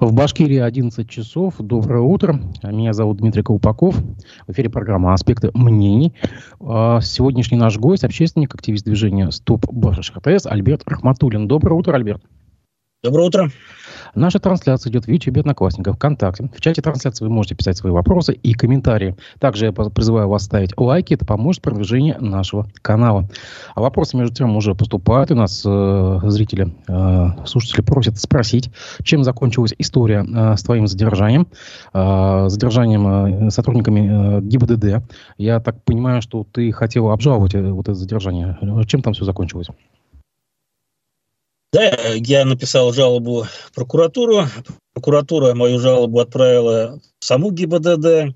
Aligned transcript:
В 0.00 0.12
Башкирии 0.12 0.58
11 0.58 1.08
часов. 1.08 1.54
Доброе 1.60 2.00
утро. 2.00 2.40
Меня 2.64 2.92
зовут 2.92 3.18
Дмитрий 3.18 3.44
Колпаков. 3.44 3.94
В 4.44 4.50
эфире 4.50 4.68
программа 4.68 5.14
«Аспекты 5.14 5.52
мнений». 5.54 6.12
А, 6.58 7.00
сегодняшний 7.00 7.58
наш 7.58 7.78
гость, 7.78 8.02
общественник, 8.02 8.52
активист 8.52 8.84
движения 8.84 9.30
«Стоп 9.30 9.66
Башиш 9.70 10.10
ХТС» 10.10 10.46
Альберт 10.46 10.82
Рахматуллин. 10.86 11.46
Доброе 11.46 11.76
утро, 11.76 11.94
Альберт. 11.94 12.24
Доброе 13.04 13.26
утро. 13.26 13.50
Наша 14.14 14.38
трансляция 14.38 14.90
идет 14.90 15.04
в 15.04 15.08
YouTube, 15.10 15.36
Одноклассниках, 15.36 15.96
ВКонтакте. 15.96 16.48
В 16.56 16.60
чате 16.62 16.80
трансляции 16.80 17.22
вы 17.26 17.30
можете 17.30 17.54
писать 17.54 17.76
свои 17.76 17.92
вопросы 17.92 18.32
и 18.32 18.54
комментарии. 18.54 19.14
Также 19.38 19.66
я 19.66 19.72
призываю 19.72 20.26
вас 20.26 20.44
ставить 20.44 20.72
лайки, 20.78 21.12
это 21.12 21.26
поможет 21.26 21.60
продвижению 21.60 22.16
нашего 22.24 22.66
канала. 22.80 23.28
А 23.74 23.82
вопросы, 23.82 24.16
между 24.16 24.34
тем, 24.34 24.56
уже 24.56 24.74
поступают. 24.74 25.30
У 25.32 25.34
нас 25.34 25.62
э, 25.66 26.20
зрители, 26.22 26.74
э, 26.88 27.44
слушатели 27.44 27.82
просят 27.82 28.18
спросить, 28.18 28.70
чем 29.02 29.22
закончилась 29.22 29.74
история 29.76 30.24
э, 30.24 30.56
с 30.56 30.62
твоим 30.62 30.86
задержанием, 30.86 31.46
э, 31.92 32.44
задержанием 32.48 33.48
э, 33.48 33.50
сотрудниками 33.50 34.38
э, 34.38 34.40
ГИБДД. 34.40 35.04
Я 35.36 35.60
так 35.60 35.84
понимаю, 35.84 36.22
что 36.22 36.46
ты 36.50 36.72
хотел 36.72 37.10
обжаловать 37.10 37.54
э, 37.54 37.70
вот 37.70 37.86
это 37.86 37.94
задержание. 37.96 38.56
Чем 38.86 39.02
там 39.02 39.12
все 39.12 39.26
закончилось? 39.26 39.68
Да, 41.74 41.90
я 42.14 42.44
написал 42.44 42.92
жалобу 42.92 43.48
в 43.66 43.72
прокуратуру. 43.74 44.44
Прокуратура 44.92 45.54
мою 45.54 45.80
жалобу 45.80 46.20
отправила 46.20 47.00
в 47.18 47.24
саму 47.24 47.50
ГИБДД. 47.50 48.32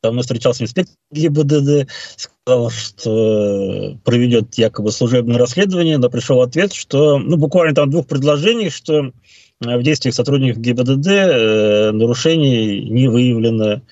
Там 0.00 0.14
мы 0.14 0.22
встречался 0.22 0.62
инспектор 0.62 0.94
ГИБДД, 1.10 1.90
сказал, 2.14 2.70
что 2.70 3.98
проведет 4.04 4.56
якобы 4.56 4.92
служебное 4.92 5.38
расследование, 5.38 5.98
но 5.98 6.08
пришел 6.08 6.40
ответ, 6.40 6.72
что, 6.72 7.18
ну, 7.18 7.36
буквально 7.36 7.74
там 7.74 7.90
двух 7.90 8.06
предложений, 8.06 8.70
что 8.70 9.10
в 9.58 9.82
действиях 9.82 10.14
сотрудников 10.14 10.62
ГИБДД 10.62 11.06
э, 11.08 11.90
нарушений 11.90 12.88
не 12.88 13.08
выявлено. 13.08 13.82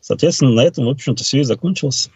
Соответственно, 0.00 0.50
на 0.50 0.64
этом, 0.64 0.86
в 0.86 0.88
общем-то, 0.88 1.22
все 1.22 1.42
и 1.42 1.44
закончилось. 1.44 2.10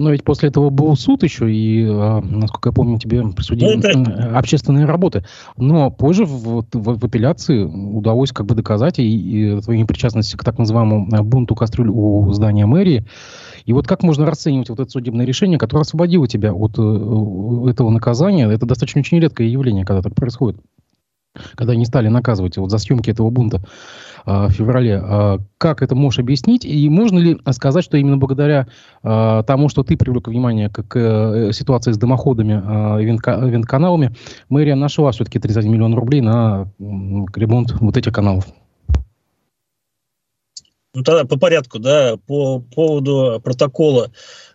Но 0.00 0.10
ведь 0.10 0.24
после 0.24 0.48
этого 0.48 0.70
был 0.70 0.96
суд 0.96 1.22
еще, 1.22 1.52
и, 1.52 1.86
а, 1.86 2.20
насколько 2.22 2.70
я 2.70 2.72
помню, 2.72 2.98
тебе 2.98 3.22
присудили 3.28 3.74
ну, 3.74 3.80
это... 3.80 4.38
общественные 4.38 4.86
работы. 4.86 5.24
Но 5.56 5.90
позже 5.90 6.24
в, 6.24 6.62
в, 6.62 6.66
в 6.72 7.04
апелляции 7.04 7.62
удалось 7.62 8.32
как 8.32 8.46
бы 8.46 8.54
доказать 8.54 8.98
и, 8.98 9.04
и 9.04 9.60
твою 9.60 9.78
непричастность 9.78 10.34
к 10.34 10.42
так 10.42 10.58
называемому 10.58 11.08
а, 11.12 11.22
бунту 11.22 11.54
кастрюль 11.54 11.90
у 11.90 12.32
здания 12.32 12.66
мэрии. 12.66 13.04
И 13.66 13.72
вот 13.74 13.86
как 13.86 14.02
можно 14.02 14.24
расценивать 14.24 14.70
вот 14.70 14.80
это 14.80 14.90
судебное 14.90 15.26
решение, 15.26 15.58
которое 15.58 15.82
освободило 15.82 16.26
тебя 16.26 16.54
от 16.54 16.78
э, 16.78 17.70
этого 17.70 17.90
наказания? 17.90 18.50
Это 18.50 18.64
достаточно 18.64 19.00
очень 19.00 19.20
редкое 19.20 19.48
явление, 19.48 19.84
когда 19.84 20.00
так 20.00 20.14
происходит 20.14 20.56
когда 21.54 21.74
они 21.74 21.84
стали 21.84 22.08
наказывать 22.08 22.56
вот 22.56 22.70
за 22.70 22.78
съемки 22.78 23.10
этого 23.10 23.30
бунта 23.30 23.62
э, 24.26 24.46
в 24.46 24.50
феврале. 24.50 25.02
Э, 25.02 25.38
как 25.58 25.82
это 25.82 25.94
можешь 25.94 26.18
объяснить? 26.18 26.64
И 26.64 26.88
можно 26.88 27.18
ли 27.18 27.38
сказать, 27.52 27.84
что 27.84 27.96
именно 27.96 28.16
благодаря 28.16 28.66
э, 29.02 29.42
тому, 29.46 29.68
что 29.68 29.82
ты 29.82 29.96
привлек 29.96 30.28
внимание 30.28 30.68
к, 30.68 30.82
к 30.82 30.96
э, 30.96 31.52
ситуации 31.52 31.92
с 31.92 31.98
дымоходами, 31.98 32.98
э, 32.98 33.04
вент-каналами, 33.04 34.14
мэрия 34.48 34.74
нашла 34.74 35.12
все-таки 35.12 35.38
31 35.38 35.72
миллион 35.72 35.94
рублей 35.94 36.20
на 36.20 36.68
э, 36.78 36.82
ремонт 37.34 37.72
вот 37.80 37.96
этих 37.96 38.12
каналов? 38.12 38.46
Ну, 40.92 41.04
тогда 41.04 41.24
по 41.24 41.38
порядку, 41.38 41.78
да, 41.78 42.16
по 42.26 42.58
поводу 42.58 43.40
протокола, 43.44 44.10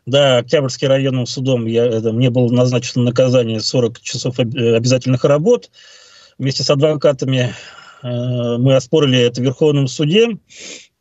да, 0.05 0.39
Октябрьским 0.39 0.89
районным 0.89 1.25
судом 1.25 1.65
я, 1.65 1.85
это, 1.85 2.11
мне 2.11 2.29
было 2.29 2.51
назначено 2.51 3.05
наказание 3.05 3.61
40 3.61 4.01
часов 4.01 4.37
обязательных 4.39 5.23
работ, 5.23 5.69
вместе 6.37 6.63
с 6.63 6.69
адвокатами 6.69 7.37
э, 7.37 7.53
мы 8.05 8.75
оспорили 8.75 9.19
это 9.19 9.41
в 9.41 9.43
Верховном 9.43 9.87
суде, 9.87 10.37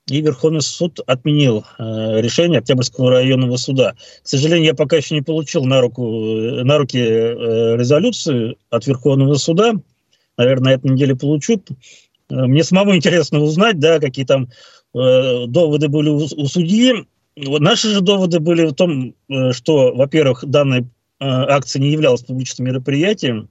и 0.08 0.20
Верховный 0.20 0.60
суд 0.60 1.00
отменил 1.06 1.64
э, 1.78 2.20
решение 2.20 2.58
Октябрьского 2.58 3.10
районного 3.10 3.56
суда. 3.56 3.94
К 4.22 4.28
сожалению, 4.28 4.66
я 4.66 4.74
пока 4.74 4.96
еще 4.96 5.14
не 5.14 5.22
получил 5.22 5.64
на, 5.64 5.80
руку, 5.80 6.02
на 6.02 6.76
руки 6.76 6.98
э, 6.98 7.76
резолюцию 7.76 8.56
от 8.68 8.86
Верховного 8.86 9.34
суда. 9.36 9.72
Наверное, 10.36 10.72
на 10.72 10.74
этой 10.74 10.90
неделе 10.90 11.16
получу. 11.16 11.62
Мне 12.28 12.64
самому 12.64 12.94
интересно 12.94 13.40
узнать, 13.40 13.78
да, 13.78 14.00
какие 14.00 14.24
там 14.24 14.48
доводы 14.92 15.88
были 15.88 16.08
у, 16.08 16.16
у 16.16 16.46
судьи. 16.46 17.06
Вот 17.36 17.60
наши 17.60 17.88
же 17.88 18.00
доводы 18.00 18.40
были 18.40 18.66
в 18.66 18.74
том, 18.74 19.14
что, 19.52 19.94
во-первых, 19.94 20.44
данная 20.44 20.88
акция 21.20 21.80
не 21.80 21.90
являлась 21.90 22.22
публичным 22.22 22.68
мероприятием, 22.68 23.48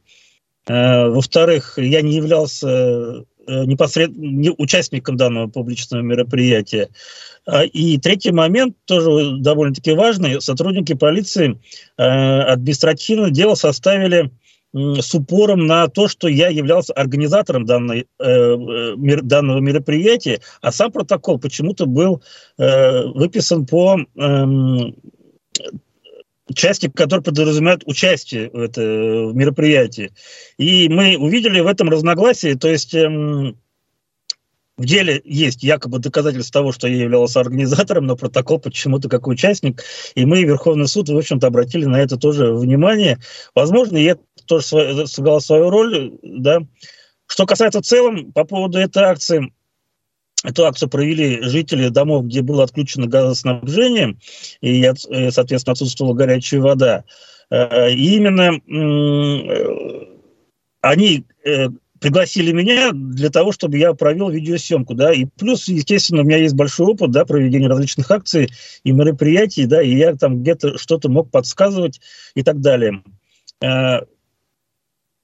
Э, 0.68 1.10
во-вторых, 1.10 1.78
я 1.78 2.02
не 2.02 2.16
являлся 2.16 2.68
э, 2.68 3.24
непосредственно 3.48 4.54
участником 4.58 5.18
данного 5.18 5.48
публичного 5.48 6.02
мероприятия. 6.02 6.90
А, 7.46 7.64
и 7.64 7.98
третий 7.98 8.32
момент, 8.32 8.76
тоже 8.86 9.38
довольно-таки 9.40 9.94
важный, 9.94 10.42
сотрудники 10.42 10.94
полиции 10.94 11.60
э, 11.98 12.04
административное 12.04 13.32
дело 13.32 13.56
составили 13.56 14.32
с 14.74 15.14
упором 15.14 15.68
на 15.68 15.88
то, 15.88 16.08
что 16.08 16.28
я 16.28 16.48
являлся 16.48 16.94
организатором 16.94 17.64
данной, 17.64 18.08
данного 18.18 19.60
мероприятия, 19.60 20.42
а 20.64 20.72
сам 20.72 20.92
протокол 20.92 21.38
почему-то 21.38 21.86
был 21.86 22.24
выписан 22.58 23.68
по 23.68 24.00
эм, 24.18 24.96
части, 26.54 26.90
которые 26.90 27.24
подразумевают 27.24 27.84
участие 27.86 28.50
в, 28.50 28.58
это, 28.58 28.82
в 28.82 29.36
мероприятии. 29.36 30.14
И 30.58 30.90
мы 30.90 31.18
увидели 31.18 31.60
в 31.60 31.68
этом 31.68 31.90
разногласие, 31.90 32.56
то 32.56 32.68
есть 32.68 32.94
эм, 32.94 33.58
в 34.76 34.86
деле 34.86 35.22
есть 35.24 35.62
якобы 35.64 36.00
доказательства 36.00 36.62
того, 36.62 36.72
что 36.72 36.88
я 36.88 37.04
являлся 37.04 37.40
организатором, 37.40 38.08
но 38.08 38.16
протокол 38.16 38.60
почему-то 38.60 39.08
как 39.08 39.28
участник, 39.28 39.84
и 40.16 40.26
мы, 40.26 40.44
Верховный 40.44 40.88
суд, 40.88 41.10
в 41.10 41.18
общем-то, 41.18 41.48
обратили 41.48 41.86
на 41.86 42.02
это 42.02 42.18
тоже 42.18 42.54
внимание. 42.54 43.20
Возможно, 43.54 43.98
я 43.98 44.18
тоже 44.48 45.08
сыграл 45.08 45.42
свою 45.42 45.70
роль, 45.70 46.14
да. 46.24 46.62
Что 47.28 47.46
касается 47.46 47.82
в 47.82 47.86
целом, 47.86 48.32
по 48.32 48.46
поводу 48.46 48.80
этой 48.80 49.04
акции, 49.04 49.54
Эту 50.44 50.66
акцию 50.66 50.90
провели 50.90 51.42
жители 51.42 51.88
домов, 51.88 52.26
где 52.26 52.42
было 52.42 52.64
отключено 52.64 53.08
газоснабжение, 53.08 54.18
и, 54.62 54.84
э, 54.84 55.32
соответственно, 55.32 55.72
отсутствовала 55.72 56.14
горячая 56.14 56.60
вода. 56.60 57.06
Э, 57.50 57.92
и 57.92 58.18
именно 58.18 58.60
э, 58.60 60.06
они 60.82 61.26
пригласили 62.00 62.52
меня 62.52 62.92
для 62.92 63.30
того, 63.30 63.54
чтобы 63.54 63.78
я 63.78 63.94
провел 63.94 64.30
видеосъемку, 64.30 64.94
да, 64.94 65.14
и 65.14 65.24
плюс, 65.24 65.70
естественно, 65.70 66.22
у 66.22 66.26
меня 66.26 66.38
есть 66.38 66.56
большой 66.56 66.88
опыт, 66.88 67.12
да, 67.12 67.24
проведения 67.24 67.70
различных 67.70 68.12
акций 68.12 68.50
и 68.84 68.92
мероприятий, 68.92 69.66
да, 69.66 69.82
и 69.82 69.96
я 69.96 70.14
там 70.18 70.42
где-то 70.42 70.78
что-то 70.78 71.08
мог 71.08 71.32
подсказывать 71.32 72.02
и 72.36 72.44
так 72.44 72.60
далее. 72.60 73.02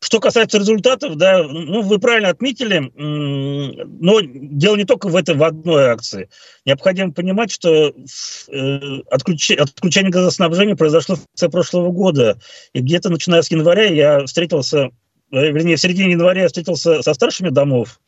Что 0.02 0.22
касается 0.22 0.58
результатов, 0.58 1.18
да, 1.18 1.44
ну, 1.44 1.82
вы 1.82 2.00
правильно 2.00 2.30
отметили, 2.30 2.90
но 2.96 4.22
дело 4.22 4.78
не 4.78 4.86
только 4.86 5.10
в 5.10 5.16
этой 5.16 5.36
в 5.36 5.44
одной 5.44 5.90
акции. 5.90 6.30
Необходимо 6.66 7.12
понимать, 7.12 7.52
что 7.52 7.90
э, 7.90 9.02
отключение, 9.12 9.64
отключение 9.64 10.12
газоснабжения 10.12 10.78
произошло 10.78 11.16
в 11.16 11.26
конце 11.26 11.50
прошлого 11.50 11.92
года. 11.92 12.40
И 12.72 12.80
где-то 12.80 13.10
начиная 13.10 13.42
с 13.42 13.52
января 13.52 13.86
я 13.86 14.26
встретился, 14.26 14.92
э, 15.32 15.52
вернее, 15.52 15.76
в 15.76 15.82
середине 15.82 16.12
января 16.12 16.44
я 16.44 16.48
встретился 16.48 17.02
со 17.02 17.14
старшими 17.14 17.50
домов, 17.50 18.00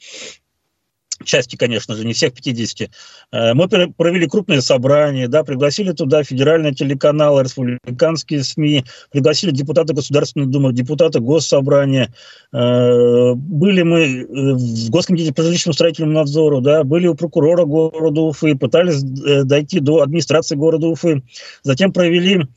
части, 1.23 1.55
конечно 1.55 1.95
же, 1.95 2.05
не 2.05 2.13
всех 2.13 2.33
50. 2.33 2.89
Э, 3.31 3.53
мы 3.53 3.67
провели 3.67 4.27
крупные 4.27 4.61
собрания, 4.61 5.27
да, 5.27 5.43
пригласили 5.43 5.91
туда 5.91 6.23
федеральные 6.23 6.73
телеканалы, 6.73 7.43
республиканские 7.43 8.43
СМИ, 8.43 8.85
пригласили 9.11 9.51
депутата 9.51 9.93
Государственной 9.93 10.47
Думы, 10.47 10.73
депутата 10.73 11.19
Госсобрания. 11.19 12.13
Э, 12.53 13.33
были 13.35 13.81
мы 13.83 13.99
э, 13.99 14.25
в 14.25 14.89
Госкомитете 14.89 15.33
по 15.33 15.43
жилищному 15.43 15.73
строительному 15.73 16.13
надзору, 16.13 16.61
да, 16.61 16.83
были 16.83 17.07
у 17.07 17.15
прокурора 17.15 17.65
города 17.65 18.21
Уфы, 18.21 18.55
пытались 18.55 19.01
дойти 19.01 19.79
до 19.79 20.01
администрации 20.01 20.55
города 20.55 20.87
Уфы. 20.87 21.23
Затем 21.63 21.91
провели 21.91 22.47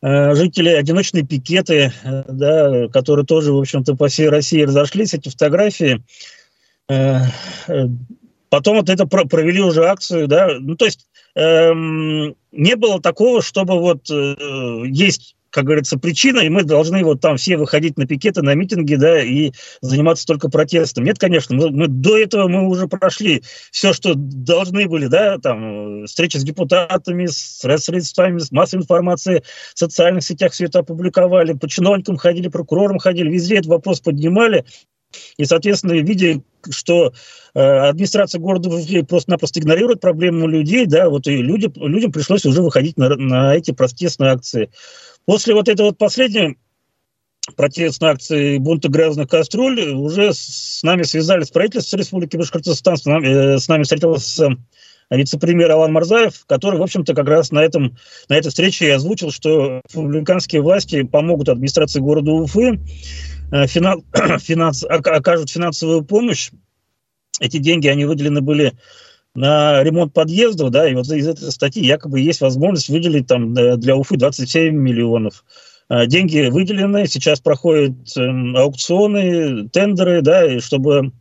жители 0.00 0.68
одиночные 0.68 1.26
пикеты, 1.26 1.92
да, 2.04 2.86
которые 2.92 3.26
тоже, 3.26 3.52
в 3.52 3.58
общем-то, 3.58 3.96
по 3.96 4.06
всей 4.06 4.28
России 4.28 4.62
разошлись, 4.62 5.12
эти 5.12 5.28
фотографии. 5.28 6.04
Э, 6.88 7.20
э, 7.68 7.84
потом 8.48 8.78
вот 8.78 8.88
это 8.88 9.06
провели 9.06 9.60
уже 9.60 9.84
акцию, 9.86 10.26
да, 10.26 10.48
ну 10.58 10.74
то 10.74 10.86
есть 10.86 11.06
эм, 11.34 12.34
не 12.50 12.76
было 12.76 13.00
такого, 13.00 13.42
чтобы 13.42 13.78
вот 13.78 14.10
э, 14.10 14.82
есть 14.86 15.36
как 15.50 15.64
говорится, 15.64 15.98
причина, 15.98 16.40
и 16.40 16.48
мы 16.48 16.62
должны 16.62 17.02
вот 17.02 17.20
там 17.20 17.36
все 17.36 17.56
выходить 17.56 17.96
на 17.96 18.06
пикеты, 18.06 18.42
на 18.42 18.54
митинги, 18.54 18.96
да, 18.96 19.22
и 19.22 19.52
заниматься 19.80 20.26
только 20.26 20.50
протестом. 20.50 21.04
Нет, 21.04 21.18
конечно, 21.18 21.56
мы, 21.56 21.70
мы 21.70 21.88
до 21.88 22.18
этого 22.18 22.48
мы 22.48 22.68
уже 22.68 22.86
прошли 22.86 23.42
все, 23.70 23.92
что 23.92 24.12
должны 24.14 24.86
были, 24.86 25.06
да, 25.06 25.38
там, 25.38 26.04
встречи 26.06 26.36
с 26.36 26.44
депутатами, 26.44 27.26
с 27.26 27.60
средствами 27.60 28.38
с 28.38 28.52
массовой 28.52 28.82
информации, 28.82 29.42
в 29.74 29.78
социальных 29.78 30.22
сетях 30.22 30.52
все 30.52 30.66
это 30.66 30.80
опубликовали, 30.80 31.54
по 31.54 31.68
чиновникам 31.68 32.18
ходили, 32.18 32.48
прокурорам 32.48 32.98
ходили, 32.98 33.30
везде 33.30 33.56
этот 33.56 33.68
вопрос 33.68 34.00
поднимали, 34.00 34.64
И, 35.36 35.44
соответственно, 35.44 35.92
видя, 35.92 36.42
что 36.70 37.12
э, 37.54 37.60
администрация 37.60 38.40
города 38.40 38.70
просто-напросто 39.08 39.60
игнорирует 39.60 40.00
проблему 40.00 40.46
людей, 40.46 40.86
да, 40.86 41.08
вот 41.08 41.26
и 41.26 41.36
люди, 41.36 41.70
людям 41.76 42.12
пришлось 42.12 42.44
уже 42.44 42.62
выходить 42.62 42.96
на, 42.96 43.16
на 43.16 43.54
эти 43.54 43.70
протестные 43.70 44.32
акции. 44.32 44.70
После 45.24 45.54
вот 45.54 45.68
этой 45.68 45.82
вот 45.82 45.98
последней 45.98 46.58
протестной 47.56 48.10
акции 48.10 48.58
бунта 48.58 48.88
грязных 48.88 49.28
кастрюль 49.28 49.90
уже 49.90 50.34
с 50.34 50.82
нами 50.82 51.02
связались 51.02 51.50
правительство 51.50 51.96
Республики 51.96 52.36
Башкортостан, 52.36 52.96
с 52.96 53.04
нами, 53.06 53.54
э, 53.54 53.58
с 53.58 53.68
нами 53.68 53.84
встретился 53.84 54.50
вице-премьер 55.10 55.70
Алан 55.70 55.92
Марзаев, 55.92 56.44
который, 56.46 56.78
в 56.78 56.82
общем-то, 56.82 57.14
как 57.14 57.26
раз 57.28 57.50
на, 57.50 57.60
этом, 57.60 57.96
на 58.28 58.34
этой 58.34 58.48
встрече 58.48 58.86
и 58.86 58.90
озвучил, 58.90 59.30
что 59.30 59.80
республиканские 59.88 60.60
власти 60.60 61.02
помогут 61.02 61.48
администрации 61.48 62.00
города 62.00 62.32
Уфы, 62.32 62.78
финанс, 63.66 64.04
финанс, 64.42 64.84
окажут 64.84 65.50
финансовую 65.50 66.04
помощь. 66.04 66.50
Эти 67.40 67.58
деньги, 67.58 67.88
они 67.88 68.04
выделены 68.04 68.40
были 68.40 68.72
на 69.34 69.82
ремонт 69.84 70.12
подъездов, 70.12 70.70
да, 70.70 70.88
и 70.88 70.94
вот 70.94 71.06
из 71.08 71.28
этой 71.28 71.52
статьи 71.52 71.84
якобы 71.84 72.20
есть 72.20 72.40
возможность 72.40 72.88
выделить 72.88 73.28
там 73.28 73.54
для 73.54 73.96
Уфы 73.96 74.16
27 74.16 74.74
миллионов. 74.74 75.44
Э, 75.88 76.06
деньги 76.06 76.48
выделены, 76.48 77.06
сейчас 77.06 77.40
проходят 77.40 77.94
эм, 78.16 78.56
аукционы, 78.56 79.68
тендеры, 79.68 80.22
да, 80.22 80.60
чтобы 80.60 81.12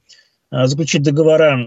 Э, 0.50 0.66
заключить 0.66 1.04
договора 1.04 1.60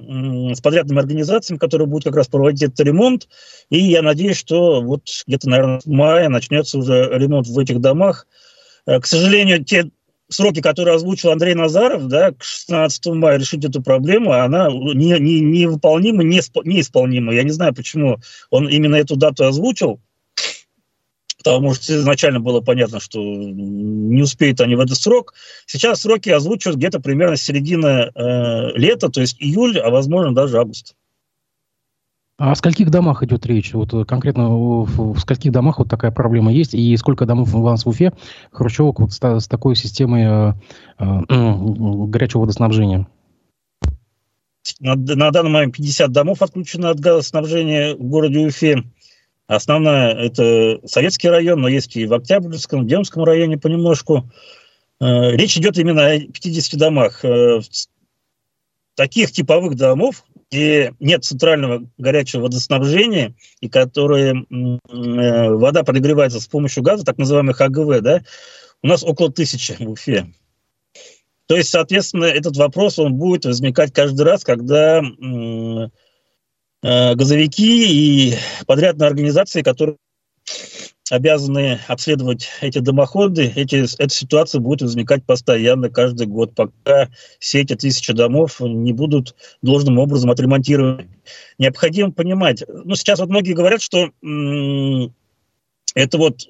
с 0.54 0.60
подрядными 0.60 1.00
организациями, 1.00 1.58
которые 1.58 1.86
будут 1.86 2.04
как 2.04 2.16
раз 2.16 2.28
проводить 2.28 2.62
этот 2.62 2.80
ремонт. 2.80 3.28
И 3.68 3.78
я 3.78 4.00
надеюсь, 4.00 4.38
что 4.38 4.80
вот 4.80 5.02
где-то, 5.26 5.50
наверное, 5.50 5.80
в 5.80 5.86
мае 5.86 6.28
начнется 6.28 6.78
уже 6.78 7.10
ремонт 7.12 7.46
в 7.46 7.58
этих 7.58 7.80
домах. 7.80 8.26
Э, 8.86 8.98
к 8.98 9.06
сожалению, 9.06 9.64
те 9.64 9.90
сроки, 10.30 10.60
которые 10.60 10.96
озвучил 10.96 11.30
Андрей 11.30 11.54
Назаров, 11.54 12.06
да, 12.06 12.32
к 12.32 12.42
16 12.42 13.06
мая 13.06 13.38
решить 13.38 13.64
эту 13.64 13.82
проблему, 13.82 14.32
она 14.32 14.68
не, 14.70 15.18
не, 15.18 15.40
невыполнима, 15.40 16.22
не, 16.22 16.40
неисполнима. 16.64 17.34
Я 17.34 17.42
не 17.42 17.50
знаю, 17.50 17.74
почему 17.74 18.18
он 18.50 18.68
именно 18.68 18.96
эту 18.96 19.16
дату 19.16 19.44
озвучил 19.44 20.00
потому 21.42 21.74
что 21.74 21.96
изначально 21.96 22.38
было 22.38 22.60
понятно, 22.60 23.00
что 23.00 23.18
не 23.18 24.20
успеют 24.20 24.60
они 24.60 24.74
в 24.74 24.80
этот 24.80 24.98
срок. 24.98 25.32
Сейчас 25.64 26.02
сроки 26.02 26.28
озвучивают 26.28 26.76
где-то 26.76 27.00
примерно 27.00 27.36
с 27.36 27.42
середины 27.42 28.10
э, 28.14 28.72
лета, 28.74 29.08
то 29.08 29.22
есть 29.22 29.36
июль, 29.40 29.78
а 29.78 29.88
возможно 29.88 30.34
даже 30.34 30.58
август. 30.58 30.94
А 32.40 32.52
о 32.52 32.54
скольких 32.54 32.88
домах 32.88 33.22
идет 33.22 33.44
речь? 33.44 33.74
Вот 33.74 33.92
э, 33.92 34.06
конкретно 34.06 34.48
в, 34.48 35.18
скольких 35.18 35.52
домах 35.52 35.78
вот 35.78 35.90
такая 35.90 36.10
проблема 36.10 36.50
есть? 36.50 36.72
И 36.72 36.96
сколько 36.96 37.26
домов 37.26 37.54
у 37.54 37.60
вас 37.60 37.84
в 37.84 37.88
Уфе, 37.90 38.14
Хрущевок, 38.50 38.98
вот 38.98 39.12
с, 39.12 39.20
с 39.22 39.46
такой 39.46 39.76
системой 39.76 40.22
э, 40.22 40.54
э, 40.98 41.54
горячего 42.06 42.40
водоснабжения? 42.40 43.06
На, 44.80 44.94
на 44.94 45.30
данный 45.30 45.50
момент 45.50 45.76
50 45.76 46.10
домов 46.12 46.40
отключено 46.40 46.88
от 46.88 46.98
газоснабжения 46.98 47.94
в 47.94 48.04
городе 48.04 48.38
Уфе. 48.38 48.84
Основная– 49.46 50.14
это 50.14 50.80
советский 50.86 51.28
район, 51.28 51.60
но 51.60 51.68
есть 51.68 51.94
и 51.94 52.06
в 52.06 52.14
Октябрьском, 52.14 52.86
Демском 52.86 53.22
районе 53.24 53.58
понемножку. 53.58 54.30
Э, 54.98 55.36
речь 55.36 55.58
идет 55.58 55.76
именно 55.76 56.06
о 56.06 56.18
50 56.18 56.80
домах. 56.80 57.22
Э, 57.22 57.60
таких 58.94 59.30
типовых 59.30 59.76
домов, 59.76 60.24
где 60.50 60.94
нет 60.98 61.24
центрального 61.24 61.86
горячего 61.98 62.42
водоснабжения, 62.42 63.34
и 63.60 63.68
которые 63.68 64.44
э, 64.50 65.48
вода 65.50 65.82
подогревается 65.84 66.40
с 66.40 66.46
помощью 66.46 66.82
газа, 66.82 67.04
так 67.04 67.18
называемых 67.18 67.60
АГВ, 67.60 68.00
да, 68.00 68.22
у 68.82 68.88
нас 68.88 69.04
около 69.04 69.30
тысячи 69.30 69.76
в 69.78 69.90
Уфе. 69.90 70.26
То 71.46 71.56
есть, 71.56 71.70
соответственно, 71.70 72.24
этот 72.24 72.56
вопрос, 72.56 72.98
он 72.98 73.14
будет 73.14 73.44
возникать 73.44 73.92
каждый 73.92 74.22
раз, 74.22 74.44
когда 74.44 75.02
Э, 76.82 77.14
газовики 77.14 78.30
и 78.30 78.34
подрядные 78.66 79.08
организации, 79.08 79.62
которые 79.62 79.96
обязаны 81.10 81.80
обследовать 81.88 82.48
эти 82.60 82.78
дымоходы, 82.78 83.52
эти, 83.54 83.84
эта 83.98 84.14
ситуация 84.14 84.60
будет 84.60 84.82
возникать 84.82 85.24
постоянно, 85.24 85.90
каждый 85.90 86.26
год, 86.26 86.54
пока 86.54 87.08
все 87.38 87.60
эти 87.60 87.74
тысячи 87.74 88.12
домов 88.12 88.60
не 88.60 88.92
будут 88.92 89.34
должным 89.62 89.98
образом 89.98 90.30
отремонтированы. 90.30 91.08
Необходимо 91.58 92.12
понимать, 92.12 92.62
ну, 92.68 92.94
сейчас 92.94 93.18
вот 93.18 93.28
многие 93.28 93.52
говорят, 93.52 93.82
что 93.82 94.10
м- 94.22 95.14
это 95.94 96.18
вот 96.18 96.48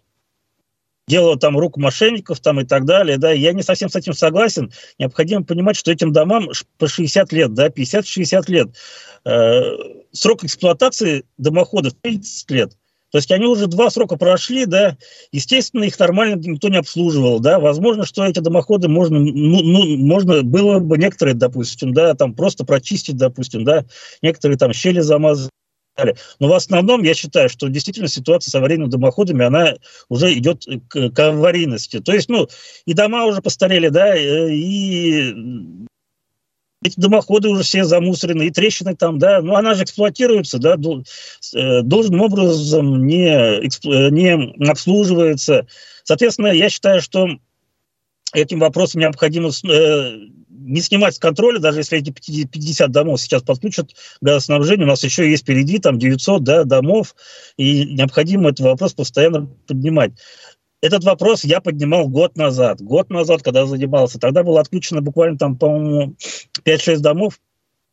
дело 1.08 1.36
там 1.38 1.58
рук 1.58 1.76
мошенников 1.76 2.40
там 2.40 2.60
и 2.60 2.64
так 2.64 2.84
далее, 2.84 3.18
да, 3.18 3.32
я 3.32 3.52
не 3.52 3.62
совсем 3.62 3.88
с 3.88 3.96
этим 3.96 4.12
согласен. 4.12 4.72
Необходимо 4.98 5.42
понимать, 5.42 5.76
что 5.76 5.90
этим 5.90 6.12
домам 6.12 6.48
по 6.78 6.86
60 6.86 7.32
лет, 7.32 7.52
да, 7.52 7.68
50-60 7.68 8.48
лет. 8.48 8.68
Э, 9.24 9.60
срок 10.12 10.44
эксплуатации 10.44 11.24
дымоходов 11.36 11.94
30 12.00 12.50
лет. 12.50 12.76
То 13.10 13.18
есть 13.18 13.30
они 13.32 13.46
уже 13.46 13.66
два 13.66 13.90
срока 13.90 14.16
прошли, 14.16 14.66
да, 14.66 14.96
естественно, 15.32 15.84
их 15.84 15.98
нормально 15.98 16.36
никто 16.36 16.68
не 16.68 16.76
обслуживал, 16.76 17.40
да, 17.40 17.58
возможно, 17.58 18.04
что 18.06 18.24
эти 18.24 18.38
дымоходы 18.38 18.88
можно, 18.88 19.18
ну, 19.18 19.62
ну, 19.62 19.96
можно 19.96 20.42
было 20.42 20.78
бы 20.78 20.96
некоторые, 20.98 21.34
допустим, 21.34 21.92
да, 21.92 22.14
там 22.14 22.34
просто 22.34 22.64
прочистить, 22.64 23.16
допустим, 23.16 23.64
да, 23.64 23.84
некоторые 24.22 24.58
там 24.58 24.72
щели 24.72 25.00
замазать, 25.00 25.50
далее. 25.96 26.16
Но 26.38 26.48
в 26.48 26.52
основном 26.52 27.02
я 27.02 27.14
считаю, 27.14 27.48
что 27.48 27.68
действительно 27.68 28.08
ситуация 28.08 28.50
с 28.50 28.54
аварийными 28.54 28.88
дымоходами, 28.88 29.44
она 29.44 29.74
уже 30.08 30.32
идет 30.34 30.64
к, 30.88 31.10
к 31.10 31.18
аварийности. 31.18 32.00
То 32.00 32.12
есть, 32.12 32.28
ну, 32.28 32.48
и 32.86 32.94
дома 32.94 33.24
уже 33.24 33.42
постарели, 33.42 33.88
да, 33.88 34.16
э, 34.16 34.50
и 34.50 35.86
эти 36.82 36.98
дымоходы 36.98 37.48
уже 37.48 37.62
все 37.62 37.84
замусорены, 37.84 38.44
и 38.46 38.50
трещины 38.50 38.96
там, 38.96 39.18
да, 39.18 39.42
ну 39.42 39.54
она 39.54 39.74
же 39.74 39.84
эксплуатируется, 39.84 40.58
да, 40.58 40.76
э, 40.76 41.82
должным 41.82 42.22
образом 42.22 43.06
не, 43.06 43.28
э, 43.28 44.10
не 44.10 44.68
обслуживается. 44.68 45.66
Соответственно, 46.04 46.48
я 46.48 46.70
считаю, 46.70 47.02
что 47.02 47.28
этим 48.32 48.60
вопросом 48.60 49.00
необходимо 49.00 49.50
не 50.48 50.80
снимать 50.80 51.14
с 51.14 51.18
контроля, 51.18 51.58
даже 51.58 51.80
если 51.80 51.98
эти 51.98 52.10
50 52.10 52.90
домов 52.90 53.20
сейчас 53.20 53.42
подключат 53.42 53.90
газоснабжение, 54.20 54.84
у 54.84 54.88
нас 54.88 55.02
еще 55.02 55.28
есть 55.28 55.42
впереди 55.42 55.78
там 55.78 55.98
900 55.98 56.44
да, 56.44 56.64
домов, 56.64 57.16
и 57.56 57.84
необходимо 57.86 58.50
этот 58.50 58.60
вопрос 58.60 58.92
постоянно 58.92 59.48
поднимать. 59.66 60.12
Этот 60.82 61.04
вопрос 61.04 61.44
я 61.44 61.60
поднимал 61.60 62.08
год 62.08 62.36
назад. 62.36 62.80
Год 62.80 63.10
назад, 63.10 63.42
когда 63.42 63.66
занимался, 63.66 64.18
тогда 64.18 64.42
было 64.42 64.60
отключено 64.60 65.02
буквально 65.02 65.36
там, 65.36 65.56
по-моему, 65.56 66.14
5-6 66.64 66.98
домов 66.98 67.38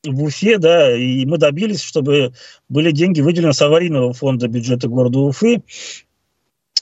в 0.06 0.24
Уфе, 0.24 0.58
да, 0.58 0.96
и 0.96 1.26
мы 1.26 1.38
добились, 1.38 1.82
чтобы 1.82 2.34
были 2.70 2.92
деньги 2.92 3.20
выделены 3.20 3.54
с 3.54 3.62
аварийного 3.62 4.14
фонда 4.14 4.48
бюджета 4.48 4.88
города 4.88 5.20
Уфы 5.20 5.64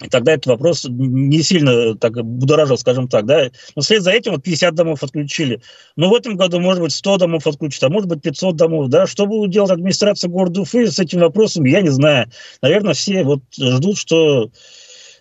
и 0.03 0.09
тогда 0.09 0.33
этот 0.33 0.47
вопрос 0.47 0.85
не 0.89 1.41
сильно 1.41 1.95
так 1.95 2.21
будоражил, 2.21 2.77
скажем 2.77 3.07
так, 3.07 3.25
да. 3.25 3.49
Но 3.75 3.81
вслед 3.81 4.03
за 4.03 4.11
этим 4.11 4.33
вот 4.33 4.43
50 4.43 4.75
домов 4.75 5.03
отключили. 5.03 5.61
Но 5.95 6.09
в 6.09 6.13
этом 6.13 6.35
году, 6.35 6.59
может 6.59 6.81
быть, 6.81 6.91
100 6.91 7.17
домов 7.17 7.47
отключат, 7.47 7.83
а 7.83 7.89
может 7.89 8.09
быть, 8.09 8.21
500 8.21 8.55
домов, 8.57 8.89
да. 8.89 9.07
Что 9.07 9.25
будет 9.25 9.51
делать 9.51 9.71
администрация 9.71 10.29
города 10.29 10.61
Уфы 10.61 10.91
с 10.91 10.99
этим 10.99 11.21
вопросом, 11.21 11.63
я 11.63 11.81
не 11.81 11.89
знаю. 11.89 12.29
Наверное, 12.61 12.93
все 12.93 13.23
вот 13.23 13.41
ждут, 13.57 13.97
что 13.97 14.51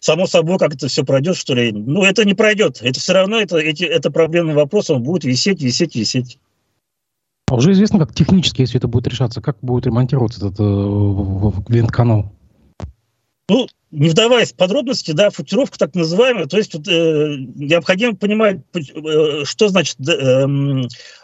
само 0.04 0.26
собой 0.26 0.58
как 0.58 0.74
это 0.74 0.88
все 0.88 1.02
пройдет, 1.02 1.34
что 1.34 1.54
ли. 1.54 1.72
Ну, 1.72 2.04
это 2.04 2.26
не 2.26 2.34
пройдет. 2.34 2.82
Это 2.82 3.00
все 3.00 3.14
равно, 3.14 3.40
это, 3.40 3.56
эти, 3.56 3.84
это 3.84 4.10
проблемный 4.10 4.52
вопрос, 4.52 4.90
он 4.90 5.02
будет 5.02 5.24
висеть, 5.24 5.62
висеть, 5.62 5.96
висеть. 5.96 6.38
А 7.48 7.54
уже 7.54 7.72
известно, 7.72 7.98
как 7.98 8.14
технически, 8.14 8.60
если 8.60 8.76
это 8.76 8.86
будет 8.86 9.06
решаться, 9.06 9.40
как 9.40 9.56
будет 9.62 9.86
ремонтироваться 9.86 10.46
этот 10.46 10.60
э, 10.60 11.72
винт-канал? 11.72 12.30
Ну, 13.48 13.66
не 13.90 14.10
вдаваясь 14.10 14.52
в 14.52 14.56
подробности, 14.56 15.12
да, 15.12 15.30
футировка 15.30 15.78
так 15.78 15.94
называемая, 15.94 16.46
то 16.46 16.58
есть 16.58 16.74
э, 16.74 17.36
необходимо 17.54 18.14
понимать, 18.14 18.58
э, 18.74 19.44
что 19.44 19.68
значит 19.68 19.96
э, 20.06 20.46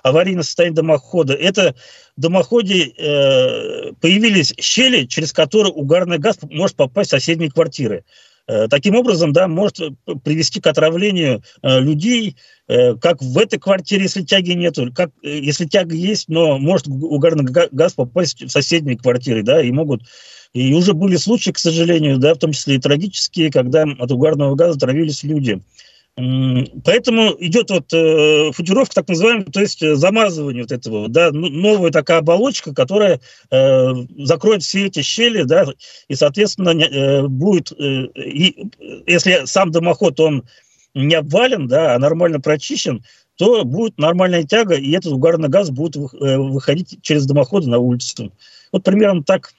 аварийное 0.02 0.42
состояние 0.42 0.76
дымохода. 0.76 1.34
Это 1.34 1.74
в 2.16 2.20
дымоходе 2.20 2.94
э, 2.96 3.92
появились 4.00 4.54
щели, 4.58 5.04
через 5.04 5.34
которые 5.34 5.74
угарный 5.74 6.18
газ 6.18 6.38
может 6.48 6.76
попасть 6.76 7.10
в 7.10 7.12
соседние 7.12 7.50
квартиры. 7.50 8.04
Э, 8.46 8.68
таким 8.68 8.96
образом, 8.96 9.32
да, 9.32 9.48
может 9.48 9.78
привести 10.24 10.60
к 10.60 10.66
отравлению 10.66 11.42
э, 11.62 11.80
людей, 11.80 12.36
э, 12.68 12.96
как 12.96 13.22
в 13.22 13.38
этой 13.38 13.58
квартире, 13.58 14.02
если 14.02 14.22
тяги 14.22 14.52
нету, 14.52 14.92
как 14.92 15.10
если 15.22 15.66
тяга 15.66 15.94
есть, 15.94 16.28
но 16.28 16.58
может 16.58 16.86
угарный 16.88 17.44
газ 17.44 17.94
попасть 17.94 18.42
в 18.42 18.48
соседние 18.48 18.96
квартиры, 18.96 19.42
да, 19.42 19.62
и 19.62 19.70
могут 19.70 20.02
и 20.52 20.74
уже 20.74 20.94
были 20.94 21.16
случаи, 21.16 21.52
к 21.52 21.58
сожалению, 21.58 22.18
да, 22.18 22.34
в 22.34 22.38
том 22.38 22.52
числе 22.52 22.74
и 22.74 22.80
трагические, 22.80 23.52
когда 23.52 23.84
от 23.84 24.10
угарного 24.10 24.56
газа 24.56 24.78
травились 24.78 25.22
люди. 25.22 25.62
Поэтому 26.16 27.34
идет 27.38 27.70
вот 27.70 27.92
э, 27.92 28.50
футировка, 28.52 28.96
так 28.96 29.08
называемая, 29.08 29.44
то 29.44 29.60
есть 29.60 29.82
э, 29.82 29.94
замазывание 29.94 30.64
вот 30.64 30.72
этого, 30.72 31.08
да, 31.08 31.30
новая 31.30 31.90
такая 31.90 32.18
оболочка, 32.18 32.74
которая 32.74 33.20
э, 33.50 33.88
закроет 34.18 34.62
все 34.62 34.86
эти 34.86 35.02
щели, 35.02 35.42
да, 35.44 35.66
и, 36.08 36.14
соответственно, 36.14 36.70
э, 36.70 37.26
будет, 37.26 37.72
э, 37.72 38.06
и, 38.16 38.66
если 39.06 39.46
сам 39.46 39.70
дымоход, 39.70 40.18
он 40.20 40.44
не 40.94 41.14
обвален, 41.14 41.68
да, 41.68 41.94
а 41.94 41.98
нормально 41.98 42.40
прочищен, 42.40 43.02
то 43.36 43.64
будет 43.64 43.96
нормальная 43.96 44.42
тяга, 44.42 44.74
и 44.74 44.90
этот 44.90 45.12
угарный 45.12 45.48
газ 45.48 45.70
будет 45.70 45.96
выходить 45.96 46.98
через 47.00 47.24
дымоходы 47.24 47.70
на 47.70 47.78
улицу. 47.78 48.32
Вот 48.72 48.82
примерно 48.82 49.22
так 49.22 49.52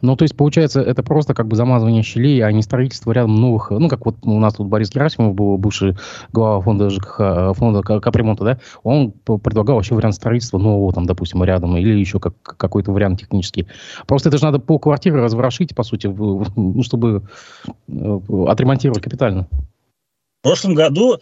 ну, 0.00 0.16
то 0.16 0.24
есть, 0.24 0.36
получается, 0.36 0.80
это 0.80 1.02
просто 1.02 1.34
как 1.34 1.46
бы 1.46 1.56
замазывание 1.56 2.02
щелей, 2.02 2.42
а 2.42 2.52
не 2.52 2.62
строительство 2.62 3.12
рядом 3.12 3.34
новых, 3.34 3.70
ну, 3.70 3.88
как 3.88 4.06
вот 4.06 4.16
у 4.22 4.38
нас 4.38 4.54
тут 4.54 4.68
Борис 4.68 4.90
Герасимов 4.90 5.34
был, 5.34 5.56
бывший 5.56 5.96
глава 6.32 6.60
фонда 6.60 6.90
ЖКХ, 6.90 7.20
э, 7.20 7.52
фонда 7.54 7.82
капремонта, 7.82 8.44
да, 8.44 8.58
он 8.82 9.12
предлагал 9.12 9.76
вообще 9.76 9.94
вариант 9.94 10.14
строительства 10.14 10.58
нового, 10.58 10.92
там, 10.92 11.06
допустим, 11.06 11.42
рядом, 11.44 11.76
или 11.76 11.98
еще 11.98 12.20
как, 12.20 12.34
какой-то 12.42 12.92
вариант 12.92 13.20
технический. 13.20 13.66
Просто 14.06 14.28
это 14.28 14.38
же 14.38 14.44
надо 14.44 14.58
полквартиры 14.58 15.22
разворошить, 15.22 15.74
по 15.74 15.82
сути, 15.82 16.06
ну, 16.06 16.82
чтобы 16.82 17.22
э, 17.88 18.20
отремонтировать 18.46 19.02
капитально. 19.02 19.48
В 20.40 20.42
прошлом 20.44 20.74
году 20.74 21.16
э, 21.16 21.18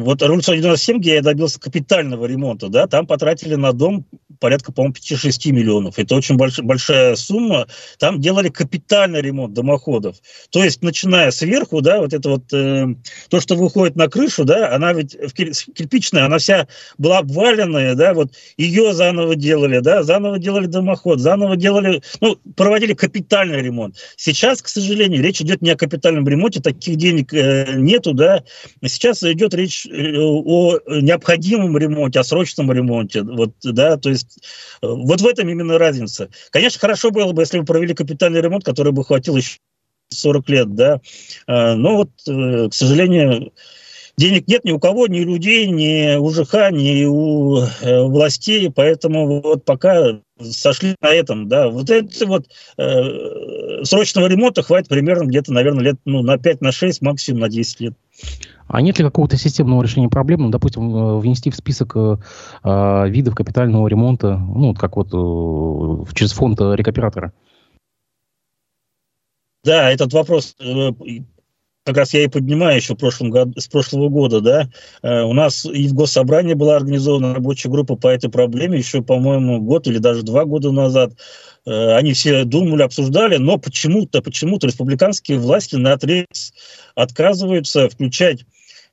вот 0.00 0.22
революция 0.22 0.56
97, 0.56 0.98
где 0.98 1.14
я 1.14 1.22
добился 1.22 1.60
капитального 1.60 2.26
ремонта, 2.26 2.68
да, 2.68 2.86
там 2.86 3.06
потратили 3.06 3.54
на 3.54 3.72
дом 3.72 4.06
порядка, 4.38 4.72
по-моему, 4.72 4.94
5-6 4.94 5.52
миллионов. 5.52 5.98
Это 5.98 6.14
очень 6.14 6.36
больш, 6.36 6.58
большая 6.58 7.16
сумма. 7.16 7.66
Там 7.98 8.20
делали 8.20 8.48
капитальный 8.48 9.20
ремонт 9.20 9.54
дымоходов. 9.54 10.16
То 10.50 10.62
есть, 10.62 10.82
начиная 10.82 11.30
сверху, 11.30 11.80
да, 11.80 12.00
вот 12.00 12.12
это 12.12 12.30
вот, 12.30 12.52
э, 12.52 12.86
то, 13.28 13.40
что 13.40 13.56
выходит 13.56 13.96
на 13.96 14.08
крышу, 14.08 14.44
да, 14.44 14.74
она 14.74 14.92
ведь 14.92 15.16
кирпичная, 15.34 16.26
она 16.26 16.38
вся 16.38 16.68
была 16.98 17.18
обваленная, 17.18 17.94
да, 17.94 18.14
вот 18.14 18.32
ее 18.56 18.94
заново 18.94 19.36
делали, 19.36 19.80
да, 19.80 20.02
заново 20.02 20.38
делали 20.38 20.66
дымоход, 20.66 21.20
заново 21.20 21.56
делали, 21.56 22.02
ну, 22.20 22.36
проводили 22.56 22.94
капитальный 22.94 23.62
ремонт. 23.62 23.96
Сейчас, 24.16 24.62
к 24.62 24.68
сожалению, 24.68 25.22
речь 25.22 25.40
идет 25.40 25.62
не 25.62 25.70
о 25.70 25.76
капитальном 25.76 26.28
ремонте, 26.28 26.60
таких 26.60 26.96
денег 26.96 27.32
э, 27.32 27.74
нету, 27.76 28.12
да. 28.12 28.42
Сейчас 28.82 29.22
идет 29.32 29.54
речь 29.54 29.86
э, 29.86 30.16
о 30.16 30.78
необходимом 30.86 31.76
ремонте, 31.78 32.20
о 32.20 32.24
срочном 32.24 32.72
ремонте, 32.72 33.22
вот, 33.22 33.52
да, 33.62 33.96
то 33.96 34.10
есть 34.10 34.38
э, 34.82 34.86
вот 34.86 35.20
в 35.20 35.26
этом 35.26 35.48
именно 35.48 35.78
разница. 35.78 36.28
Конечно, 36.50 36.80
хорошо 36.80 37.10
было 37.10 37.32
бы, 37.32 37.42
если 37.42 37.58
бы 37.58 37.64
провели 37.64 37.94
капитальный 37.94 38.40
ремонт, 38.40 38.64
который 38.64 38.92
бы 38.92 39.04
хватил 39.04 39.36
еще 39.36 39.58
40 40.10 40.48
лет, 40.48 40.74
да, 40.74 41.00
э, 41.46 41.74
но 41.74 41.96
вот, 41.96 42.10
э, 42.28 42.68
к 42.68 42.74
сожалению, 42.74 43.52
денег 44.16 44.48
нет 44.48 44.64
ни 44.64 44.72
у 44.72 44.80
кого, 44.80 45.06
ни 45.06 45.20
у 45.20 45.24
людей, 45.24 45.66
ни 45.66 46.16
у 46.16 46.30
ЖХ, 46.30 46.70
ни 46.70 47.04
у 47.04 47.66
властей, 48.08 48.70
поэтому 48.70 49.40
вот 49.40 49.64
пока 49.64 50.20
сошли 50.40 50.94
на 51.00 51.08
этом, 51.08 51.48
да, 51.48 51.68
вот 51.68 51.90
это 51.90 52.26
вот 52.26 52.46
срочного 53.86 54.26
ремонта 54.26 54.62
хватит 54.62 54.88
примерно 54.88 55.26
где-то, 55.26 55.52
наверное, 55.52 55.84
лет 55.84 55.96
ну, 56.04 56.22
на 56.22 56.38
5, 56.38 56.60
на 56.60 56.72
6, 56.72 57.02
максимум 57.02 57.40
на 57.40 57.48
10 57.48 57.80
лет. 57.80 57.94
А 58.68 58.82
нет 58.82 58.98
ли 58.98 59.04
какого-то 59.04 59.36
системного 59.36 59.82
решения 59.82 60.08
проблемы, 60.08 60.44
ну, 60.44 60.50
допустим, 60.50 60.94
э, 60.94 61.18
внести 61.18 61.50
в 61.50 61.56
список 61.56 61.92
э, 61.94 62.16
э, 62.64 63.08
видов 63.08 63.34
капитального 63.34 63.86
ремонта, 63.86 64.36
ну, 64.38 64.74
как 64.74 64.96
вот 64.96 65.08
э, 65.12 66.14
через 66.14 66.32
фонд 66.32 66.60
рекоператора? 66.60 67.32
Да, 69.62 69.90
этот 69.90 70.12
вопрос 70.12 70.56
э, 70.58 70.90
как 71.84 71.96
раз 71.96 72.12
я 72.14 72.24
и 72.24 72.28
поднимаю 72.28 72.76
еще 72.76 72.94
в 72.94 72.98
прошлом 72.98 73.30
году, 73.30 73.52
с 73.60 73.68
прошлого 73.68 74.08
года, 74.08 74.40
да, 74.40 74.68
э, 75.02 75.22
у 75.22 75.32
нас 75.32 75.64
и 75.64 75.86
в 75.86 75.94
Госсобрании 75.94 76.54
была 76.54 76.76
организована 76.76 77.34
рабочая 77.34 77.68
группа 77.68 77.94
по 77.94 78.08
этой 78.08 78.30
проблеме 78.30 78.78
еще, 78.78 79.00
по-моему, 79.00 79.60
год 79.60 79.86
или 79.86 79.98
даже 79.98 80.22
два 80.22 80.44
года 80.44 80.72
назад. 80.72 81.12
Они 81.68 82.12
все 82.12 82.44
думали, 82.44 82.82
обсуждали, 82.82 83.38
но 83.38 83.58
почему-то, 83.58 84.22
почему-то 84.22 84.68
республиканские 84.68 85.40
власти 85.40 85.74
на 85.74 85.94
отрез 85.94 86.54
отказываются 86.94 87.88
включать 87.88 88.44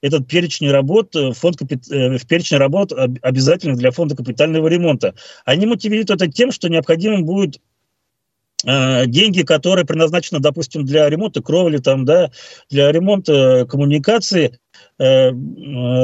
этот 0.03 0.27
перечень 0.27 0.69
работ, 0.69 1.15
э, 1.15 1.31
фонд 1.31 1.57
капит... 1.57 1.89
Э, 1.89 2.17
в 2.17 2.27
перечень 2.27 2.57
работ 2.57 2.91
обязательных 3.21 3.77
для 3.77 3.91
фонда 3.91 4.15
капитального 4.15 4.67
ремонта. 4.67 5.15
Они 5.45 5.65
мотивируют 5.65 6.11
это 6.11 6.27
тем, 6.27 6.51
что 6.51 6.67
необходимо 6.67 7.21
будет 7.21 7.61
э, 8.65 9.05
деньги, 9.07 9.43
которые 9.43 9.85
предназначены, 9.85 10.41
допустим, 10.41 10.85
для 10.85 11.09
ремонта 11.09 11.41
кровли, 11.41 11.77
там, 11.77 12.03
да, 12.03 12.31
для 12.69 12.91
ремонта 12.91 13.65
коммуникации, 13.69 14.59
э, 14.99 15.31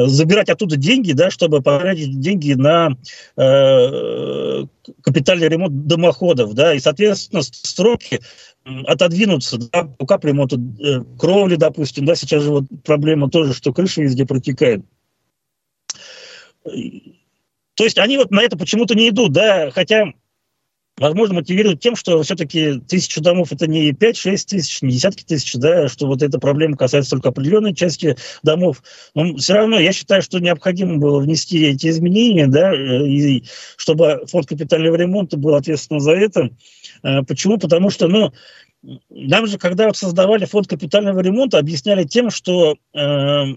забирать 0.08 0.50
оттуда 0.50 0.77
деньги, 0.77 1.12
да, 1.12 1.29
чтобы 1.29 1.62
потратить 1.62 2.22
деньги 2.22 2.53
на 2.53 2.96
э, 3.36 4.63
капитальный 5.03 5.50
ремонт 5.50 5.88
дымоходов, 5.88 6.53
да, 6.53 6.74
и, 6.74 6.79
соответственно, 6.79 7.41
сроки 7.44 8.22
отодвинуться 8.86 9.58
да, 9.58 9.84
по 9.84 10.06
капремонту 10.06 10.58
э, 10.58 11.04
кровли, 11.18 11.56
допустим, 11.56 12.06
да, 12.06 12.16
сейчас 12.16 12.44
же 12.44 12.52
вот 12.52 12.66
проблема 12.84 13.30
тоже, 13.30 13.54
что 13.54 13.74
крыша 13.74 14.02
везде 14.02 14.26
протекает. 14.26 14.84
То 16.64 17.84
есть 17.84 17.98
они 17.98 18.18
вот 18.18 18.32
на 18.32 18.42
это 18.42 18.58
почему-то 18.58 18.96
не 18.96 19.10
идут, 19.10 19.32
да, 19.32 19.72
хотя, 19.72 20.14
возможно, 21.00 21.36
мотивируют 21.36 21.79
тем, 21.79 21.96
что 21.96 22.22
все-таки 22.24 22.79
тысячу 22.88 23.22
домов 23.22 23.51
это 23.51 23.68
не 23.68 23.91
5-6 23.91 24.38
тысяч, 24.48 24.82
не 24.82 24.91
десятки 24.91 25.24
тысяч, 25.24 25.53
да, 25.56 25.88
что 25.88 26.08
вот 26.08 26.22
эта 26.22 26.39
проблема 26.39 26.77
касается 26.77 27.12
только 27.12 27.29
определенной 27.29 27.74
части 27.74 28.15
домов. 28.44 28.84
Но 29.15 29.36
все 29.38 29.53
равно 29.53 29.79
я 29.79 29.91
считаю, 29.94 30.22
что 30.22 30.39
необходимо 30.39 30.98
было 30.98 31.20
внести 31.20 31.65
эти 31.65 31.88
изменения, 31.88 32.48
да, 32.48 32.74
э, 32.74 33.08
и 33.08 33.44
чтобы 33.77 34.25
фонд 34.27 34.48
капитального 34.48 34.96
ремонта 34.96 35.38
был 35.38 35.56
ответственен 35.56 36.01
за 36.01 36.12
это. 36.12 36.50
Э, 37.03 37.24
почему? 37.24 37.58
Потому 37.58 37.89
что, 37.89 38.08
ну, 38.08 38.34
нам 39.09 39.48
же, 39.48 39.57
когда 39.57 39.93
создавали 39.93 40.45
фонд 40.45 40.67
капитального 40.67 41.19
ремонта, 41.19 41.57
объясняли 41.57 42.05
тем, 42.05 42.29
что 42.29 42.77
э, 42.93 43.00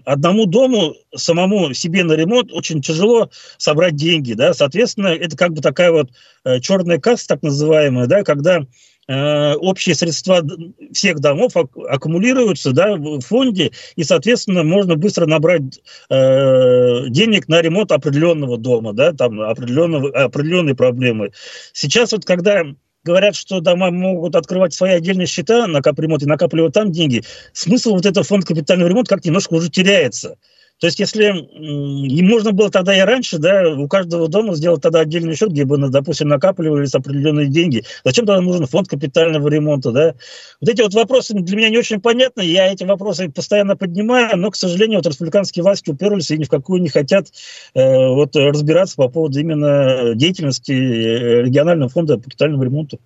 одному 0.05 0.45
дому, 0.45 0.95
самому 1.15 1.73
себе 1.73 2.03
на 2.03 2.13
ремонт 2.13 2.51
очень 2.51 2.81
тяжело 2.81 3.29
собрать 3.57 3.95
деньги, 3.95 4.33
да, 4.33 4.53
соответственно, 4.53 5.07
это 5.07 5.37
как 5.37 5.53
бы 5.53 5.61
такая 5.61 5.91
вот 5.91 6.09
э, 6.43 6.59
черная 6.59 6.99
касса, 6.99 7.27
так 7.27 7.41
называемая, 7.41 8.07
да, 8.07 8.23
когда 8.23 8.65
э, 9.07 9.53
общие 9.53 9.95
средства 9.95 10.45
всех 10.91 11.21
домов 11.21 11.55
ак- 11.55 11.77
аккумулируются, 11.89 12.73
да, 12.73 12.95
в 12.97 13.21
фонде, 13.21 13.71
и, 13.95 14.03
соответственно, 14.03 14.63
можно 14.63 14.97
быстро 14.97 15.25
набрать 15.25 15.79
э, 16.09 17.07
денег 17.07 17.47
на 17.47 17.61
ремонт 17.61 17.93
определенного 17.93 18.57
дома, 18.57 18.91
да, 18.91 19.13
там 19.13 19.39
определенного, 19.39 20.09
определенной 20.09 20.75
проблемы. 20.75 21.31
Сейчас 21.71 22.11
вот, 22.11 22.25
когда 22.25 22.65
говорят, 23.03 23.35
что 23.35 23.59
дома 23.59 23.91
могут 23.91 24.35
открывать 24.35 24.73
свои 24.73 24.93
отдельные 24.93 25.27
счета 25.27 25.67
на 25.67 25.81
капремонт 25.81 26.23
и 26.23 26.25
накапливать 26.25 26.73
там 26.73 26.91
деньги, 26.91 27.23
смысл 27.51 27.95
вот 27.95 28.05
этого 28.05 28.25
фонда 28.25 28.47
капитального 28.47 28.89
ремонта 28.89 29.15
как 29.15 29.25
немножко 29.25 29.53
уже 29.53 29.69
теряется. 29.69 30.37
То 30.83 30.87
есть, 30.87 30.99
если 30.99 31.27
им 31.27 32.27
можно 32.27 32.51
было 32.51 32.69
тогда 32.69 32.93
и 32.93 32.99
раньше, 32.99 33.37
да, 33.37 33.69
у 33.69 33.87
каждого 33.87 34.27
дома 34.27 34.53
сделать 34.53 34.81
тогда 34.81 34.99
отдельный 34.99 35.33
счет, 35.33 35.49
где 35.49 35.63
бы, 35.63 35.77
ну, 35.77 35.87
допустим, 35.87 36.27
накапливались 36.27 36.93
определенные 36.93 37.47
деньги, 37.47 37.85
зачем 38.03 38.25
тогда 38.25 38.41
нужен 38.41 38.65
фонд 38.65 38.89
капитального 38.89 39.47
ремонта, 39.47 39.93
да? 39.93 40.13
Вот 40.59 40.69
эти 40.69 40.81
вот 40.81 40.93
вопросы 40.93 41.35
для 41.35 41.55
меня 41.55 41.69
не 41.69 41.77
очень 41.77 42.01
понятны, 42.01 42.41
я 42.41 42.69
эти 42.69 42.83
вопросы 42.83 43.29
постоянно 43.29 43.77
поднимаю, 43.77 44.35
но, 44.35 44.51
к 44.51 44.57
сожалению, 44.57 44.99
вот 44.99 45.07
республиканские 45.07 45.63
власти 45.63 45.89
уперлись 45.89 46.31
и 46.31 46.37
ни 46.37 46.43
в 46.43 46.49
какую 46.49 46.81
не 46.81 46.89
хотят 46.89 47.27
э, 47.75 48.09
вот 48.09 48.35
разбираться 48.35 48.97
по 48.97 49.07
поводу 49.07 49.39
именно 49.39 50.15
деятельности 50.15 50.73
э, 50.73 51.43
регионального 51.43 51.87
фонда 51.87 52.17
капитального 52.19 52.61
ремонта. 52.61 52.97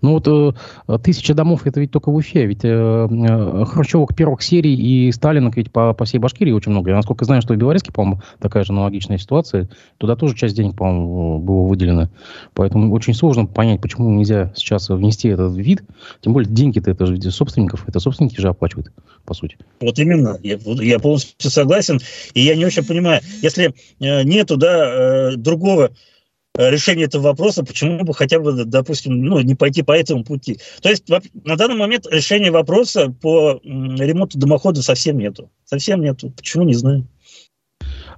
Ну 0.00 0.18
вот 0.18 0.26
э, 0.28 0.98
тысяча 0.98 1.34
домов 1.34 1.66
это 1.66 1.80
ведь 1.80 1.90
только 1.90 2.10
в 2.10 2.14
Уфе, 2.14 2.46
ведь 2.46 2.64
э, 2.64 2.68
э, 2.68 3.64
Хрущевок 3.64 4.14
первых 4.14 4.42
серий 4.42 4.74
и 4.74 5.12
Сталинок 5.12 5.56
ведь 5.56 5.70
по, 5.70 5.92
по 5.92 6.04
всей 6.04 6.18
Башкирии 6.18 6.52
очень 6.52 6.72
много. 6.72 6.90
Я 6.90 6.96
насколько 6.96 7.24
знаю, 7.24 7.42
что 7.42 7.54
в 7.54 7.56
Белорецке, 7.56 7.92
по-моему, 7.92 8.22
такая 8.38 8.64
же 8.64 8.72
аналогичная 8.72 9.18
ситуация. 9.18 9.68
Туда 9.98 10.16
тоже 10.16 10.34
часть 10.34 10.56
денег, 10.56 10.76
по-моему, 10.76 11.38
было 11.38 11.66
выделено. 11.66 12.08
Поэтому 12.54 12.92
очень 12.92 13.14
сложно 13.14 13.46
понять, 13.46 13.80
почему 13.80 14.10
нельзя 14.10 14.52
сейчас 14.56 14.88
внести 14.88 15.28
этот 15.28 15.56
вид. 15.56 15.82
Тем 16.20 16.32
более 16.32 16.50
деньги-то 16.50 16.90
это 16.90 17.06
же 17.06 17.30
собственников, 17.30 17.88
это 17.88 18.00
собственники 18.00 18.40
же 18.40 18.48
оплачивают, 18.48 18.92
по 19.24 19.34
сути. 19.34 19.56
Вот 19.80 19.98
именно, 19.98 20.38
я, 20.42 20.58
я 20.64 20.98
полностью 20.98 21.50
согласен. 21.50 22.00
И 22.34 22.40
я 22.40 22.56
не 22.56 22.64
очень 22.64 22.84
понимаю, 22.84 23.20
если 23.42 23.74
э, 24.00 24.22
нету 24.22 24.56
да, 24.56 25.32
э, 25.32 25.36
другого 25.36 25.90
решение 26.56 27.06
этого 27.06 27.22
вопроса, 27.22 27.64
почему 27.64 28.04
бы 28.04 28.12
хотя 28.14 28.38
бы, 28.40 28.64
допустим, 28.64 29.22
ну, 29.22 29.40
не 29.40 29.54
пойти 29.54 29.82
по 29.82 29.92
этому 29.92 30.24
пути. 30.24 30.58
То 30.82 30.90
есть 30.90 31.04
на 31.08 31.56
данный 31.56 31.76
момент 31.76 32.06
решения 32.10 32.50
вопроса 32.50 33.14
по 33.20 33.60
ремонту 33.62 34.38
дымохода 34.38 34.82
совсем 34.82 35.18
нету. 35.18 35.50
Совсем 35.64 36.00
нету. 36.02 36.30
Почему, 36.30 36.64
не 36.64 36.74
знаю. 36.74 37.06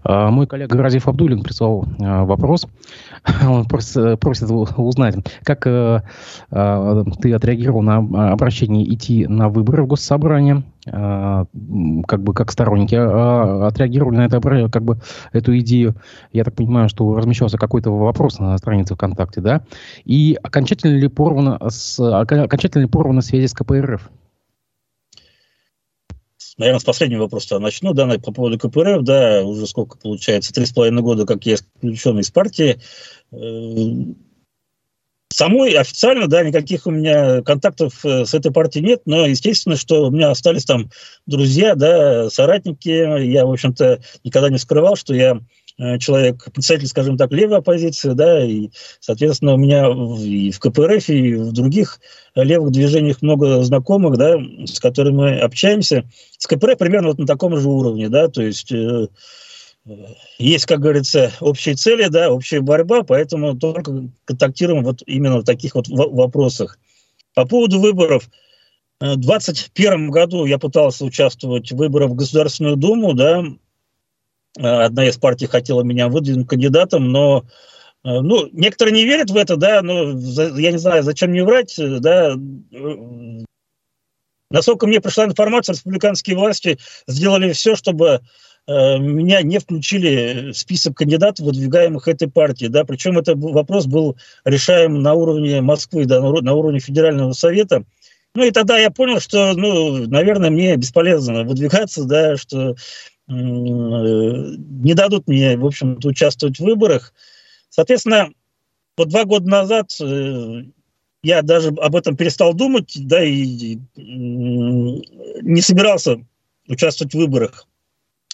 А, 0.04 0.30
мой 0.30 0.46
коллега 0.46 0.76
Разиф 0.82 1.08
Абдулин 1.08 1.42
прислал 1.42 1.84
а, 2.00 2.24
вопрос. 2.24 2.66
Он 3.46 3.64
просит, 3.66 4.50
узнать, 4.76 5.16
как 5.44 5.66
а, 5.66 6.02
ты 7.20 7.32
отреагировал 7.32 7.82
на 7.82 8.32
обращение 8.32 8.92
идти 8.92 9.26
на 9.26 9.48
выборы 9.48 9.84
в 9.84 9.86
госсобрание, 9.86 10.62
как 10.84 12.22
бы 12.22 12.34
как 12.34 12.50
сторонники 12.50 12.96
отреагировали 12.96 14.16
на 14.16 14.26
это, 14.26 14.40
как 14.68 14.82
бы 14.82 14.98
эту 15.32 15.56
идею. 15.58 15.94
Я 16.32 16.42
так 16.44 16.54
понимаю, 16.54 16.88
что 16.88 17.16
размещался 17.16 17.56
какой-то 17.56 17.96
вопрос 17.96 18.40
на 18.40 18.58
странице 18.58 18.94
ВКонтакте, 18.94 19.40
да? 19.40 19.62
И 20.04 20.36
окончательно 20.42 20.96
ли 20.96 21.08
порвана, 21.08 21.58
с, 21.68 22.00
окончательно 22.00 22.82
ли 22.82 22.88
порвана 22.88 23.20
связи 23.20 23.46
с 23.46 23.52
КПРФ? 23.52 24.10
Наверное, 26.58 26.80
с 26.80 26.84
последнего 26.84 27.22
вопроса 27.22 27.58
начну, 27.58 27.92
да, 27.92 28.06
по 28.18 28.32
поводу 28.32 28.58
КПРФ, 28.58 29.02
да, 29.02 29.42
уже 29.44 29.66
сколько 29.66 29.98
получается, 29.98 30.52
три 30.52 30.66
с 30.66 30.72
половиной 30.72 31.02
года, 31.02 31.26
как 31.26 31.44
я 31.46 31.54
исключен 31.54 32.18
из 32.18 32.30
партии. 32.30 32.80
Э, 33.32 34.14
самой 35.32 35.72
официально, 35.74 36.28
да, 36.28 36.42
никаких 36.42 36.86
у 36.86 36.90
меня 36.90 37.42
контактов 37.42 38.04
э, 38.04 38.24
с 38.24 38.34
этой 38.34 38.52
партией 38.52 38.84
нет, 38.84 39.02
но 39.06 39.26
естественно, 39.26 39.76
что 39.76 40.06
у 40.06 40.10
меня 40.10 40.30
остались 40.30 40.64
там 40.64 40.90
друзья, 41.26 41.74
да, 41.74 42.30
соратники. 42.30 42.88
Я, 42.88 43.46
в 43.46 43.52
общем-то, 43.52 44.00
никогда 44.24 44.50
не 44.50 44.58
скрывал, 44.58 44.96
что 44.96 45.14
я 45.14 45.40
человек, 45.98 46.44
представитель, 46.52 46.86
скажем 46.86 47.16
так, 47.16 47.32
левой 47.32 47.58
оппозиции, 47.58 48.10
да, 48.10 48.44
и, 48.44 48.70
соответственно, 49.00 49.54
у 49.54 49.56
меня 49.56 49.88
и 49.88 50.50
в 50.50 50.60
КПРФ, 50.60 51.08
и 51.08 51.34
в 51.34 51.52
других 51.52 52.00
левых 52.34 52.70
движениях 52.70 53.22
много 53.22 53.62
знакомых, 53.62 54.16
да, 54.16 54.38
с 54.66 54.80
которыми 54.80 55.16
мы 55.16 55.38
общаемся. 55.38 56.04
С 56.38 56.46
КПРФ 56.46 56.78
примерно 56.78 57.08
вот 57.08 57.18
на 57.18 57.26
таком 57.26 57.56
же 57.56 57.68
уровне, 57.68 58.08
да, 58.08 58.28
то 58.28 58.42
есть 58.42 58.70
э, 58.72 59.08
есть, 60.38 60.66
как 60.66 60.80
говорится, 60.80 61.32
общие 61.40 61.74
цели, 61.74 62.06
да, 62.08 62.30
общая 62.30 62.60
борьба, 62.60 63.02
поэтому 63.02 63.58
только 63.58 64.08
контактируем 64.24 64.84
вот 64.84 65.02
именно 65.06 65.38
в 65.38 65.44
таких 65.44 65.74
вот 65.74 65.88
вопросах. 65.88 66.78
По 67.34 67.44
поводу 67.46 67.80
выборов, 67.80 68.30
э, 69.00 69.14
в 69.14 69.16
2021 69.16 70.10
году 70.10 70.44
я 70.44 70.58
пытался 70.58 71.04
участвовать 71.04 71.72
в 71.72 71.76
выборах 71.76 72.10
в 72.10 72.14
Государственную 72.14 72.76
Думу, 72.76 73.14
да, 73.14 73.42
Э, 73.42 73.71
одна 74.56 75.08
из 75.08 75.16
партий 75.16 75.46
хотела 75.46 75.82
меня 75.82 76.08
выдвинуть 76.08 76.48
кандидатом, 76.48 77.10
но 77.10 77.44
э, 78.04 78.20
ну, 78.20 78.48
некоторые 78.52 78.94
не 78.94 79.04
верят 79.04 79.30
в 79.30 79.36
это, 79.36 79.56
да, 79.56 79.82
но 79.82 80.10
я 80.58 80.72
не 80.72 80.78
знаю, 80.78 81.02
зачем 81.02 81.30
мне 81.30 81.44
врать, 81.44 81.74
да. 81.78 82.34
Насколько 84.50 84.86
мне 84.86 85.00
пришла 85.00 85.24
информация, 85.24 85.72
республиканские 85.72 86.36
власти 86.36 86.78
сделали 87.06 87.52
все, 87.52 87.74
чтобы 87.74 88.20
э, 88.66 88.98
меня 88.98 89.40
не 89.42 89.58
включили 89.58 90.52
в 90.52 90.58
список 90.58 90.98
кандидатов, 90.98 91.46
выдвигаемых 91.46 92.06
этой 92.06 92.28
партии, 92.28 92.66
да, 92.66 92.84
причем 92.84 93.18
этот 93.18 93.38
вопрос 93.38 93.86
был 93.86 94.18
решаем 94.44 95.00
на 95.00 95.14
уровне 95.14 95.62
Москвы, 95.62 96.04
да, 96.04 96.20
на 96.20 96.52
уровне 96.52 96.80
Федерального 96.80 97.32
совета. 97.32 97.84
Ну 98.34 98.44
и 98.44 98.50
тогда 98.50 98.78
я 98.78 98.90
понял, 98.90 99.20
что, 99.20 99.52
ну, 99.54 100.06
наверное, 100.06 100.50
мне 100.50 100.76
бесполезно 100.76 101.44
выдвигаться, 101.44 102.04
да, 102.04 102.36
что 102.38 102.76
не 103.32 104.94
дадут 104.94 105.28
мне, 105.28 105.56
в 105.56 105.66
общем-то, 105.66 106.08
участвовать 106.08 106.58
в 106.58 106.64
выборах. 106.64 107.12
Соответственно, 107.70 108.30
вот 108.96 109.08
два 109.08 109.24
года 109.24 109.48
назад 109.48 109.90
э, 110.00 110.64
я 111.22 111.42
даже 111.42 111.68
об 111.68 111.96
этом 111.96 112.16
перестал 112.16 112.52
думать, 112.52 112.92
да, 112.94 113.24
и 113.24 113.78
не 113.96 115.60
собирался 115.60 116.24
участвовать 116.68 117.14
в 117.14 117.18
выборах. 117.18 117.66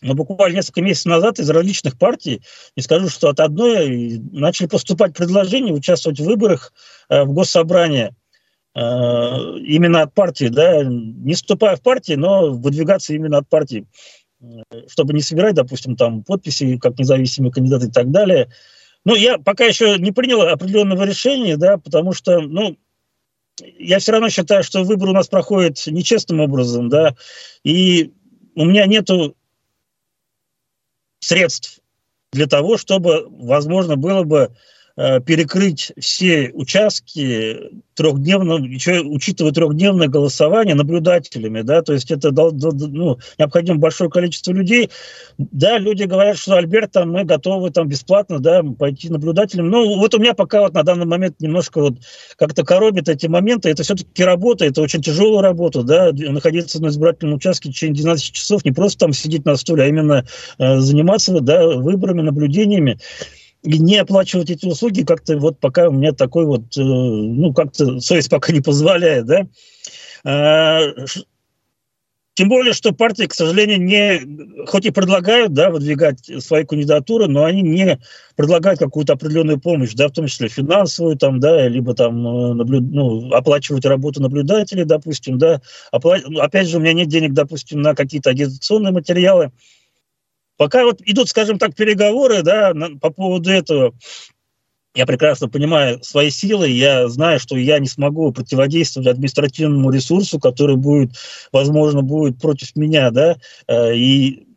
Но 0.01 0.15
буквально 0.15 0.57
несколько 0.57 0.81
месяцев 0.81 1.07
назад 1.07 1.39
из 1.41 1.51
различных 1.51 1.99
партий, 1.99 2.43
не 2.77 2.83
скажу, 2.83 3.09
что 3.09 3.29
от 3.29 3.41
одной, 3.41 4.21
начали 4.33 4.69
поступать 4.69 5.15
предложения 5.15 5.73
участвовать 5.73 6.21
в 6.21 6.25
выборах 6.25 6.73
э, 7.09 7.25
в 7.25 7.33
Госсобрание 7.33 8.15
э, 8.75 8.81
именно 8.81 10.03
от 10.03 10.15
партии, 10.15 10.47
да, 10.47 10.85
не 10.85 11.35
вступая 11.35 11.77
в 11.77 11.83
партии, 11.83 12.15
но 12.15 12.51
выдвигаться 12.51 13.13
именно 13.13 13.39
от 13.39 13.49
партии 13.49 13.87
чтобы 14.87 15.15
не 15.15 15.21
собирать, 15.21 15.55
допустим, 15.55 15.97
там 15.97 16.23
подписи 16.23 16.79
как 16.79 16.99
независимый 16.99 17.51
кандидат 17.51 17.85
и 17.85 17.91
так 17.91 18.11
далее. 18.11 18.51
Но 19.05 19.15
я 19.15 19.39
пока 19.39 19.65
еще 19.65 19.99
не 19.99 20.13
принял 20.13 20.43
определенного 20.43 21.05
решения, 21.05 21.57
да, 21.57 21.79
потому 21.79 22.13
что, 22.13 22.41
ну, 22.41 22.77
я 23.79 23.99
все 23.99 24.13
равно 24.13 24.29
считаю, 24.29 24.63
что 24.63 24.85
выбор 24.85 25.09
у 25.09 25.13
нас 25.13 25.29
проходит 25.29 25.85
нечестным 25.87 26.41
образом, 26.41 26.89
да, 26.89 27.17
и 27.65 28.13
у 28.55 28.65
меня 28.65 28.87
нету 28.87 29.37
средств 31.21 31.81
для 32.33 32.47
того, 32.47 32.77
чтобы, 32.77 33.27
возможно, 33.29 33.97
было 33.97 34.23
бы 34.23 34.51
Э, 34.51 34.78
перекрыть 35.25 35.93
все 35.99 36.51
участки 36.55 37.71
трехдневно, 37.95 38.55
учитывая 38.55 39.53
трехдневное 39.53 40.09
голосование 40.09 40.75
наблюдателями, 40.75 41.63
да, 41.63 41.83
то 41.83 41.93
есть 41.93 42.11
это 42.11 42.31
ну, 42.33 43.19
необходимо 43.39 43.79
большое 43.79 44.09
количество 44.09 44.53
людей. 44.53 44.91
Да, 45.37 45.79
люди 45.79 46.05
говорят, 46.05 46.39
что 46.39 46.57
Альберт, 46.57 46.93
там, 46.93 47.13
мы 47.13 47.25
готовы 47.25 47.71
там 47.71 47.89
бесплатно, 47.89 48.39
да, 48.39 48.63
пойти 48.63 49.09
наблюдателем. 49.09 49.69
Ну, 49.69 49.99
вот 49.99 50.15
у 50.15 50.19
меня 50.19 50.35
пока 50.35 50.61
вот 50.61 50.75
на 50.75 50.83
данный 50.83 51.07
момент 51.07 51.41
немножко 51.41 51.81
вот 51.81 51.95
как-то 52.37 52.65
коробит 52.65 53.09
эти 53.09 53.27
моменты. 53.27 53.69
Это 53.71 53.83
все-таки 53.83 54.23
работа, 54.23 54.65
это 54.65 54.81
очень 54.83 55.03
тяжелая 55.03 55.43
работа, 55.43 55.83
да, 55.83 56.11
находиться 56.13 56.81
на 56.81 56.89
избирательном 56.89 57.35
участке 57.35 57.69
в 57.71 57.73
течение 57.73 58.03
12 58.03 58.33
часов, 58.33 58.65
не 58.65 58.73
просто 58.73 58.99
там 58.99 59.13
сидеть 59.13 59.45
на 59.45 59.57
стуле, 59.57 59.85
а 59.85 59.87
именно 59.87 60.25
э, 60.59 60.79
заниматься, 60.79 61.41
да, 61.41 61.67
выборами, 61.67 62.23
наблюдениями 62.23 62.99
и 63.63 63.79
не 63.79 63.97
оплачивать 63.97 64.51
эти 64.51 64.67
услуги 64.67 65.03
как-то 65.03 65.37
вот 65.39 65.59
пока 65.59 65.89
у 65.89 65.93
меня 65.93 66.13
такой 66.13 66.47
вот, 66.47 66.77
э, 66.77 66.81
ну, 66.81 67.53
как-то 67.53 68.01
совесть 68.01 68.31
пока 68.31 68.53
не 68.53 68.61
позволяет, 68.61 69.27
да. 69.27 69.47
А, 70.25 70.81
тем 72.39 72.49
более, 72.49 72.73
что 72.73 72.93
партии, 72.93 73.25
к 73.25 73.35
сожалению, 73.35 73.83
не, 73.83 74.65
хоть 74.67 74.87
и 74.87 74.93
предлагают, 74.93 75.55
да, 75.55 75.71
выдвигать 75.71 76.21
свои 76.41 76.65
кандидатуры, 76.65 77.27
но 77.27 77.45
они 77.45 77.63
не 77.63 77.99
предлагают 78.37 78.79
какую-то 78.79 79.15
определенную 79.15 79.59
помощь, 79.59 79.95
да, 79.95 80.07
в 80.07 80.13
том 80.13 80.29
числе 80.29 80.49
финансовую, 80.49 81.17
там, 81.17 81.41
да, 81.41 81.67
либо 81.67 81.95
там 81.95 82.25
э, 82.25 82.55
наблюд, 82.55 82.85
ну, 82.93 83.33
оплачивать 83.33 83.85
работу 83.85 84.23
наблюдателей, 84.23 84.85
допустим, 84.85 85.37
да. 85.39 85.61
Опла... 85.91 86.19
Ну, 86.25 86.39
опять 86.39 86.69
же, 86.69 86.77
у 86.77 86.81
меня 86.81 86.93
нет 86.93 87.09
денег, 87.09 87.33
допустим, 87.33 87.83
на 87.83 87.97
какие-то 87.97 88.31
агитационные 88.31 88.93
материалы. 88.93 89.51
Пока 90.59 90.85
вот 90.85 91.01
идут, 91.07 91.29
скажем 91.31 91.59
так, 91.59 91.75
переговоры 91.75 92.43
да, 92.43 92.75
по 93.01 93.11
поводу 93.11 93.49
этого, 93.49 93.95
я 94.95 95.07
прекрасно 95.07 95.49
понимаю 95.49 96.03
свои 96.03 96.31
силы, 96.31 96.69
я 96.69 97.09
знаю, 97.09 97.39
что 97.39 97.57
я 97.57 97.79
не 97.79 97.87
смогу 97.87 98.33
противодействовать 98.33 99.09
административному 99.09 99.91
ресурсу, 99.91 100.41
который 100.41 100.77
будет, 100.77 101.13
возможно, 101.53 102.03
будет 102.03 102.41
против 102.41 102.75
меня, 102.75 103.11
да, 103.13 103.37
э, 103.69 103.95
и 103.95 104.49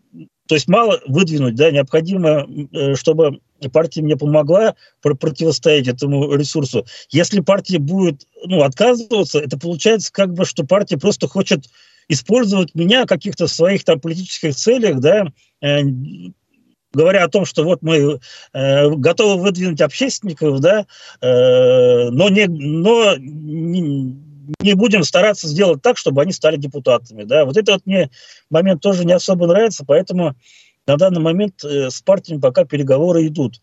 то 0.48 0.56
есть 0.56 0.68
мало 0.68 1.00
выдвинуть, 1.06 1.56
да, 1.56 1.70
необходимо, 1.70 2.48
э, 2.74 2.96
чтобы 2.96 3.40
партия 3.72 4.02
мне 4.02 4.18
помогла 4.18 4.76
противостоять 5.02 5.88
этому 5.88 6.34
ресурсу. 6.34 6.86
Если 7.12 7.40
партия 7.42 7.78
будет 7.78 8.28
ну, 8.44 8.64
отказываться, 8.64 9.40
это 9.40 9.60
получается 9.60 10.12
как 10.12 10.34
бы, 10.34 10.46
что 10.46 10.66
партия 10.66 10.98
просто 10.98 11.28
хочет 11.28 11.68
использовать 12.12 12.76
меня 12.76 13.04
в 13.04 13.08
каких-то 13.08 13.48
своих 13.48 13.84
там 13.84 14.00
политических 14.00 14.56
целях, 14.56 15.00
да, 15.00 15.28
э, 15.62 15.82
говоря 16.94 17.24
о 17.24 17.30
том, 17.30 17.46
что 17.46 17.64
вот 17.64 17.82
мы 17.82 18.20
э, 18.54 18.90
готовы 18.90 19.42
выдвинуть 19.42 19.82
общественников, 19.82 20.60
да, 20.60 20.86
э, 21.22 22.10
но, 22.10 22.30
не, 22.30 22.48
но 22.48 23.16
не, 23.18 24.18
не 24.60 24.74
будем 24.74 25.04
стараться 25.04 25.48
сделать 25.48 25.82
так, 25.82 25.98
чтобы 25.98 26.22
они 26.22 26.34
стали 26.34 26.58
депутатами. 26.58 27.24
Да. 27.24 27.46
Вот 27.46 27.58
это 27.58 27.74
вот 27.74 27.86
мне 27.86 28.10
момент 28.50 28.82
тоже 28.82 29.06
не 29.06 29.14
особо 29.14 29.48
нравится, 29.48 29.86
поэтому 29.86 30.36
на 30.88 30.98
данный 30.98 31.22
момент 31.22 31.64
э, 31.64 31.90
с 31.90 32.02
партиями 32.02 32.42
пока 32.42 32.66
переговоры 32.66 33.26
идут. 33.28 33.62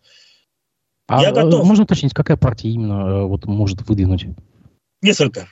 А 1.07 1.21
Я 1.21 1.31
готов. 1.31 1.65
можно 1.65 1.83
уточнить, 1.83 2.13
какая 2.13 2.37
партия 2.37 2.69
именно 2.69 3.07
э, 3.07 3.23
вот 3.25 3.45
может 3.45 3.87
выдвинуть? 3.87 4.25
Несколько. 5.01 5.47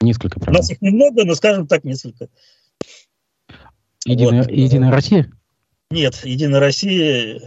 Несколько, 0.00 0.40
правда. 0.40 0.58
У 0.58 0.62
нас 0.62 0.70
их 0.70 0.80
немного, 0.80 1.24
но, 1.24 1.34
скажем 1.34 1.66
так, 1.66 1.84
несколько. 1.84 2.28
Единая, 4.04 4.42
вот. 4.42 4.50
Единая 4.50 4.92
Россия? 4.92 5.30
Нет, 5.90 6.20
Единая 6.24 6.60
Россия 6.60 7.40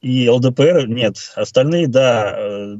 и 0.00 0.28
ЛДПР 0.28 0.86
нет. 0.88 1.16
Остальные, 1.34 1.88
да, 1.88 2.34
э, 2.36 2.76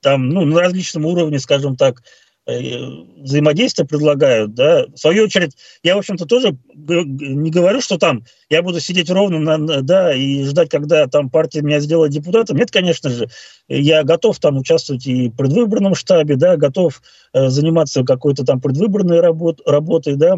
там, 0.00 0.28
ну, 0.28 0.44
на 0.44 0.60
различном 0.60 1.06
уровне, 1.06 1.38
скажем 1.38 1.76
так, 1.76 2.02
Э, 2.02 2.23
взаимодействия 2.46 3.86
предлагают, 3.86 4.54
да, 4.54 4.86
в 4.86 4.96
свою 4.98 5.24
очередь, 5.24 5.56
я, 5.82 5.94
в 5.94 5.98
общем-то, 5.98 6.26
тоже 6.26 6.56
не 6.74 7.50
говорю, 7.50 7.80
что 7.80 7.96
там 7.96 8.24
я 8.50 8.62
буду 8.62 8.80
сидеть 8.80 9.10
ровно, 9.10 9.56
на, 9.56 9.82
да, 9.82 10.14
и 10.14 10.44
ждать, 10.44 10.68
когда 10.68 11.06
там 11.06 11.30
партия 11.30 11.62
меня 11.62 11.80
сделает 11.80 12.12
депутатом. 12.12 12.58
Нет, 12.58 12.70
конечно 12.70 13.08
же, 13.08 13.28
я 13.68 14.02
готов 14.02 14.38
там 14.40 14.58
участвовать 14.58 15.06
и 15.06 15.30
в 15.30 15.36
предвыборном 15.36 15.94
штабе, 15.94 16.36
да, 16.36 16.56
готов 16.56 17.00
э, 17.32 17.48
заниматься 17.48 18.04
какой-то 18.04 18.44
там 18.44 18.60
предвыборной 18.60 19.20
работ, 19.20 19.62
работой, 19.64 20.16
да, 20.16 20.36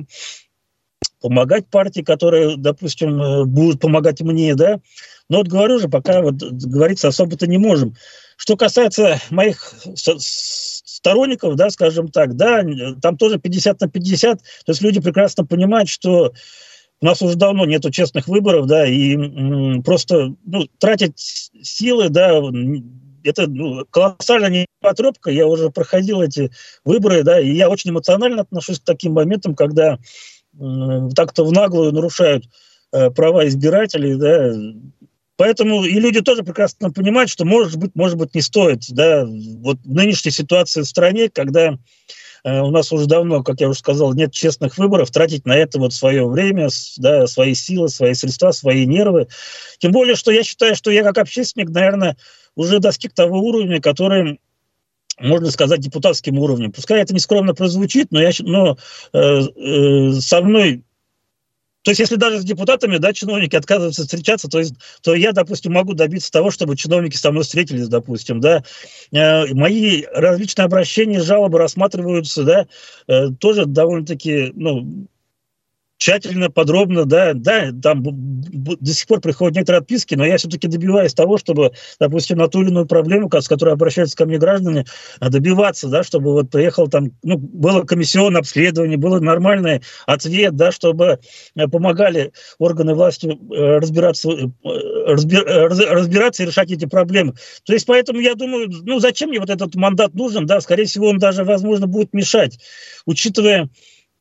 помогать 1.20 1.66
партии, 1.66 2.02
которые, 2.02 2.56
допустим, 2.56 3.20
э, 3.20 3.44
будут 3.46 3.80
помогать 3.80 4.20
мне, 4.20 4.54
да, 4.54 4.80
но 5.28 5.38
вот 5.38 5.48
говорю 5.48 5.80
же, 5.80 5.88
пока 5.88 6.22
вот 6.22 6.36
говорится 6.36 7.08
особо-то 7.08 7.48
не 7.48 7.58
можем. 7.58 7.96
Что 8.36 8.56
касается 8.56 9.20
моих 9.30 9.74
сторонников, 11.06 11.54
да, 11.54 11.70
скажем 11.70 12.08
так, 12.08 12.34
да, 12.34 12.64
там 13.00 13.16
тоже 13.16 13.38
50 13.38 13.80
на 13.80 13.88
50, 13.88 14.38
то 14.38 14.44
есть 14.66 14.82
люди 14.82 15.00
прекрасно 15.00 15.46
понимают, 15.46 15.88
что 15.88 16.32
у 17.00 17.06
нас 17.06 17.22
уже 17.22 17.36
давно 17.36 17.64
нету 17.64 17.92
честных 17.92 18.26
выборов, 18.26 18.66
да, 18.66 18.86
и 18.88 19.80
просто 19.82 20.34
ну, 20.44 20.66
тратить 20.78 21.52
силы, 21.62 22.08
да, 22.08 22.40
это 23.22 23.46
ну, 23.46 23.84
колоссальная 23.88 24.66
непотребка, 24.82 25.30
я 25.30 25.46
уже 25.46 25.70
проходил 25.70 26.22
эти 26.22 26.50
выборы, 26.84 27.22
да, 27.22 27.38
и 27.38 27.52
я 27.52 27.68
очень 27.68 27.90
эмоционально 27.90 28.42
отношусь 28.42 28.80
к 28.80 28.84
таким 28.84 29.12
моментам, 29.12 29.54
когда 29.54 29.98
так-то 30.58 31.44
в 31.44 31.52
наглую 31.52 31.92
нарушают 31.92 32.46
э, 32.90 33.10
права 33.10 33.46
избирателей, 33.46 34.16
да, 34.16 34.54
Поэтому 35.36 35.84
и 35.84 36.00
люди 36.00 36.20
тоже 36.20 36.42
прекрасно 36.42 36.90
понимают, 36.90 37.30
что 37.30 37.44
может 37.44 37.76
быть, 37.76 37.94
может 37.94 38.16
быть, 38.16 38.34
не 38.34 38.40
стоит, 38.40 38.84
да, 38.90 39.24
вот 39.26 39.78
в 39.84 39.94
нынешней 39.94 40.30
ситуации 40.30 40.80
в 40.80 40.86
стране, 40.86 41.28
когда 41.28 41.78
э, 42.44 42.60
у 42.60 42.70
нас 42.70 42.90
уже 42.90 43.06
давно, 43.06 43.42
как 43.42 43.60
я 43.60 43.68
уже 43.68 43.78
сказал, 43.78 44.14
нет 44.14 44.32
честных 44.32 44.78
выборов, 44.78 45.10
тратить 45.10 45.44
на 45.44 45.54
это 45.54 45.78
вот 45.78 45.92
свое 45.92 46.26
время, 46.26 46.68
да, 46.96 47.26
свои 47.26 47.54
силы, 47.54 47.88
свои 47.88 48.14
средства, 48.14 48.50
свои 48.52 48.86
нервы. 48.86 49.28
Тем 49.78 49.92
более, 49.92 50.16
что 50.16 50.30
я 50.30 50.42
считаю, 50.42 50.74
что 50.74 50.90
я 50.90 51.02
как 51.02 51.18
общественник, 51.18 51.68
наверное, 51.68 52.16
уже 52.54 52.78
достиг 52.78 53.12
того 53.12 53.38
уровня, 53.40 53.80
который 53.80 54.40
можно 55.18 55.50
сказать, 55.50 55.80
депутатским 55.80 56.38
уровнем. 56.38 56.72
Пускай 56.72 57.00
это 57.00 57.14
не 57.14 57.20
скромно 57.20 57.54
прозвучит, 57.54 58.08
но, 58.10 58.20
я, 58.20 58.30
но 58.40 58.76
э, 59.14 59.18
э, 59.18 60.12
со 60.12 60.42
мной 60.42 60.82
то 61.86 61.90
есть, 61.92 62.00
если 62.00 62.16
даже 62.16 62.40
с 62.40 62.44
депутатами, 62.44 62.96
да, 62.96 63.12
чиновники 63.12 63.54
отказываются 63.54 64.02
встречаться, 64.02 64.48
то, 64.48 64.58
есть, 64.58 64.74
то 65.02 65.14
я, 65.14 65.30
допустим, 65.30 65.72
могу 65.72 65.94
добиться 65.94 66.32
того, 66.32 66.50
чтобы 66.50 66.76
чиновники 66.76 67.14
со 67.14 67.30
мной 67.30 67.44
встретились, 67.44 67.86
допустим, 67.86 68.40
да. 68.40 68.64
Э, 69.12 69.46
мои 69.54 70.02
различные 70.12 70.64
обращения, 70.64 71.20
жалобы 71.20 71.60
рассматриваются, 71.60 72.42
да, 72.42 72.66
э, 73.06 73.28
тоже 73.38 73.66
довольно-таки, 73.66 74.50
ну, 74.56 75.06
тщательно, 75.98 76.50
подробно, 76.50 77.04
да, 77.04 77.32
да, 77.34 77.70
там 77.82 78.02
до 78.02 78.92
сих 78.92 79.06
пор 79.06 79.20
приходят 79.20 79.56
некоторые 79.56 79.80
отписки, 79.80 80.14
но 80.14 80.24
я 80.26 80.36
все-таки 80.36 80.68
добиваюсь 80.68 81.14
того, 81.14 81.38
чтобы, 81.38 81.72
допустим, 81.98 82.38
на 82.38 82.48
ту 82.48 82.62
или 82.62 82.68
иную 82.68 82.86
проблему, 82.86 83.30
с 83.32 83.48
которой 83.48 83.74
обращаются 83.74 84.16
ко 84.16 84.26
мне 84.26 84.38
граждане, 84.38 84.84
а, 85.20 85.30
добиваться, 85.30 85.88
да, 85.88 86.02
чтобы 86.02 86.32
вот 86.32 86.50
приехал 86.50 86.88
там, 86.88 87.12
ну, 87.22 87.38
было 87.38 87.82
комиссионное 87.82 88.40
обследование, 88.40 88.98
было 88.98 89.20
нормальный 89.20 89.82
ответ, 90.06 90.54
да, 90.56 90.70
чтобы 90.70 91.18
э, 91.54 91.68
помогали 91.68 92.32
органы 92.58 92.94
власти 92.94 93.26
э, 93.26 93.78
разбираться, 93.78 94.30
э, 94.30 94.48
разбир, 95.06 95.44
разбираться 95.46 96.42
и 96.42 96.46
решать 96.46 96.70
эти 96.70 96.86
проблемы. 96.86 97.34
То 97.64 97.72
есть 97.72 97.86
поэтому 97.86 98.20
я 98.20 98.34
думаю, 98.34 98.68
ну, 98.82 98.98
зачем 99.00 99.30
мне 99.30 99.40
вот 99.40 99.50
этот 99.50 99.74
мандат 99.74 100.14
нужен, 100.14 100.46
да, 100.46 100.60
скорее 100.60 100.84
всего, 100.84 101.08
он 101.08 101.18
даже, 101.18 101.44
возможно, 101.44 101.86
будет 101.86 102.12
мешать, 102.12 102.58
учитывая 103.06 103.70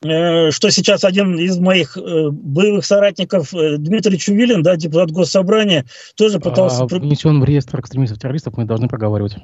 что 0.01 0.69
сейчас 0.69 1.03
один 1.03 1.39
из 1.39 1.57
моих 1.57 1.97
э, 1.97 2.29
боевых 2.29 2.85
соратников, 2.85 3.53
э, 3.53 3.77
Дмитрий 3.77 4.19
Чувилин, 4.19 4.61
да, 4.61 4.75
депутат 4.75 5.11
Госсобрания, 5.11 5.85
тоже 6.15 6.39
пытался... 6.39 6.83
А, 6.83 6.85
внесен 6.85 7.39
в 7.39 7.45
реестр 7.45 7.79
экстремистов-террористов, 7.79 8.57
мы 8.57 8.65
должны 8.65 8.87
проговаривать. 8.87 9.37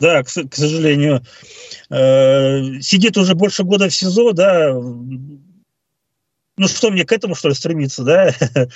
Да, 0.00 0.22
к, 0.22 0.26
к 0.26 0.54
сожалению. 0.54 1.22
Сидит 1.88 3.16
уже 3.16 3.34
больше 3.34 3.64
года 3.64 3.88
в 3.88 3.94
СИЗО, 3.94 4.32
да, 4.32 4.72
ну 6.56 6.68
что 6.68 6.90
мне 6.90 7.04
к 7.04 7.12
этому, 7.12 7.34
что 7.34 7.48
ли, 7.48 7.54
стремиться, 7.54 8.04
да, 8.04 8.32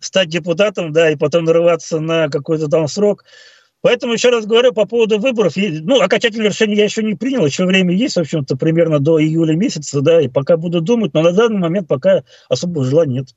стать 0.00 0.28
депутатом, 0.28 0.92
да, 0.92 1.10
и 1.10 1.16
потом 1.16 1.44
нарываться 1.44 2.00
на 2.00 2.28
какой-то 2.28 2.68
там 2.68 2.86
срок. 2.88 3.24
Поэтому 3.84 4.14
еще 4.14 4.30
раз 4.30 4.46
говорю 4.46 4.72
по 4.72 4.86
поводу 4.86 5.18
выборов. 5.18 5.52
Ну, 5.56 6.00
окончательное 6.00 6.48
решение 6.48 6.78
я 6.78 6.84
еще 6.84 7.02
не 7.02 7.16
принял, 7.16 7.44
еще 7.44 7.66
время 7.66 7.94
есть, 7.94 8.16
в 8.16 8.20
общем-то, 8.20 8.56
примерно 8.56 8.98
до 8.98 9.22
июля 9.22 9.54
месяца, 9.54 10.00
да, 10.00 10.22
и 10.22 10.28
пока 10.28 10.56
буду 10.56 10.80
думать, 10.80 11.12
но 11.12 11.20
на 11.20 11.32
данный 11.32 11.58
момент 11.58 11.86
пока 11.86 12.22
особого 12.48 12.86
желания 12.86 13.16
нет. 13.16 13.34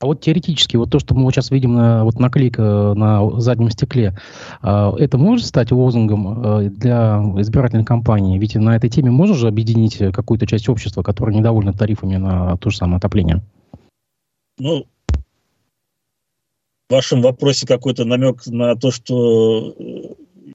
А 0.00 0.06
вот 0.06 0.22
теоретически, 0.22 0.78
вот 0.78 0.90
то, 0.90 0.98
что 0.98 1.14
мы 1.14 1.30
сейчас 1.30 1.50
видим 1.50 1.74
на 1.74 2.04
вот 2.04 2.18
наклейка 2.18 2.94
на 2.96 3.38
заднем 3.38 3.68
стекле, 3.68 4.18
а, 4.62 4.94
это 4.96 5.18
может 5.18 5.44
стать 5.44 5.72
лозунгом 5.72 6.62
э, 6.62 6.70
для 6.70 7.20
избирательной 7.36 7.84
кампании? 7.84 8.38
Ведь 8.38 8.54
на 8.54 8.76
этой 8.76 8.88
теме 8.88 9.10
можно 9.10 9.34
же 9.34 9.48
объединить 9.48 9.98
какую-то 9.98 10.46
часть 10.46 10.70
общества, 10.70 11.02
которая 11.02 11.36
недовольна 11.36 11.74
тарифами 11.74 12.16
на 12.16 12.56
то 12.56 12.70
же 12.70 12.78
самое 12.78 12.96
отопление? 12.96 13.42
Ну, 14.58 14.86
в 16.88 16.92
вашем 16.92 17.20
вопросе 17.20 17.66
какой-то 17.66 18.04
намек 18.04 18.46
на 18.46 18.74
то, 18.74 18.90
что 18.90 19.74
э, 19.78 20.52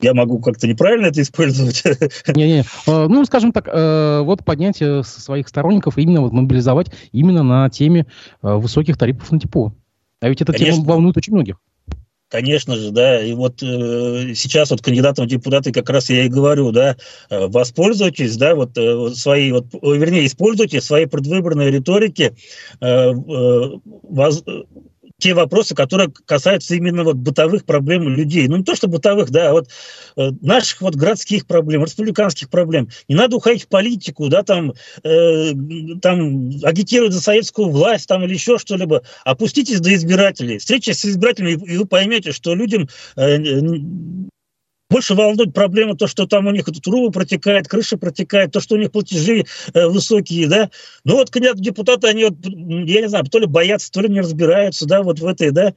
я 0.00 0.14
могу 0.14 0.38
как-то 0.38 0.68
неправильно 0.68 1.06
это 1.06 1.20
использовать? 1.22 1.82
Не-не, 2.34 2.60
э, 2.60 2.64
ну, 2.86 3.24
скажем 3.24 3.52
так, 3.52 3.68
э, 3.68 4.20
вот 4.22 4.44
поднять 4.44 4.80
своих 5.04 5.48
сторонников 5.48 5.98
именно 5.98 6.20
вот 6.20 6.32
мобилизовать 6.32 6.92
именно 7.12 7.42
на 7.42 7.68
теме 7.68 8.06
высоких 8.42 8.96
тарифов 8.96 9.30
на 9.32 9.40
тепло. 9.40 9.74
А 10.20 10.28
ведь 10.28 10.40
эта 10.40 10.52
Конечно. 10.52 10.74
тема 10.74 10.86
волнует 10.86 11.16
очень 11.16 11.32
многих. 11.32 11.56
Конечно 12.28 12.76
же, 12.76 12.92
да, 12.92 13.20
и 13.20 13.32
вот 13.32 13.60
э, 13.60 14.34
сейчас 14.36 14.70
вот 14.70 14.82
кандидатам 14.82 15.26
в 15.26 15.28
депутаты 15.28 15.72
как 15.72 15.90
раз 15.90 16.10
я 16.10 16.26
и 16.26 16.28
говорю, 16.28 16.70
да, 16.70 16.94
воспользуйтесь, 17.28 18.36
да, 18.36 18.54
вот 18.54 18.78
э, 18.78 19.10
свои, 19.16 19.50
вот, 19.50 19.66
вернее, 19.82 20.24
используйте 20.26 20.80
свои 20.80 21.06
предвыборные 21.06 21.72
риторики, 21.72 22.36
э, 22.80 22.86
э, 22.86 23.12
воз, 23.84 24.44
те 25.20 25.34
вопросы, 25.34 25.74
которые 25.74 26.12
касаются 26.26 26.74
именно 26.74 27.04
вот 27.04 27.16
бытовых 27.16 27.64
проблем 27.64 28.08
людей. 28.08 28.48
Ну, 28.48 28.56
не 28.56 28.64
то, 28.64 28.74
что 28.74 28.88
бытовых, 28.88 29.30
да, 29.30 29.50
а 29.50 29.52
вот 29.52 29.68
э, 30.16 30.30
наших 30.40 30.80
вот 30.80 30.96
городских 30.96 31.46
проблем, 31.46 31.84
республиканских 31.84 32.50
проблем. 32.50 32.88
Не 33.08 33.14
надо 33.14 33.36
уходить 33.36 33.64
в 33.64 33.68
политику, 33.68 34.28
да, 34.28 34.42
там, 34.42 34.72
э, 35.04 35.52
там 36.02 36.50
агитировать 36.64 37.12
за 37.12 37.20
советскую 37.20 37.68
власть 37.68 38.08
там 38.08 38.24
или 38.24 38.34
еще 38.34 38.58
что-либо. 38.58 39.02
Опуститесь 39.24 39.80
до 39.80 39.94
избирателей. 39.94 40.58
Встречайтесь 40.58 41.00
с 41.00 41.06
избирателями, 41.06 41.52
и 41.52 41.76
вы 41.76 41.86
поймете, 41.86 42.32
что 42.32 42.54
людям 42.54 42.88
э, 43.16 43.38
больше 44.90 45.14
волнует 45.14 45.54
проблема 45.54 45.96
то, 45.96 46.08
что 46.08 46.26
там 46.26 46.48
у 46.48 46.50
них 46.50 46.64
трубы 46.82 47.12
протекает, 47.12 47.68
крыша 47.68 47.96
протекает, 47.96 48.50
то, 48.50 48.60
что 48.60 48.74
у 48.74 48.78
них 48.78 48.90
платежи 48.90 49.44
э, 49.72 49.86
высокие, 49.86 50.48
да. 50.48 50.70
Ну 51.04 51.14
вот 51.14 51.30
депутаты, 51.30 52.08
они 52.08 52.24
вот, 52.24 52.34
я 52.44 53.00
не 53.00 53.08
знаю, 53.08 53.24
то 53.24 53.38
ли 53.38 53.46
боятся, 53.46 53.90
то 53.92 54.00
ли 54.00 54.08
не 54.08 54.20
разбираются, 54.20 54.86
да, 54.86 55.02
вот 55.02 55.20
в 55.20 55.26
этой, 55.26 55.52
да. 55.52 55.74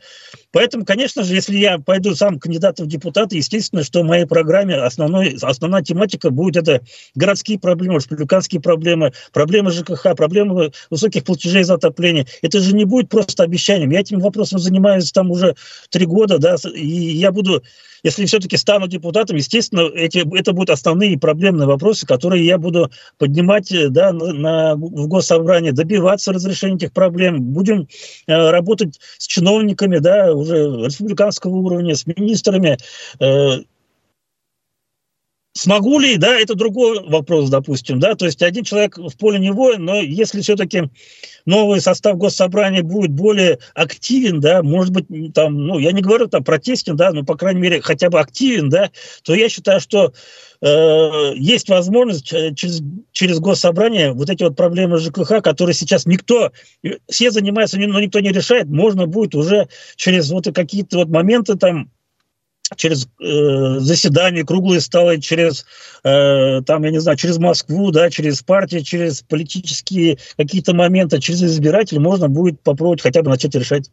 Поэтому, 0.51 0.83
конечно 0.83 1.23
же, 1.23 1.35
если 1.35 1.57
я 1.57 1.77
пойду 1.77 2.15
сам 2.15 2.39
кандидатом 2.39 2.87
в 2.87 2.89
депутаты, 2.89 3.37
естественно, 3.37 3.83
что 3.83 4.01
в 4.01 4.05
моей 4.05 4.25
программе 4.25 4.75
основной, 4.75 5.37
основная 5.41 5.83
тематика 5.83 6.31
будет 6.31 6.57
это 6.57 6.81
городские 7.15 7.59
проблемы, 7.59 7.95
республиканские 7.95 8.61
проблемы, 8.61 9.13
проблемы 9.31 9.71
ЖКХ, 9.71 10.15
проблемы 10.15 10.71
высоких 10.89 11.23
платежей 11.23 11.63
за 11.63 11.75
отопление. 11.75 12.25
Это 12.41 12.59
же 12.59 12.75
не 12.75 12.85
будет 12.85 13.09
просто 13.09 13.43
обещанием. 13.43 13.91
Я 13.91 13.99
этим 13.99 14.19
вопросом 14.19 14.59
занимаюсь 14.59 15.11
там 15.11 15.29
уже 15.29 15.55
три 15.89 16.05
года, 16.05 16.39
да, 16.39 16.55
и 16.73 16.87
я 16.87 17.31
буду 17.31 17.63
если 18.03 18.25
все-таки 18.25 18.57
стану 18.57 18.87
депутатом, 18.87 19.37
естественно, 19.37 19.89
эти, 19.93 20.23
это 20.37 20.51
будут 20.51 20.69
основные 20.69 21.17
проблемные 21.17 21.67
вопросы, 21.67 22.05
которые 22.05 22.45
я 22.45 22.57
буду 22.57 22.91
поднимать 23.17 23.71
э, 23.71 23.87
да, 23.89 24.11
на, 24.11 24.33
на, 24.33 24.75
в 24.75 25.07
госсобрании, 25.07 25.71
добиваться 25.71 26.33
разрешения 26.33 26.75
этих 26.75 26.91
проблем. 26.91 27.41
Будем 27.41 27.87
э, 28.27 28.49
работать 28.51 28.99
с 29.17 29.25
чиновниками 29.25 29.97
да, 29.99 30.33
уже 30.33 30.85
республиканского 30.85 31.55
уровня, 31.55 31.95
с 31.95 32.05
министрами, 32.05 32.77
э, 33.19 33.63
Смогу 35.55 35.99
ли, 35.99 36.17
да, 36.17 36.39
это 36.39 36.55
другой 36.55 37.07
вопрос, 37.07 37.47
допустим, 37.51 37.99
да, 37.99 38.15
то 38.15 38.25
есть 38.25 38.41
один 38.41 38.63
человек 38.63 38.97
в 38.97 39.15
поле 39.17 39.37
не 39.37 39.51
воин, 39.51 39.85
но 39.85 40.01
если 40.01 40.41
все-таки 40.41 40.89
новый 41.45 41.79
состав 41.79 42.17
госсобрания 42.17 42.81
будет 42.81 43.11
более 43.11 43.59
активен, 43.75 44.39
да, 44.39 44.63
может 44.63 44.91
быть, 44.91 45.05
там, 45.35 45.67
ну, 45.67 45.77
я 45.77 45.91
не 45.91 46.01
говорю 46.01 46.27
там 46.27 46.43
протестен, 46.43 46.95
да, 46.95 47.11
но, 47.11 47.23
по 47.23 47.37
крайней 47.37 47.61
мере, 47.61 47.81
хотя 47.81 48.09
бы 48.09 48.19
активен, 48.19 48.69
да, 48.69 48.89
то 49.21 49.35
я 49.35 49.47
считаю, 49.47 49.79
что 49.79 50.11
э, 50.61 51.33
есть 51.35 51.69
возможность 51.69 52.33
через, 52.55 52.81
через 53.11 53.37
госсобрание 53.39 54.11
вот 54.11 54.31
эти 54.31 54.41
вот 54.41 54.55
проблемы 54.55 54.97
ЖКХ, 54.97 55.43
которые 55.43 55.75
сейчас 55.75 56.07
никто, 56.07 56.51
все 57.07 57.29
занимаются, 57.29 57.77
но 57.77 57.99
никто 57.99 58.19
не 58.21 58.31
решает, 58.31 58.69
можно 58.69 59.05
будет 59.05 59.35
уже 59.35 59.67
через 59.97 60.31
вот 60.31 60.47
какие-то 60.51 60.97
вот 60.97 61.09
моменты 61.09 61.55
там 61.59 61.91
через 62.75 63.07
э, 63.19 63.79
заседания, 63.79 64.43
круглые 64.43 64.81
столы, 64.81 65.19
через, 65.19 65.65
э, 66.03 66.61
там, 66.65 66.83
я 66.83 66.91
не 66.91 66.99
знаю, 66.99 67.17
через 67.17 67.37
Москву, 67.37 67.91
да, 67.91 68.09
через 68.09 68.41
партии, 68.41 68.79
через 68.79 69.21
политические 69.21 70.17
какие-то 70.37 70.73
моменты, 70.73 71.19
через 71.19 71.43
избирателей 71.43 71.99
можно 71.99 72.29
будет 72.29 72.61
попробовать 72.61 73.01
хотя 73.01 73.21
бы 73.21 73.29
начать 73.29 73.55
решать. 73.55 73.91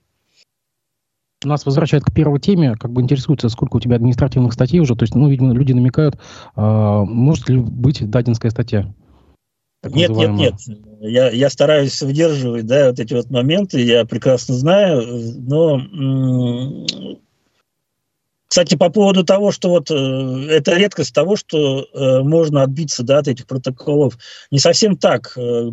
Нас 1.42 1.64
возвращают 1.64 2.04
к 2.04 2.12
первой 2.12 2.38
теме, 2.38 2.74
как 2.78 2.92
бы 2.92 3.00
интересуется, 3.00 3.48
сколько 3.48 3.76
у 3.76 3.80
тебя 3.80 3.96
административных 3.96 4.52
статей 4.52 4.80
уже, 4.80 4.94
то 4.94 5.04
есть, 5.04 5.14
ну, 5.14 5.28
видимо, 5.28 5.54
люди 5.54 5.72
намекают, 5.72 6.16
э, 6.16 6.18
может 6.60 7.48
ли 7.48 7.58
быть 7.58 8.08
дадинская 8.08 8.50
статья? 8.50 8.92
Нет, 9.82 10.10
нет, 10.10 10.30
нет. 10.32 10.54
Я, 11.00 11.30
я 11.30 11.48
стараюсь 11.48 12.02
выдерживать, 12.02 12.66
да, 12.66 12.90
вот 12.90 13.00
эти 13.00 13.14
вот 13.14 13.30
моменты, 13.30 13.80
я 13.82 14.04
прекрасно 14.04 14.54
знаю, 14.54 15.02
но 15.38 15.78
кстати, 18.50 18.74
по 18.74 18.90
поводу 18.90 19.22
того, 19.22 19.52
что 19.52 19.68
вот 19.68 19.92
э, 19.92 19.94
это 19.94 20.74
редкость 20.74 21.14
того, 21.14 21.36
что 21.36 21.84
э, 21.84 22.22
можно 22.24 22.64
отбиться 22.64 23.04
да, 23.04 23.18
от 23.18 23.28
этих 23.28 23.46
протоколов, 23.46 24.18
не 24.50 24.58
совсем 24.58 24.96
так. 24.96 25.38
Э, 25.38 25.70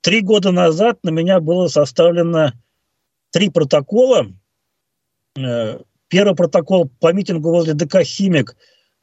три 0.00 0.22
года 0.22 0.50
назад 0.50 1.00
на 1.02 1.10
меня 1.10 1.38
было 1.38 1.68
составлено 1.68 2.54
три 3.30 3.50
протокола. 3.50 4.26
Э, 5.38 5.80
первый 6.08 6.34
протокол 6.34 6.90
по 6.98 7.12
митингу 7.12 7.50
возле 7.50 7.74
ДК 7.74 8.02
«Химик» 8.02 8.56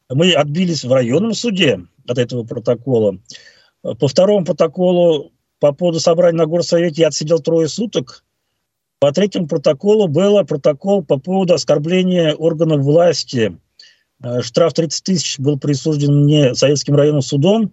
мы 0.10 0.34
отбились 0.34 0.84
в 0.84 0.92
районном 0.92 1.36
суде 1.36 1.82
от 2.08 2.18
этого 2.18 2.44
протокола. 2.44 3.20
По 3.84 4.08
второму 4.08 4.46
протоколу 4.46 5.32
по 5.60 5.74
поводу 5.74 6.00
собрания 6.00 6.40
на 6.40 6.48
горсовете 6.48 7.04
я 7.04 7.10
отсидел 7.10 7.38
трое 7.38 7.68
суток. 7.68 8.25
По 9.06 9.12
третьему 9.12 9.48
протоколу 9.48 10.08
было 10.08 10.42
протокол 10.42 11.04
по 11.06 11.20
поводу 11.20 11.54
оскорбления 11.54 12.34
органов 12.34 12.82
власти. 12.82 13.56
Э, 14.24 14.42
штраф 14.42 14.74
30 14.74 15.04
тысяч 15.04 15.38
был 15.38 15.60
присужден 15.60 16.24
мне 16.24 16.56
Советским 16.56 16.96
районным 16.96 17.22
судом. 17.22 17.72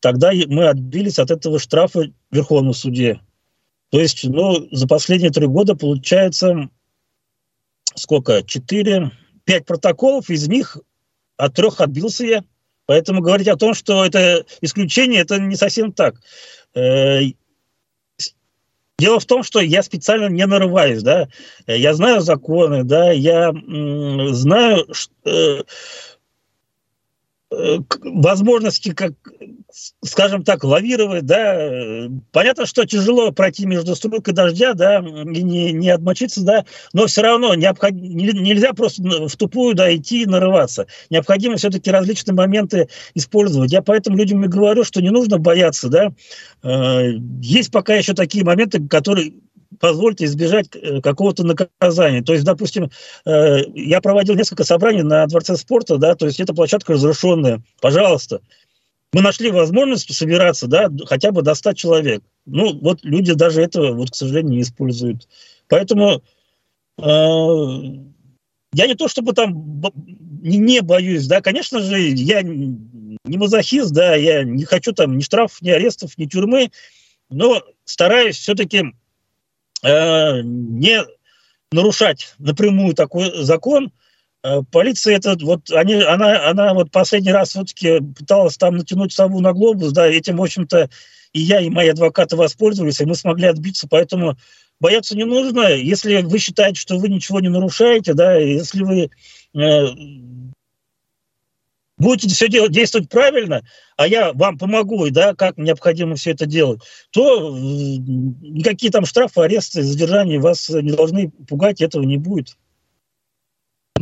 Тогда 0.00 0.32
мы 0.48 0.66
отбились 0.66 1.20
от 1.20 1.30
этого 1.30 1.60
штрафа 1.60 2.00
в 2.00 2.34
Верховном 2.34 2.74
суде. 2.74 3.20
То 3.92 4.00
есть, 4.00 4.24
ну, 4.24 4.66
за 4.72 4.88
последние 4.88 5.30
три 5.30 5.46
года 5.46 5.76
получается 5.76 6.68
сколько? 7.94 8.42
Четыре, 8.42 9.12
пять 9.44 9.64
протоколов, 9.64 10.30
из 10.30 10.48
них 10.48 10.78
от 11.36 11.54
трех 11.54 11.80
отбился 11.80 12.24
я. 12.26 12.44
Поэтому 12.86 13.20
говорить 13.20 13.46
о 13.46 13.56
том, 13.56 13.74
что 13.74 14.04
это 14.04 14.44
исключение, 14.60 15.20
это 15.20 15.38
не 15.38 15.54
совсем 15.54 15.92
так. 15.92 16.16
Э, 18.98 19.02
дело 19.02 19.20
в 19.20 19.26
том, 19.26 19.42
что 19.42 19.60
я 19.60 19.82
специально 19.82 20.28
не 20.28 20.46
нарываюсь, 20.46 21.02
да. 21.02 21.28
Я 21.66 21.94
знаю 21.94 22.20
законы, 22.20 22.84
да, 22.84 23.10
я 23.10 23.52
знаю, 24.32 24.86
э, 25.24 25.62
Э, 25.62 25.62
возможности, 28.04 28.92
как, 28.92 29.12
скажем 30.02 30.44
так, 30.44 30.64
лавировать, 30.64 31.26
да, 31.26 32.08
понятно, 32.30 32.66
что 32.66 32.84
тяжело 32.84 33.32
пройти 33.32 33.66
между 33.66 33.94
струйкой 33.94 34.34
дождя, 34.34 34.74
да, 34.74 34.98
и 34.98 35.42
не, 35.42 35.72
не 35.72 35.90
отмочиться, 35.90 36.42
да, 36.42 36.64
но 36.92 37.06
все 37.06 37.22
равно 37.22 37.54
необход... 37.54 37.92
нельзя 37.92 38.72
просто 38.72 39.02
в 39.02 39.36
тупую, 39.36 39.74
да, 39.74 39.94
идти 39.94 40.22
и 40.22 40.26
нарываться. 40.26 40.86
Необходимо 41.10 41.56
все-таки 41.56 41.90
различные 41.90 42.34
моменты 42.34 42.88
использовать. 43.14 43.72
Я 43.72 43.82
поэтому 43.82 44.16
людям 44.16 44.44
и 44.44 44.48
говорю, 44.48 44.84
что 44.84 45.02
не 45.02 45.10
нужно 45.10 45.38
бояться, 45.38 45.88
да, 45.88 46.12
э, 46.62 47.12
есть 47.40 47.70
пока 47.70 47.94
еще 47.94 48.14
такие 48.14 48.44
моменты, 48.44 48.86
которые 48.86 49.34
позвольте 49.82 50.26
избежать 50.26 50.68
э, 50.74 51.00
какого-то 51.00 51.42
наказания. 51.42 52.22
То 52.22 52.34
есть, 52.34 52.44
допустим, 52.44 52.92
э, 53.26 53.64
я 53.74 54.00
проводил 54.00 54.36
несколько 54.36 54.62
собраний 54.62 55.02
на 55.02 55.26
Дворце 55.26 55.56
спорта, 55.56 55.96
да, 55.96 56.14
то 56.14 56.26
есть 56.26 56.38
это 56.38 56.54
площадка 56.54 56.92
разрушенная. 56.92 57.64
Пожалуйста, 57.80 58.42
мы 59.12 59.22
нашли 59.22 59.50
возможность 59.50 60.14
собираться, 60.14 60.68
да, 60.68 60.88
хотя 61.06 61.32
бы 61.32 61.42
до 61.42 61.56
100 61.56 61.72
человек. 61.72 62.22
Ну, 62.46 62.78
вот 62.78 63.00
люди 63.02 63.34
даже 63.34 63.60
этого, 63.60 63.92
вот, 63.92 64.12
к 64.12 64.14
сожалению, 64.14 64.52
не 64.52 64.62
используют. 64.62 65.28
Поэтому 65.66 66.22
э, 66.98 67.02
я 68.74 68.86
не 68.86 68.94
то 68.94 69.08
чтобы 69.08 69.32
там 69.32 69.82
не, 70.42 70.58
не 70.58 70.80
боюсь, 70.80 71.26
да, 71.26 71.40
конечно 71.40 71.80
же, 71.80 71.98
я 72.00 72.42
не 72.42 73.36
мазохист, 73.36 73.90
да, 73.90 74.14
я 74.14 74.44
не 74.44 74.64
хочу 74.64 74.92
там 74.92 75.18
ни 75.18 75.22
штрафов, 75.22 75.60
ни 75.60 75.70
арестов, 75.70 76.16
ни 76.18 76.26
тюрьмы, 76.26 76.70
но 77.30 77.64
стараюсь 77.84 78.36
все-таки 78.36 78.92
Э, 79.82 80.40
не 80.42 81.02
нарушать 81.72 82.34
напрямую 82.38 82.94
такой 82.94 83.32
закон, 83.42 83.92
э, 84.44 84.62
полиция 84.70 85.16
это 85.16 85.36
вот 85.40 85.70
они 85.70 85.94
она 85.94 86.48
она 86.48 86.74
вот 86.74 86.90
последний 86.90 87.32
раз 87.32 87.50
все-таки 87.50 88.00
пыталась 88.00 88.56
там 88.56 88.76
натянуть 88.76 89.12
сову 89.12 89.40
на 89.40 89.52
глобус, 89.52 89.92
да, 89.92 90.06
этим 90.06 90.36
в 90.36 90.42
общем-то 90.42 90.88
и 91.32 91.40
я 91.40 91.60
и 91.60 91.70
мои 91.70 91.88
адвокаты 91.88 92.36
воспользовались, 92.36 93.00
и 93.00 93.06
мы 93.06 93.14
смогли 93.14 93.46
отбиться, 93.46 93.88
поэтому 93.88 94.36
бояться 94.80 95.16
не 95.16 95.24
нужно. 95.24 95.68
Если 95.68 96.20
вы 96.22 96.38
считаете, 96.38 96.78
что 96.78 96.98
вы 96.98 97.08
ничего 97.08 97.40
не 97.40 97.48
нарушаете, 97.48 98.14
да, 98.14 98.34
если 98.34 98.82
вы 98.82 99.10
э, 99.54 99.86
будете 102.02 102.34
все 102.34 102.48
делать, 102.48 102.72
действовать 102.72 103.08
правильно, 103.08 103.62
а 103.96 104.06
я 104.06 104.32
вам 104.32 104.58
помогу, 104.58 105.06
и 105.06 105.10
да, 105.10 105.34
как 105.34 105.56
необходимо 105.56 106.16
все 106.16 106.32
это 106.32 106.46
делать, 106.46 106.80
то 107.10 107.56
никакие 107.56 108.92
там 108.92 109.06
штрафы, 109.06 109.40
аресты, 109.40 109.82
задержания 109.82 110.40
вас 110.40 110.68
не 110.68 110.92
должны 110.92 111.30
пугать, 111.48 111.80
этого 111.80 112.02
не 112.02 112.18
будет. 112.18 112.56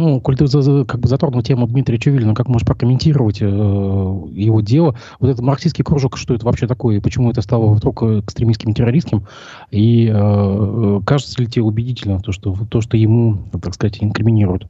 Ну, 0.00 0.18
коль 0.18 0.34
ты 0.34 0.46
как 0.86 1.00
бы 1.00 1.08
затронул 1.08 1.42
тему 1.42 1.66
Дмитрия 1.66 1.98
Чувилина, 1.98 2.34
как 2.34 2.48
можешь 2.48 2.66
прокомментировать 2.66 3.42
э, 3.42 3.44
его 3.44 4.62
дело? 4.62 4.96
Вот 5.18 5.28
этот 5.28 5.42
марксистский 5.42 5.84
кружок, 5.84 6.16
что 6.16 6.32
это 6.32 6.46
вообще 6.46 6.66
такое, 6.66 6.96
и 6.96 7.00
почему 7.00 7.30
это 7.30 7.42
стало 7.42 7.74
вдруг 7.74 8.02
экстремистским 8.02 8.72
террористским? 8.72 9.26
И 9.70 10.06
э, 10.06 10.12
э 10.14 11.00
кажется 11.04 11.38
ли 11.42 11.48
тебе 11.48 11.64
убедительно 11.64 12.18
то, 12.20 12.32
что, 12.32 12.56
то, 12.70 12.80
что 12.80 12.96
ему, 12.96 13.42
так 13.60 13.74
сказать, 13.74 14.02
инкриминируют? 14.02 14.68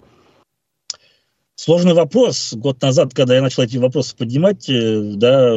Сложный 1.62 1.92
вопрос. 1.92 2.54
Год 2.54 2.80
назад, 2.80 3.12
когда 3.12 3.34
я 3.34 3.42
начал 3.42 3.62
эти 3.62 3.76
вопросы 3.76 4.16
поднимать, 4.16 4.66
э, 4.70 4.98
да, 5.16 5.52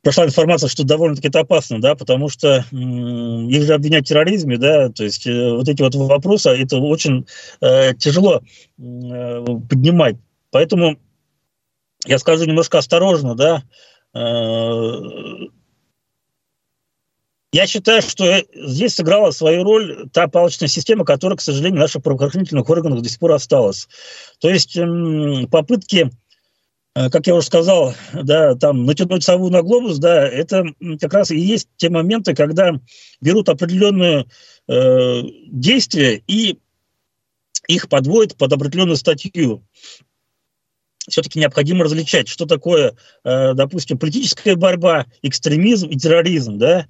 прошла 0.00 0.24
информация, 0.24 0.68
что 0.68 0.84
довольно-таки 0.84 1.26
это 1.26 1.40
опасно, 1.40 1.80
да, 1.80 1.96
потому 1.96 2.28
что 2.28 2.58
их 2.70 3.62
же 3.64 3.74
обвинять 3.74 4.04
в 4.04 4.08
терроризме, 4.10 4.58
да, 4.58 4.90
то 4.90 5.02
есть 5.02 5.26
э, 5.26 5.54
вот 5.54 5.68
эти 5.68 5.82
вот 5.82 5.96
вопросы, 5.96 6.50
это 6.50 6.76
очень 6.76 7.26
э, 7.60 7.94
тяжело 7.94 8.42
э, 8.78 9.44
поднимать. 9.68 10.14
Поэтому 10.52 11.00
я 12.06 12.18
скажу 12.20 12.44
немножко 12.44 12.78
осторожно, 12.78 13.34
да, 13.34 13.64
э, 14.14 15.48
я 17.54 17.68
считаю, 17.68 18.02
что 18.02 18.42
здесь 18.52 18.96
сыграла 18.96 19.30
свою 19.30 19.62
роль 19.62 20.08
та 20.12 20.26
палочная 20.26 20.66
система, 20.66 21.04
которая, 21.04 21.36
к 21.36 21.40
сожалению, 21.40 21.78
в 21.78 21.82
наших 21.82 22.02
правоохранительных 22.02 22.68
органах 22.68 23.00
до 23.00 23.08
сих 23.08 23.20
пор 23.20 23.30
осталась. 23.30 23.86
То 24.40 24.50
есть 24.50 24.76
попытки 25.52 26.10
э, 26.96 27.10
как 27.10 27.28
я 27.28 27.36
уже 27.36 27.46
сказал, 27.46 27.94
да, 28.12 28.56
там 28.56 28.86
натянуть 28.86 29.22
сову 29.22 29.50
на 29.50 29.62
глобус, 29.62 29.98
да, 29.98 30.26
это 30.26 30.64
как 31.00 31.14
раз 31.14 31.30
и 31.30 31.38
есть 31.38 31.68
те 31.76 31.90
моменты, 31.90 32.34
когда 32.34 32.72
берут 33.20 33.48
определенные 33.48 34.26
э, 34.66 35.22
действия 35.46 36.24
и 36.26 36.58
их 37.68 37.88
подводят 37.88 38.36
под 38.36 38.52
определенную 38.52 38.96
статью 38.96 39.64
все-таки 41.08 41.38
необходимо 41.38 41.84
различать, 41.84 42.28
что 42.28 42.46
такое, 42.46 42.94
э, 43.24 43.54
допустим, 43.54 43.98
политическая 43.98 44.56
борьба, 44.56 45.06
экстремизм 45.22 45.88
и 45.88 45.96
терроризм. 45.96 46.58
Да? 46.58 46.86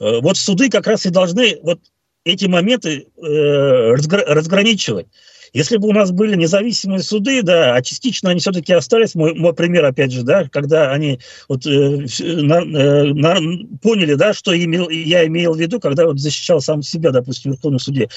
Э, 0.00 0.20
вот 0.20 0.36
суды 0.36 0.70
как 0.70 0.86
раз 0.86 1.06
и 1.06 1.10
должны 1.10 1.58
вот 1.62 1.80
эти 2.24 2.46
моменты 2.46 3.06
э, 3.16 3.94
разграничивать. 3.94 5.06
Если 5.52 5.78
бы 5.78 5.88
у 5.88 5.92
нас 5.92 6.10
были 6.10 6.36
независимые 6.36 7.02
суды, 7.02 7.42
да, 7.42 7.74
а 7.74 7.82
частично 7.82 8.30
они 8.30 8.40
все-таки 8.40 8.72
остались, 8.72 9.14
мой, 9.14 9.34
мой 9.34 9.54
пример, 9.54 9.84
опять 9.84 10.12
же, 10.12 10.22
да, 10.22 10.46
когда 10.50 10.92
они 10.92 11.20
вот, 11.48 11.66
э, 11.66 12.06
на, 12.20 12.60
э, 12.60 13.04
на, 13.14 13.36
поняли, 13.80 14.14
да, 14.14 14.34
что 14.34 14.56
имел, 14.56 14.88
я 14.90 15.26
имел 15.26 15.54
в 15.54 15.58
виду, 15.58 15.80
когда 15.80 16.06
вот 16.06 16.18
защищал 16.18 16.60
сам 16.60 16.82
себя, 16.82 17.10
допустим, 17.10 17.52
в 17.52 17.54
Верховном 17.54 17.78
суде. 17.78 18.08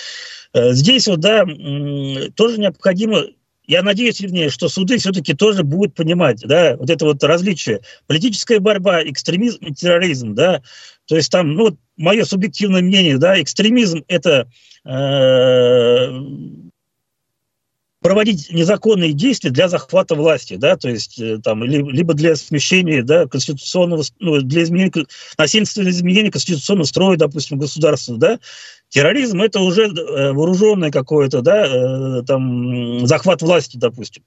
Э, 0.54 0.74
здесь 0.74 1.08
вот, 1.08 1.20
да, 1.20 1.44
э, 1.44 2.32
тоже 2.36 2.60
необходимо 2.60 3.24
я 3.72 3.84
надеюсь, 3.84 4.20
вернее, 4.20 4.50
что 4.50 4.68
суды 4.68 4.98
все-таки 4.98 5.34
тоже 5.34 5.64
будут 5.64 5.96
понимать, 5.96 6.42
да, 6.42 6.76
вот 6.76 6.90
это 6.90 7.06
вот 7.06 7.24
различие. 7.24 7.80
Политическая 8.06 8.60
борьба, 8.60 9.02
экстремизм 9.04 9.60
и 9.64 9.74
терроризм, 9.74 10.36
да, 10.36 10.62
то 11.06 11.16
есть 11.16 11.32
там, 11.32 11.54
ну, 11.54 11.78
мое 11.96 12.26
субъективное 12.26 12.82
мнение, 12.82 13.18
да, 13.18 13.42
экстремизм– 13.42 14.04
это 14.10 14.50
э, 14.84 16.08
проводить 18.02 18.52
незаконные 18.52 19.14
действия 19.14 19.52
для 19.52 19.70
захвата 19.70 20.16
власти, 20.16 20.58
да, 20.58 20.76
то 20.76 20.90
есть 20.90 21.18
э, 21.18 21.38
там 21.42 21.64
либо 21.64 22.14
для 22.14 22.36
смещения, 22.36 23.04
да, 23.04 23.26
конституционного, 23.26 24.04
ну, 24.20 24.42
для 24.42 24.64
изменения, 24.64 25.06
насильственного 25.38 25.92
изменения 25.92 26.30
конституционного 26.30 26.88
строя, 26.88 27.16
допустим, 27.16 27.58
государства, 27.58 28.18
да, 28.18 28.38
Терроризм 28.92 29.42
это 29.42 29.62
уже 29.62 29.84
э, 29.84 30.34
вооруженный 30.34 30.92
какой-то, 30.92 31.42
да, 31.42 31.66
э, 31.66 32.24
там, 32.24 33.08
захват 33.08 33.42
власти, 33.42 33.78
допустим. 33.78 34.24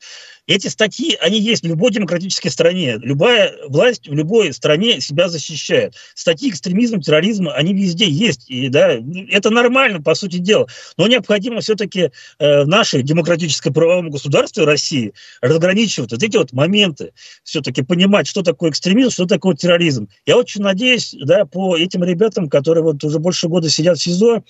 Эти 0.47 0.69
статьи, 0.69 1.17
они 1.21 1.39
есть 1.39 1.65
в 1.65 1.67
любой 1.67 1.91
демократической 1.91 2.49
стране. 2.49 2.97
Любая 2.99 3.55
власть 3.69 4.09
в 4.09 4.15
любой 4.15 4.55
стране 4.55 5.03
себя 5.03 5.29
защищает. 5.29 5.95
Статьи 6.15 6.49
экстремизма, 6.49 7.03
терроризма, 7.03 7.53
они 7.53 7.75
везде 7.75 8.09
есть. 8.09 8.49
И, 8.49 8.69
да, 8.71 8.99
это 9.31 9.51
нормально, 9.51 10.01
по 10.03 10.15
сути 10.15 10.39
дела. 10.39 10.67
Но 10.97 11.09
необходимо 11.09 11.61
все-таки 11.61 12.11
э, 12.39 12.63
в 12.63 12.67
нашей 12.67 13.03
демократической 13.03 13.71
правовом 13.71 14.09
государстве 14.09 14.65
России 14.65 15.13
разграничивать 15.43 16.13
вот 16.13 16.23
эти 16.23 16.39
вот 16.39 16.53
моменты. 16.53 17.13
Все-таки 17.43 17.83
понимать, 17.83 18.27
что 18.27 18.43
такое 18.43 18.71
экстремизм, 18.71 19.11
что 19.11 19.27
такое 19.27 19.57
терроризм. 19.57 20.09
Я 20.25 20.39
очень 20.39 20.63
надеюсь, 20.63 21.15
да, 21.21 21.45
по 21.45 21.77
этим 21.77 22.03
ребятам, 22.03 22.49
которые 22.49 22.83
вот 22.83 23.05
уже 23.05 23.19
больше 23.19 23.49
года 23.49 23.69
сидят 23.69 23.99
в 23.99 24.03
СИЗО, 24.03 24.43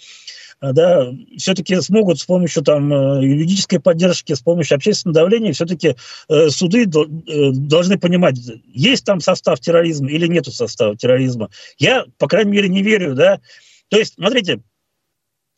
да, 0.73 1.13
все-таки 1.37 1.81
смогут 1.81 2.21
с 2.21 2.25
помощью 2.25 2.63
там 2.63 2.93
э, 2.93 3.25
юридической 3.25 3.81
поддержки, 3.81 4.33
с 4.33 4.41
помощью 4.41 4.77
общественного 4.77 5.21
давления, 5.21 5.53
все-таки 5.53 5.97
э, 6.29 6.49
суды 6.49 6.85
э, 6.85 7.51
должны 7.53 7.99
понимать, 7.99 8.39
есть 8.73 9.05
там 9.05 9.21
состав 9.21 9.61
терроризма 9.61 10.11
или 10.11 10.27
нету 10.27 10.53
состава 10.53 10.97
терроризма. 10.97 11.51
Я, 11.79 12.07
по 12.19 12.29
крайней 12.29 12.53
мере, 12.53 12.69
не 12.69 12.83
верю, 12.83 13.15
да. 13.15 13.41
То 13.89 13.99
есть, 13.99 14.15
смотрите, 14.15 14.61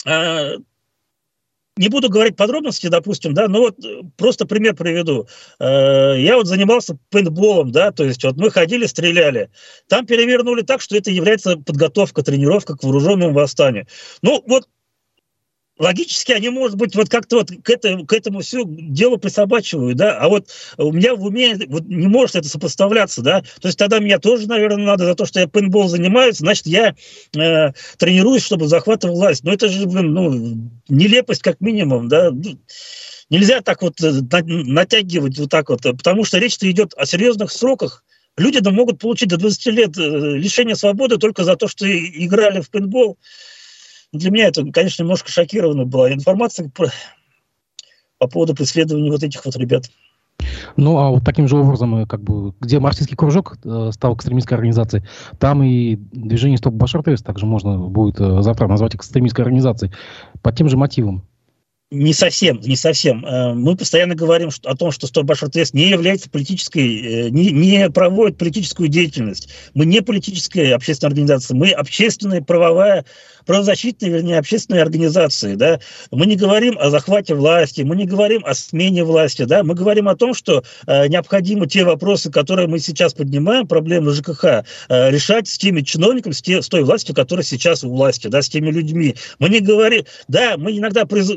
э, 0.06 0.56
не 1.76 1.88
буду 1.88 2.08
говорить 2.08 2.36
подробности, 2.36 2.86
допустим, 2.88 3.34
да, 3.34 3.48
но 3.48 3.60
вот 3.60 3.84
э, 3.84 4.02
просто 4.16 4.46
пример 4.46 4.74
приведу. 4.74 5.28
Э, 5.60 6.14
я 6.18 6.36
вот 6.36 6.46
занимался 6.46 6.98
пейнтболом, 7.10 7.70
да, 7.70 7.92
то 7.92 8.04
есть 8.04 8.24
вот 8.24 8.36
мы 8.36 8.50
ходили, 8.50 8.86
стреляли. 8.86 9.50
Там 9.88 10.06
перевернули 10.06 10.62
так, 10.62 10.80
что 10.80 10.96
это 10.96 11.10
является 11.10 11.56
подготовка, 11.56 12.22
тренировка 12.22 12.76
к 12.76 12.82
вооруженному 12.82 13.34
восстанию. 13.34 13.86
Ну, 14.22 14.42
вот 14.46 14.68
логически 15.78 16.32
они, 16.32 16.48
может 16.48 16.76
быть, 16.76 16.94
вот 16.94 17.08
как-то 17.08 17.36
вот 17.36 17.50
к, 17.50 17.70
это, 17.70 17.98
к 18.04 18.12
этому 18.12 18.40
все 18.40 18.64
делу 18.66 19.18
присобачивают, 19.18 19.96
да, 19.96 20.18
а 20.18 20.28
вот 20.28 20.48
у 20.78 20.92
меня 20.92 21.14
в 21.14 21.24
уме 21.24 21.56
вот 21.68 21.84
не 21.86 22.06
может 22.06 22.36
это 22.36 22.48
сопоставляться, 22.48 23.22
да, 23.22 23.42
то 23.60 23.68
есть 23.68 23.78
тогда 23.78 23.98
меня 23.98 24.18
тоже, 24.18 24.48
наверное, 24.48 24.84
надо 24.84 25.04
за 25.04 25.14
то, 25.14 25.26
что 25.26 25.40
я 25.40 25.48
пейнтбол 25.48 25.88
занимаюсь, 25.88 26.38
значит, 26.38 26.66
я 26.66 26.94
э, 27.36 27.72
тренируюсь, 27.98 28.44
чтобы 28.44 28.68
захватывать 28.68 29.16
власть, 29.16 29.44
но 29.44 29.52
это 29.52 29.68
же, 29.68 29.86
блин, 29.86 30.12
ну, 30.12 30.70
нелепость 30.88 31.42
как 31.42 31.60
минимум, 31.60 32.08
да, 32.08 32.32
нельзя 33.28 33.60
так 33.60 33.82
вот 33.82 34.00
э, 34.02 34.12
натягивать 34.12 35.38
вот 35.38 35.50
так 35.50 35.68
вот, 35.68 35.82
потому 35.82 36.24
что 36.24 36.38
речь-то 36.38 36.70
идет 36.70 36.94
о 36.96 37.04
серьезных 37.04 37.52
сроках, 37.52 38.02
люди 38.38 38.60
да, 38.60 38.70
могут 38.70 38.98
получить 38.98 39.28
до 39.28 39.36
20 39.36 39.66
лет 39.66 39.98
э, 39.98 40.02
лишения 40.36 40.74
свободы 40.74 41.18
только 41.18 41.44
за 41.44 41.56
то, 41.56 41.68
что 41.68 41.86
играли 41.86 42.60
в 42.60 42.70
пейнтбол, 42.70 43.18
для 44.12 44.30
меня 44.30 44.48
это, 44.48 44.64
конечно, 44.70 45.02
немножко 45.02 45.30
шокирована 45.30 45.84
была 45.84 46.12
информация 46.12 46.70
по, 46.70 46.90
по 48.18 48.28
поводу 48.28 48.54
преследования 48.54 49.10
вот 49.10 49.22
этих 49.22 49.44
вот 49.44 49.56
ребят. 49.56 49.90
Ну, 50.76 50.98
а 50.98 51.10
вот 51.10 51.24
таким 51.24 51.48
же 51.48 51.56
образом, 51.56 51.96
э, 51.96 52.06
как 52.06 52.22
бы, 52.22 52.52
где 52.60 52.78
марксистский 52.78 53.16
кружок 53.16 53.56
э, 53.64 53.90
стал 53.92 54.14
экстремистской 54.14 54.56
организацией, 54.56 55.04
там 55.38 55.62
и 55.62 55.96
движение 55.96 56.58
«Стоп 56.58 56.74
Башар 56.74 57.02
также 57.02 57.46
можно 57.46 57.78
будет 57.78 58.20
э, 58.20 58.42
завтра 58.42 58.68
назвать 58.68 58.94
экстремистской 58.94 59.44
организацией 59.44 59.92
по 60.42 60.52
тем 60.52 60.68
же 60.68 60.76
мотивам. 60.76 61.26
Не 61.92 62.12
совсем, 62.14 62.60
не 62.62 62.74
совсем. 62.74 63.24
Э, 63.24 63.54
мы 63.54 63.76
постоянно 63.76 64.16
говорим 64.16 64.50
о 64.64 64.76
том, 64.76 64.90
что 64.90 65.22
Башар 65.22 65.50
не 65.72 65.88
является 65.88 66.28
политической, 66.28 67.26
э, 67.26 67.28
не, 67.28 67.52
не 67.52 67.88
проводит 67.90 68.38
политическую 68.38 68.88
деятельность. 68.88 69.50
Мы 69.74 69.86
не 69.86 70.02
политическая 70.02 70.74
общественная 70.74 71.10
организация, 71.10 71.54
мы 71.54 71.70
общественная 71.70 72.42
правовая, 72.42 73.04
правозащитная, 73.44 74.10
вернее, 74.10 74.40
общественная 74.40 74.82
организация. 74.82 75.54
Да? 75.54 75.78
Мы 76.10 76.26
не 76.26 76.34
говорим 76.34 76.76
о 76.76 76.90
захвате 76.90 77.36
власти, 77.36 77.82
мы 77.82 77.94
не 77.94 78.04
говорим 78.04 78.42
о 78.44 78.54
смене 78.54 79.04
власти, 79.04 79.44
да? 79.44 79.62
мы 79.62 79.76
говорим 79.76 80.08
о 80.08 80.16
том, 80.16 80.34
что 80.34 80.64
э, 80.88 81.06
необходимо 81.06 81.68
те 81.68 81.84
вопросы, 81.84 82.32
которые 82.32 82.66
мы 82.66 82.80
сейчас 82.80 83.14
поднимаем, 83.14 83.68
проблемы 83.68 84.12
ЖКХ, 84.12 84.64
решать 84.88 85.46
с 85.46 85.56
теми 85.56 85.82
чиновниками, 85.82 86.32
с, 86.32 86.42
те, 86.42 86.60
с 86.60 86.68
той 86.68 86.82
властью, 86.82 87.14
которая 87.14 87.44
сейчас 87.44 87.84
у 87.84 87.90
власти, 87.90 88.26
да, 88.26 88.42
с 88.42 88.48
теми 88.48 88.72
людьми. 88.72 89.14
Мы 89.38 89.50
не 89.50 89.60
говорим, 89.60 90.04
да, 90.26 90.56
мы 90.58 90.76
иногда 90.76 91.04
приз 91.04 91.30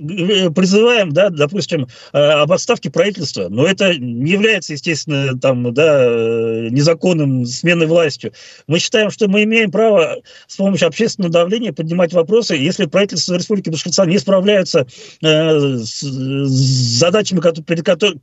призываем, 0.55 1.11
да, 1.11 1.29
допустим, 1.29 1.87
э, 2.13 2.17
об 2.17 2.51
отставке 2.51 2.89
правительства, 2.89 3.47
но 3.49 3.65
это 3.65 3.97
не 3.97 4.31
является, 4.31 4.73
естественно, 4.73 5.37
там, 5.39 5.73
да, 5.73 6.05
э, 6.05 6.67
незаконным 6.69 7.45
сменой 7.45 7.87
властью. 7.87 8.33
Мы 8.67 8.79
считаем, 8.79 9.11
что 9.11 9.27
мы 9.27 9.43
имеем 9.43 9.71
право 9.71 10.17
с 10.47 10.55
помощью 10.55 10.87
общественного 10.87 11.31
давления 11.31 11.73
поднимать 11.73 12.13
вопросы, 12.13 12.55
если 12.55 12.85
правительство 12.85 13.35
Республики 13.35 13.69
Башкортостан 13.69 14.09
не 14.09 14.19
справляется 14.19 14.87
э, 15.21 15.77
с, 15.77 16.01
задачами, 16.01 17.39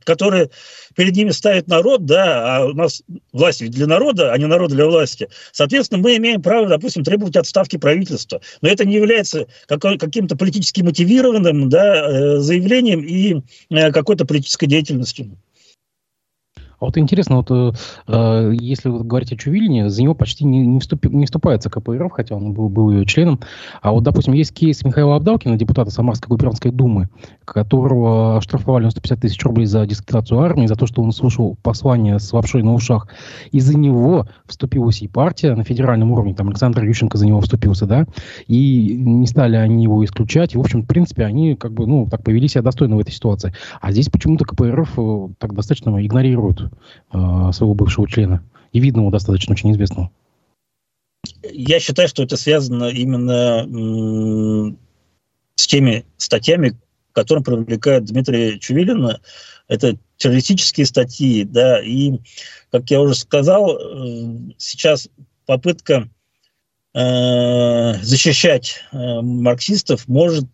которые 0.03 0.49
перед 0.97 1.15
ними 1.15 1.29
ставит 1.29 1.67
народ, 1.67 2.05
да, 2.05 2.57
а 2.57 2.65
у 2.65 2.73
нас 2.73 3.01
власть 3.31 3.61
ведь 3.61 3.71
для 3.71 3.87
народа, 3.87 4.33
а 4.33 4.37
не 4.37 4.45
народ 4.45 4.71
для 4.71 4.85
власти. 4.85 5.29
Соответственно, 5.53 6.01
мы 6.01 6.17
имеем 6.17 6.41
право, 6.41 6.67
допустим, 6.67 7.05
требовать 7.05 7.37
отставки 7.37 7.77
правительства. 7.77 8.41
Но 8.61 8.67
это 8.67 8.83
не 8.83 8.95
является 8.95 9.47
каким-то 9.67 10.35
политически 10.35 10.81
мотивированным, 10.81 11.69
да, 11.69 12.17
Э, 12.17 12.39
заявлением 12.39 13.01
и 13.01 13.41
э, 13.69 13.91
какой-то 13.91 14.25
политической 14.25 14.65
деятельностью. 14.65 15.37
А 16.79 16.85
вот 16.85 16.97
интересно, 16.97 17.37
вот 17.37 17.49
э, 17.49 17.71
э, 18.07 18.53
если 18.53 18.89
вот 18.89 19.01
говорить 19.03 19.31
о 19.31 19.35
Чувилине, 19.35 19.89
за 19.89 20.03
него 20.03 20.13
почти 20.13 20.45
не, 20.45 20.65
не, 20.65 20.79
вступи, 20.79 21.09
не 21.09 21.25
вступается 21.25 21.71
КПРФ, 21.71 22.11
хотя 22.11 22.35
он 22.35 22.53
был, 22.53 22.69
был 22.69 22.91
ее 22.91 23.05
членом. 23.05 23.39
А 23.81 23.91
вот, 23.91 24.03
допустим, 24.03 24.33
есть 24.33 24.53
кейс 24.53 24.83
Михаила 24.83 25.15
Абдалкина, 25.15 25.57
депутата 25.57 25.89
Самарской 25.89 26.29
губернской 26.29 26.69
думы, 26.69 27.09
которого 27.45 28.37
оштрафовали 28.37 28.85
на 28.85 28.91
150 28.91 29.19
тысяч 29.19 29.43
рублей 29.43 29.65
за 29.65 29.87
дискредитацию 29.87 30.39
армии, 30.39 30.67
за 30.67 30.75
то, 30.75 30.85
что 30.85 31.01
он 31.01 31.11
слушал 31.13 31.57
послание 31.63 32.19
с 32.19 32.31
лапшой 32.31 32.61
на 32.61 32.75
ушах. 32.75 33.07
Из-за 33.51 33.75
него 33.75 34.27
вступилась 34.45 35.01
и 35.01 35.07
партия 35.07 35.55
на 35.55 35.63
федеральном 35.63 36.11
уровне, 36.11 36.35
там 36.35 36.49
Александр 36.49 36.83
Ющенко 36.83 37.17
за 37.17 37.25
него 37.25 37.41
вступился, 37.41 37.87
да, 37.87 38.05
и 38.47 38.95
не 38.95 39.25
стали 39.25 39.55
они 39.55 39.83
его 39.83 40.05
исключать. 40.05 40.53
И, 40.53 40.57
в 40.59 40.61
общем, 40.61 40.83
в 40.83 40.87
принципе, 40.87 41.25
они 41.25 41.55
как 41.55 41.73
бы, 41.73 41.87
ну, 41.87 42.07
так 42.07 42.23
повели 42.23 42.47
себя 42.47 42.61
достойно 42.61 42.97
в 42.97 42.99
этой 42.99 43.11
ситуации. 43.11 43.51
А 43.81 43.91
здесь 43.91 44.09
почему-то 44.09 44.45
КПРФ 44.45 44.93
э, 44.97 45.27
так 45.39 45.55
достаточно 45.55 46.05
игнорирует 46.05 46.66
э, 47.11 47.51
своего 47.53 47.73
бывшего 47.73 48.07
члена 48.07 48.43
и 48.71 48.79
видного 48.79 49.11
достаточно 49.11 49.53
очень 49.53 49.71
известного. 49.71 50.11
Я 51.43 51.79
считаю, 51.79 52.07
что 52.07 52.23
это 52.23 52.37
связано 52.37 52.85
именно 52.85 54.75
с 55.55 55.67
теми 55.67 56.05
статьями, 56.17 56.77
которым 57.13 57.43
привлекает 57.43 58.05
Дмитрия 58.05 58.59
Чувилина. 58.59 59.19
Это 59.67 59.97
террористические 60.17 60.85
статьи, 60.85 61.43
да, 61.43 61.81
и, 61.81 62.19
как 62.71 62.89
я 62.89 63.01
уже 63.01 63.15
сказал, 63.15 63.77
э, 63.77 64.53
сейчас 64.57 65.09
попытка 65.45 66.09
э, 66.93 67.93
защищать 68.01 68.83
марксистов 68.91 70.07
может 70.07 70.45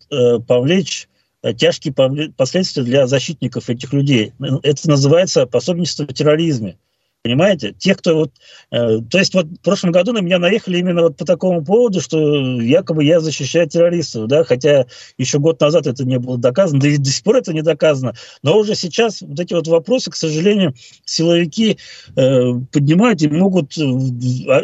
повлечь 0.46 1.08
тяжкие 1.52 1.92
последствия 2.36 2.82
для 2.82 3.06
защитников 3.06 3.68
этих 3.68 3.92
людей. 3.92 4.32
Это 4.62 4.88
называется 4.88 5.46
пособничество 5.46 6.04
в 6.04 6.14
терроризме. 6.14 6.76
Понимаете? 7.24 7.72
Те, 7.72 7.94
кто 7.94 8.14
вот... 8.16 8.32
Э, 8.70 8.98
то 9.10 9.18
есть 9.18 9.32
вот 9.32 9.46
в 9.46 9.60
прошлом 9.60 9.92
году 9.92 10.12
на 10.12 10.18
меня 10.18 10.38
наехали 10.38 10.76
именно 10.76 11.04
вот 11.04 11.16
по 11.16 11.24
такому 11.24 11.64
поводу, 11.64 12.02
что 12.02 12.60
якобы 12.60 13.02
я 13.02 13.18
защищаю 13.18 13.66
террористов, 13.66 14.28
да, 14.28 14.44
хотя 14.44 14.84
еще 15.16 15.38
год 15.38 15.58
назад 15.58 15.86
это 15.86 16.04
не 16.04 16.18
было 16.18 16.36
доказано, 16.36 16.80
да 16.80 16.88
и 16.88 16.98
до 16.98 17.08
сих 17.08 17.24
пор 17.24 17.36
это 17.36 17.54
не 17.54 17.62
доказано. 17.62 18.12
Но 18.42 18.58
уже 18.58 18.74
сейчас 18.74 19.22
вот 19.22 19.40
эти 19.40 19.54
вот 19.54 19.66
вопросы, 19.68 20.10
к 20.10 20.16
сожалению, 20.16 20.74
силовики 21.06 21.78
э, 22.14 22.52
поднимают 22.70 23.22
и 23.22 23.28
могут 23.28 23.72
э, 23.78 24.60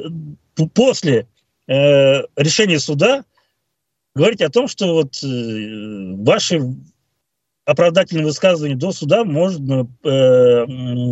после 0.74 1.26
э, 1.66 2.22
решения 2.36 2.78
суда 2.78 3.24
говорить 4.14 4.42
о 4.42 4.50
том, 4.50 4.68
что 4.68 4.94
вот 4.94 5.22
э, 5.22 6.14
ваши 6.22 6.60
оправдательные 7.64 8.24
высказывания 8.24 8.76
до 8.76 8.92
суда 8.92 9.24
можно 9.24 9.88
э, 10.02 10.64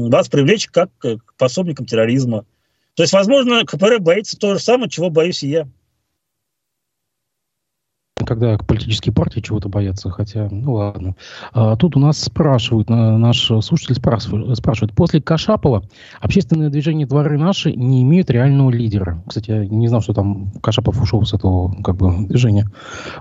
вас 0.08 0.28
привлечь 0.28 0.68
как 0.68 0.90
к 0.98 1.34
пособникам 1.36 1.86
терроризма. 1.86 2.46
То 2.94 3.02
есть, 3.04 3.12
возможно, 3.12 3.64
КПРФ 3.64 4.00
боится 4.00 4.36
то 4.36 4.54
же 4.54 4.60
самое, 4.60 4.90
чего 4.90 5.10
боюсь 5.10 5.42
и 5.42 5.48
я 5.48 5.68
когда 8.26 8.58
политические 8.58 9.12
партии 9.12 9.40
чего-то 9.40 9.68
боятся, 9.68 10.10
хотя, 10.10 10.48
ну 10.50 10.74
ладно. 10.74 11.14
А, 11.52 11.76
тут 11.76 11.96
у 11.96 12.00
нас 12.00 12.20
спрашивают, 12.20 12.88
наш 12.88 13.46
слушатель 13.46 13.94
спрашивает, 13.94 14.56
спрашивает, 14.56 14.94
после 14.94 15.20
Кашапова 15.20 15.84
общественное 16.20 16.70
движение 16.70 17.06
«Дворы 17.06 17.38
наши» 17.38 17.72
не 17.72 18.02
имеют 18.02 18.30
реального 18.30 18.70
лидера. 18.70 19.22
Кстати, 19.26 19.50
я 19.50 19.66
не 19.66 19.88
знал, 19.88 20.00
что 20.00 20.12
там 20.14 20.52
Кашапов 20.62 21.00
ушел 21.00 21.24
с 21.24 21.32
этого 21.32 21.74
как 21.82 21.96
бы 21.96 22.26
движения. 22.26 22.70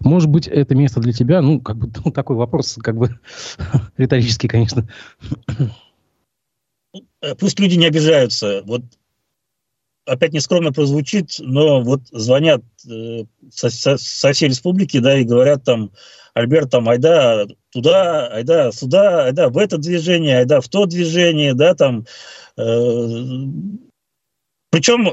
Может 0.02 0.30
быть, 0.30 0.48
это 0.48 0.76
место 0.76 1.00
для 1.00 1.14
тебя? 1.14 1.42
Ну, 1.42 1.60
как 1.60 1.78
бы 1.78 1.92
ну, 2.06 2.12
такой 2.12 2.36
вопрос, 2.36 2.78
как 2.82 2.98
бы 2.98 3.20
риторический, 3.98 4.48
конечно. 4.48 4.88
Пусть 7.40 7.60
люди 7.60 7.76
не 7.76 7.86
обижаются. 7.86 8.62
Вот 8.66 8.84
опять 10.08 10.34
нескромно 10.34 10.72
прозвучит, 10.72 11.36
но 11.40 11.82
вот 11.82 12.02
звонят 12.12 12.64
э, 12.90 13.26
со, 13.52 13.70
со, 13.70 13.98
со 13.98 14.32
всей 14.32 14.50
республики, 14.50 15.00
да, 15.00 15.18
и 15.18 15.24
говорят 15.24 15.64
там, 15.64 15.92
Альберт, 16.34 16.72
там, 16.72 16.88
айда 16.88 17.46
туда, 17.72 18.28
айда 18.28 18.72
сюда, 18.72 19.26
айда 19.26 19.50
в 19.50 19.58
это 19.58 19.78
движение, 19.78 20.40
айда 20.40 20.62
в 20.62 20.70
то 20.70 20.86
движение, 20.86 21.54
да, 21.54 21.74
там. 21.76 22.06
Э, 22.58 23.16
причем 24.70 25.12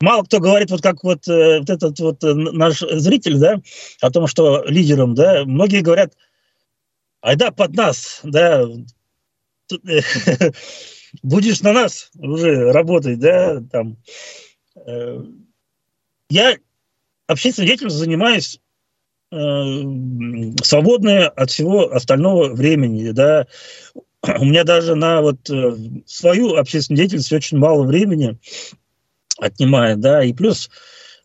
мало 0.00 0.22
кто 0.24 0.40
говорит, 0.40 0.70
вот 0.70 0.82
как 0.82 1.02
вот, 1.04 1.26
э, 1.28 1.60
вот 1.60 1.70
этот 1.70 1.98
вот 2.00 2.22
э, 2.24 2.34
наш 2.34 2.80
зритель, 2.80 3.38
да, 3.38 3.60
о 4.00 4.10
том, 4.10 4.26
что 4.26 4.64
лидером, 4.64 5.14
да, 5.14 5.44
многие 5.44 5.80
говорят, 5.80 6.14
айда 7.20 7.50
под 7.50 7.74
нас, 7.74 8.20
да, 8.24 8.66
будешь 11.22 11.60
на 11.60 11.72
нас 11.72 12.10
уже 12.18 12.72
работать, 12.72 13.18
да, 13.18 13.62
там. 13.70 13.96
Э, 14.86 15.22
я 16.30 16.56
общественной 17.26 17.68
деятельностью 17.68 18.00
занимаюсь 18.00 18.60
э, 19.30 19.36
свободное 20.62 21.28
от 21.28 21.50
всего 21.50 21.92
остального 21.92 22.52
времени, 22.54 23.10
да. 23.10 23.46
У 24.22 24.44
меня 24.44 24.64
даже 24.64 24.94
на 24.94 25.22
вот 25.22 25.48
э, 25.48 25.76
свою 26.06 26.56
общественную 26.56 26.98
деятельность 26.98 27.32
очень 27.32 27.58
мало 27.58 27.84
времени 27.84 28.38
отнимает, 29.38 30.00
да, 30.00 30.24
и 30.24 30.32
плюс 30.32 30.70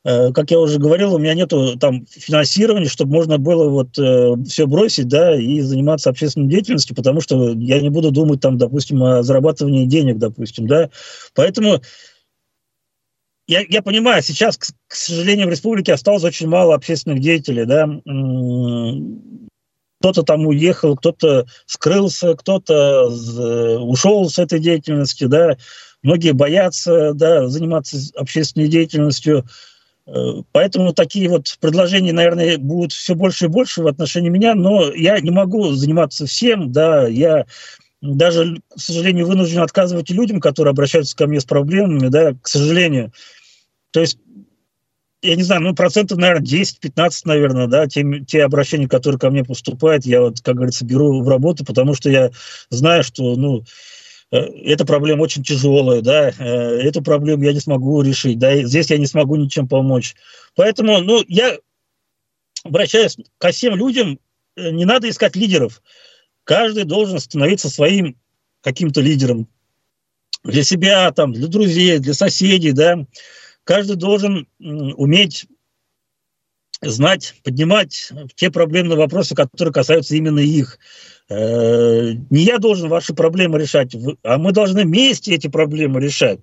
как 0.03 0.51
я 0.51 0.59
уже 0.59 0.79
говорил, 0.79 1.13
у 1.13 1.17
меня 1.17 1.33
нету 1.33 1.77
там 1.79 2.05
финансирования, 2.07 2.89
чтобы 2.89 3.13
можно 3.13 3.37
было 3.37 3.69
вот 3.69 3.97
э, 3.97 4.35
все 4.45 4.67
бросить, 4.67 5.07
да, 5.07 5.39
и 5.39 5.61
заниматься 5.61 6.09
общественной 6.09 6.49
деятельностью, 6.49 6.93
потому 6.93 7.21
что 7.21 7.53
я 7.53 7.79
не 7.79 7.89
буду 7.89 8.11
думать 8.11 8.41
там, 8.41 8.57
допустим, 8.57 9.01
о 9.01 9.23
зарабатывании 9.23 9.85
денег, 9.85 10.17
допустим, 10.17 10.67
да. 10.67 10.89
Поэтому 11.35 11.81
я, 13.47 13.61
я 13.69 13.81
понимаю, 13.81 14.21
сейчас, 14.21 14.57
к, 14.57 14.67
к 14.87 14.95
сожалению, 14.95 15.47
в 15.47 15.51
республике 15.51 15.93
осталось 15.93 16.23
очень 16.25 16.47
мало 16.47 16.75
общественных 16.75 17.21
деятелей, 17.21 17.65
да, 17.65 17.87
кто-то 19.99 20.23
там 20.23 20.45
уехал, 20.47 20.97
кто-то 20.97 21.45
скрылся, 21.65 22.35
кто-то 22.35 23.07
ушел 23.79 24.29
с 24.29 24.37
этой 24.37 24.59
деятельности, 24.59 25.25
да, 25.25 25.55
многие 26.01 26.33
боятся, 26.33 27.13
да, 27.13 27.47
заниматься 27.47 27.97
общественной 28.17 28.67
деятельностью, 28.67 29.39
э, 29.39 29.72
Поэтому 30.51 30.93
такие 30.93 31.29
вот 31.29 31.57
предложения, 31.61 32.11
наверное, 32.11 32.57
будут 32.57 32.91
все 32.91 33.15
больше 33.15 33.45
и 33.45 33.49
больше 33.49 33.81
в 33.81 33.87
отношении 33.87 34.29
меня, 34.29 34.53
но 34.53 34.93
я 34.93 35.19
не 35.21 35.31
могу 35.31 35.71
заниматься 35.71 36.25
всем, 36.25 36.73
да, 36.73 37.07
я 37.07 37.45
даже, 38.01 38.61
к 38.75 38.79
сожалению, 38.79 39.27
вынужден 39.27 39.61
отказывать 39.61 40.09
людям, 40.09 40.41
которые 40.41 40.71
обращаются 40.71 41.15
ко 41.15 41.25
мне 41.25 41.39
с 41.39 41.45
проблемами, 41.45 42.09
да, 42.09 42.33
к 42.33 42.47
сожалению. 42.49 43.13
То 43.91 44.01
есть 44.01 44.17
я 45.21 45.37
не 45.37 45.43
знаю, 45.43 45.61
ну, 45.61 45.73
процентов, 45.73 46.17
наверное, 46.17 46.45
10-15, 46.45 47.21
наверное, 47.23 47.67
да, 47.67 47.87
те, 47.87 48.03
те 48.27 48.43
обращения, 48.43 48.89
которые 48.89 49.17
ко 49.17 49.29
мне 49.29 49.45
поступают, 49.45 50.05
я 50.05 50.19
вот, 50.19 50.41
как 50.41 50.55
говорится, 50.55 50.85
беру 50.85 51.23
в 51.23 51.29
работу, 51.29 51.63
потому 51.63 51.95
что 51.95 52.09
я 52.09 52.31
знаю, 52.69 53.05
что, 53.05 53.37
ну, 53.37 53.63
эта 54.37 54.85
проблема 54.85 55.21
очень 55.21 55.43
тяжелая, 55.43 56.01
да, 56.01 56.29
э, 56.29 56.43
эту 56.81 57.03
проблему 57.03 57.43
я 57.43 57.53
не 57.53 57.59
смогу 57.59 58.01
решить, 58.01 58.39
да, 58.39 58.55
здесь 58.63 58.89
я 58.89 58.97
не 58.97 59.05
смогу 59.05 59.35
ничем 59.35 59.67
помочь. 59.67 60.15
Поэтому, 60.55 61.01
ну, 61.01 61.23
я 61.27 61.57
обращаюсь 62.63 63.17
ко 63.37 63.51
всем 63.51 63.75
людям, 63.75 64.19
э, 64.55 64.71
не 64.71 64.85
надо 64.85 65.07
искать 65.09 65.35
лидеров. 65.35 65.83
Каждый 66.45 66.85
должен 66.85 67.19
становиться 67.19 67.69
своим 67.69 68.17
каким-то 68.61 69.01
лидером 69.01 69.47
для 70.43 70.63
себя, 70.63 71.11
там, 71.11 71.31
для 71.31 71.47
друзей, 71.47 71.99
для 71.99 72.13
соседей, 72.13 72.71
да, 72.71 73.05
каждый 73.63 73.97
должен 73.97 74.47
уметь 74.59 75.45
знать, 76.83 77.35
поднимать 77.43 78.11
те 78.35 78.51
проблемные 78.51 78.97
вопросы, 78.97 79.35
которые 79.35 79.73
касаются 79.73 80.15
именно 80.15 80.39
их. 80.39 80.79
Э, 81.29 82.11
не 82.29 82.43
я 82.43 82.57
должен 82.57 82.89
ваши 82.89 83.13
проблемы 83.13 83.59
решать, 83.59 83.95
а 84.23 84.37
мы 84.37 84.51
должны 84.51 84.83
вместе 84.83 85.33
эти 85.33 85.47
проблемы 85.47 86.01
решать. 86.01 86.39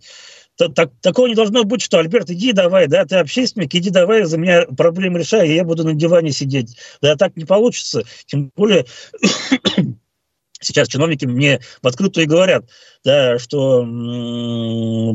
Так, 0.56 0.90
такого 1.00 1.26
не 1.26 1.34
должно 1.34 1.64
быть, 1.64 1.80
что, 1.80 1.98
Альберт, 1.98 2.30
иди 2.30 2.52
давай, 2.52 2.86
да, 2.86 3.06
ты 3.06 3.16
общественник, 3.16 3.74
иди 3.74 3.88
давай, 3.88 4.24
за 4.24 4.36
меня 4.36 4.66
проблемы 4.66 5.20
решай, 5.20 5.48
и 5.48 5.54
я 5.54 5.64
буду 5.64 5.84
на 5.84 5.94
диване 5.94 6.32
сидеть. 6.32 6.76
Да, 7.00 7.16
так 7.16 7.36
не 7.36 7.44
получится. 7.44 8.02
Тем 8.26 8.52
более, 8.54 8.84
сейчас 10.60 10.88
чиновники 10.88 11.24
мне 11.24 11.60
в 11.82 11.86
открытую 11.86 12.24
и 12.24 12.28
говорят, 12.28 12.66
да, 13.04 13.38
что 13.38 13.82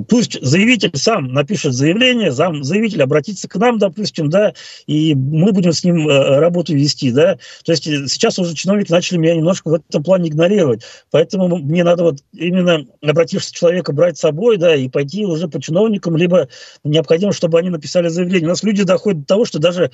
пусть 0.10 0.42
заявитель 0.42 0.92
сам 0.96 1.28
напишет 1.34 1.74
заявление, 1.74 2.32
сам 2.32 2.64
заявитель 2.64 3.04
обратится 3.04 3.48
к 3.48 3.56
нам, 3.58 3.78
допустим, 3.78 4.30
да, 4.30 4.54
и 4.88 5.14
мы 5.14 5.52
будем 5.52 5.72
с 5.72 5.84
ним 5.84 6.08
э, 6.08 6.40
работу 6.40 6.74
вести, 6.74 7.12
да. 7.12 7.38
То 7.64 7.72
есть 7.72 7.88
э, 7.88 8.08
сейчас 8.08 8.40
уже 8.40 8.56
чиновники 8.56 8.92
начали 8.92 9.18
меня 9.18 9.36
немножко 9.36 9.70
в 9.70 9.74
этом 9.76 10.04
плане 10.04 10.30
игнорировать, 10.30 10.84
поэтому 11.12 11.58
мне 11.58 11.84
надо 11.84 12.04
вот 12.04 12.24
именно 12.34 12.86
обратившись 13.04 13.52
человека 13.52 13.94
брать 13.94 14.18
с 14.18 14.22
собой, 14.22 14.58
да, 14.58 14.76
и 14.76 14.90
пойти 14.90 15.26
уже 15.26 15.48
по 15.48 15.62
чиновникам, 15.62 16.18
либо 16.18 16.50
необходимо, 16.84 17.34
чтобы 17.34 17.60
они 17.60 17.70
написали 17.70 18.08
заявление. 18.08 18.48
У 18.48 18.52
нас 18.52 18.64
люди 18.64 18.84
доходят 18.84 19.22
до 19.22 19.26
того, 19.28 19.46
что 19.46 19.60
даже 19.60 19.92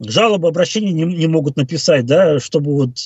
жалобы, 0.00 0.48
обращения 0.48 0.92
не, 0.92 1.04
не 1.04 1.26
могут 1.26 1.56
написать, 1.56 2.06
да, 2.06 2.40
чтобы 2.40 2.74
вот, 2.74 2.98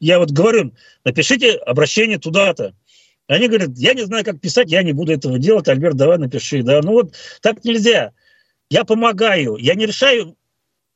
я 0.00 0.18
вот 0.18 0.30
говорю, 0.30 0.72
напишите 1.04 1.52
обращение 1.52 2.18
туда-то. 2.18 2.72
Они 3.28 3.48
говорят, 3.48 3.70
я 3.76 3.94
не 3.94 4.04
знаю, 4.04 4.24
как 4.24 4.40
писать, 4.40 4.70
я 4.70 4.82
не 4.82 4.92
буду 4.92 5.12
этого 5.12 5.38
делать, 5.38 5.68
Альберт, 5.68 5.96
давай 5.96 6.18
напиши, 6.18 6.62
да, 6.62 6.80
ну 6.82 6.92
вот 6.92 7.14
так 7.40 7.64
нельзя. 7.64 8.12
Я 8.70 8.84
помогаю, 8.84 9.56
я 9.56 9.74
не 9.74 9.86
решаю 9.86 10.36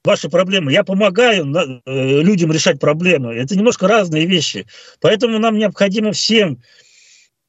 ваши 0.05 0.29
проблемы, 0.29 0.73
я 0.73 0.85
помогаю 0.85 1.45
э, 1.55 2.23
людям 2.23 2.53
решать 2.53 2.81
проблемы. 2.81 3.35
Это 3.35 3.57
немножко 3.57 3.89
разные 3.89 4.27
вещи. 4.27 4.67
Поэтому 5.01 5.39
нам 5.39 5.59
необходимо 5.59 6.13
всем 6.13 6.63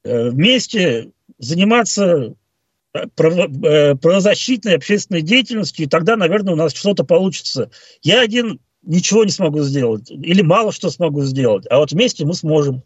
э, 0.04 0.30
вместе 0.30 1.12
заниматься 1.38 2.36
Э, 2.94 3.08
правозащитной 3.96 4.76
общественной 4.76 5.22
деятельностью, 5.22 5.86
и 5.86 5.90
тогда, 5.90 6.18
наверное, 6.18 6.54
у 6.54 6.58
нас 6.58 6.74
что-то 6.74 7.06
получится. 7.06 7.72
Я 8.02 8.20
один 8.20 8.60
ничего 8.82 9.24
не 9.24 9.32
смогу 9.32 9.62
сделать, 9.62 10.12
или 10.12 10.42
мало 10.42 10.74
что 10.74 10.90
смогу 10.90 11.22
сделать, 11.22 11.66
а 11.70 11.78
вот 11.78 11.94
вместе 11.94 12.26
мы 12.26 12.34
сможем. 12.34 12.84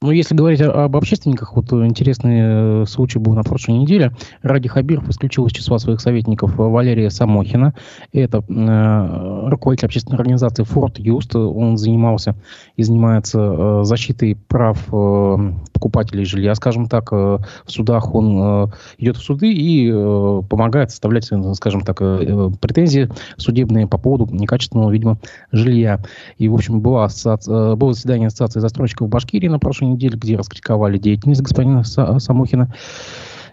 Ну, 0.00 0.12
если 0.12 0.36
говорить 0.36 0.60
об 0.60 0.96
общественниках, 0.96 1.56
вот 1.56 1.72
интересный 1.72 2.82
э, 2.82 2.86
случай 2.86 3.18
был 3.18 3.34
на 3.34 3.42
прошлой 3.42 3.78
неделе. 3.78 4.12
Ради 4.42 4.68
Хабиров 4.68 5.08
исключил 5.08 5.46
из 5.46 5.52
числа 5.52 5.80
своих 5.80 6.00
советников 6.00 6.52
Валерия 6.56 7.10
Самохина. 7.10 7.74
Это 8.12 8.44
э, 8.48 9.48
руководитель 9.48 9.86
общественной 9.86 10.18
организации 10.18 10.62
Форт 10.62 11.00
Юст. 11.00 11.34
Он 11.34 11.76
занимался 11.76 12.36
и 12.76 12.84
занимается 12.84 13.40
э, 13.40 13.80
защитой 13.82 14.36
прав 14.36 14.78
э, 14.92 15.52
покупателей 15.72 16.24
жилья, 16.24 16.54
скажем 16.54 16.86
так. 16.86 17.12
Э, 17.12 17.38
в 17.64 17.72
судах 17.72 18.14
он 18.14 18.38
э, 18.40 18.66
идет 18.98 19.16
в 19.16 19.20
суды 19.20 19.52
и 19.52 19.90
э, 19.92 20.42
помогает 20.48 20.92
составлять, 20.92 21.26
э, 21.32 21.54
скажем 21.54 21.80
так, 21.80 22.00
э, 22.02 22.50
претензии 22.60 23.10
судебные 23.36 23.88
по 23.88 23.98
поводу 23.98 24.32
некачественного, 24.32 24.92
видимо, 24.92 25.18
жилья. 25.50 25.98
И, 26.36 26.48
в 26.48 26.54
общем, 26.54 26.80
была 26.80 27.06
ассоци... 27.06 27.74
было 27.74 27.92
заседание 27.92 28.28
Ассоциации 28.28 28.60
застройщиков 28.60 29.08
Башкирии 29.08 29.48
на 29.48 29.58
прошлой 29.58 29.87
неделе, 29.88 30.16
где 30.16 30.36
раскритиковали 30.36 30.98
деятельность 30.98 31.42
господина 31.42 31.84
Самохина 31.84 32.74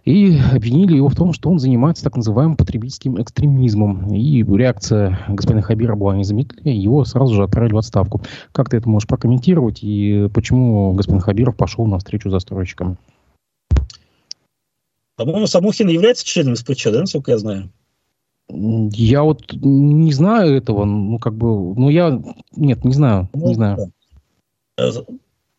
и 0.06 0.38
обвинили 0.54 0.96
его 0.96 1.10
в 1.10 1.16
том, 1.16 1.34
что 1.34 1.50
он 1.50 1.60
занимается 1.60 2.04
так 2.04 2.16
называемым 2.16 2.56
потребительским 2.56 3.20
экстремизмом. 3.22 4.14
И 4.14 4.44
реакция 4.44 5.20
господина 5.28 5.64
Хабира 5.64 5.96
была 5.96 6.16
незамедлительная, 6.16 6.76
его 6.76 7.04
сразу 7.06 7.34
же 7.34 7.44
отправили 7.44 7.74
в 7.74 7.78
отставку. 7.80 8.22
Как 8.52 8.70
ты 8.70 8.78
это 8.78 8.88
можешь 8.88 9.08
прокомментировать 9.08 9.80
и 9.82 10.30
почему 10.34 10.94
господин 10.94 11.22
Хабиров 11.22 11.58
пошел 11.58 11.88
на 11.88 11.98
встречу 11.98 12.30
застройщикам? 12.30 12.98
По-моему, 15.16 15.48
Самохин 15.48 15.88
является 15.88 16.26
членом 16.26 16.56
СПЧ, 16.56 16.86
да, 16.86 17.00
насколько 17.02 17.32
я 17.32 17.38
знаю? 17.38 17.70
Я 18.48 19.24
вот 19.24 19.54
не 19.54 20.14
знаю 20.14 20.56
этого, 20.56 20.86
ну 20.86 21.18
как 21.18 21.34
бы, 21.34 21.74
ну 21.74 21.90
я, 21.90 22.22
нет, 22.56 22.86
не 22.86 22.94
знаю, 22.94 23.28
ну, 23.34 23.48
не 23.48 23.56
знаю. 23.56 23.92
Э, 24.78 24.92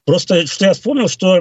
Просто 0.07 0.46
что 0.46 0.66
я 0.66 0.72
вспомнил, 0.72 1.09
что 1.09 1.40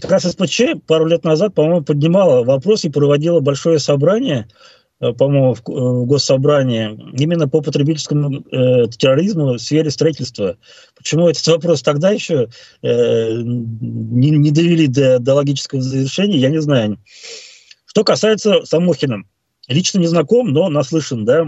как 0.00 0.10
раз 0.10 0.22
СПЧ 0.22 0.62
пару 0.86 1.04
лет 1.04 1.24
назад, 1.24 1.54
по-моему, 1.54 1.82
поднимала 1.82 2.42
вопрос 2.42 2.84
и 2.86 2.88
проводила 2.88 3.40
большое 3.40 3.78
собрание, 3.78 4.48
э, 5.00 5.12
по-моему, 5.12 5.52
э, 5.52 5.58
в 5.66 6.06
госсобрании, 6.06 6.98
именно 7.20 7.48
по 7.48 7.60
потребительскому 7.60 8.40
э, 8.50 8.88
терроризму 8.88 9.52
в 9.52 9.58
сфере 9.58 9.90
строительства. 9.90 10.56
Почему 10.96 11.28
этот 11.28 11.46
вопрос 11.48 11.82
тогда 11.82 12.10
еще 12.10 12.48
э, 12.82 13.32
не, 13.42 14.30
не 14.30 14.50
довели 14.52 14.86
до, 14.86 15.18
до 15.18 15.34
логического 15.34 15.82
завершения, 15.82 16.38
я 16.38 16.48
не 16.48 16.62
знаю. 16.62 16.98
Что 17.84 18.04
касается 18.04 18.64
Самохина, 18.64 19.24
лично 19.68 19.98
не 19.98 20.06
знаком, 20.06 20.48
но 20.54 20.70
наслышан, 20.70 21.26
да, 21.26 21.46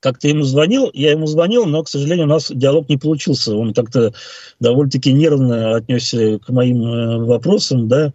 как-то 0.00 0.28
ему 0.28 0.42
звонил, 0.42 0.90
я 0.94 1.10
ему 1.10 1.26
звонил, 1.26 1.66
но, 1.66 1.82
к 1.82 1.88
сожалению, 1.88 2.26
у 2.26 2.28
нас 2.28 2.50
диалог 2.50 2.88
не 2.88 2.96
получился. 2.96 3.54
Он 3.54 3.74
как-то 3.74 4.12
довольно-таки 4.60 5.12
нервно 5.12 5.76
отнесся 5.76 6.38
к 6.38 6.48
моим 6.50 6.82
э, 6.82 7.24
вопросам, 7.24 7.88
да, 7.88 8.12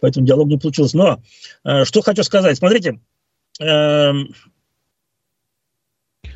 поэтому 0.00 0.26
диалог 0.26 0.48
не 0.48 0.58
получился. 0.58 0.96
Но 0.96 1.20
э, 1.64 1.84
что 1.84 2.02
хочу 2.02 2.22
сказать, 2.22 2.58
смотрите, 2.58 3.00
э, 3.60 4.12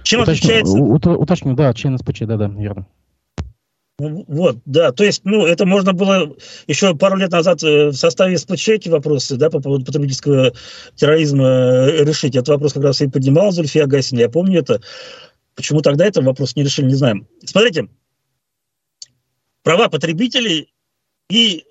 чем 0.03 0.21
уточню, 0.21 0.23
отличается... 0.23 0.77
Уточню, 0.77 1.55
да, 1.55 1.75
член 1.75 1.99
СПЧ, 1.99 2.21
да-да, 2.21 2.47
верно. 2.49 2.87
Вот, 3.99 4.59
да, 4.67 4.93
то 4.93 5.05
есть, 5.05 5.23
ну, 5.25 5.47
это 5.47 5.65
можно 5.65 5.95
было 5.95 6.37
еще 6.67 6.95
пару 6.95 7.17
лет 7.17 7.31
назад 7.31 7.63
э, 7.63 7.89
в 7.89 7.95
составе 7.95 8.37
СПЧ 8.37 8.89
вопросы, 8.89 9.37
да, 9.37 9.49
по 9.49 9.59
поводу 9.59 9.87
потребительского 9.87 10.53
терроризма 10.97 11.47
э, 11.47 12.05
решить. 12.05 12.37
Этот 12.37 12.49
вопрос 12.49 12.75
как 12.75 12.83
раз 12.83 13.01
и 13.01 13.09
поднимал 13.09 13.53
Зульфия 13.53 13.87
Гасина, 13.87 14.21
я 14.21 14.29
помню 14.29 14.61
это. 14.61 14.83
Почему 15.55 15.81
тогда 15.81 16.05
этот 16.05 16.25
вопрос 16.25 16.57
не 16.57 16.65
решили, 16.65 16.89
не 16.89 16.95
знаем. 16.95 17.27
Смотрите, 17.43 17.89
права 19.63 19.89
потребителей 19.89 20.75
и 21.31 21.65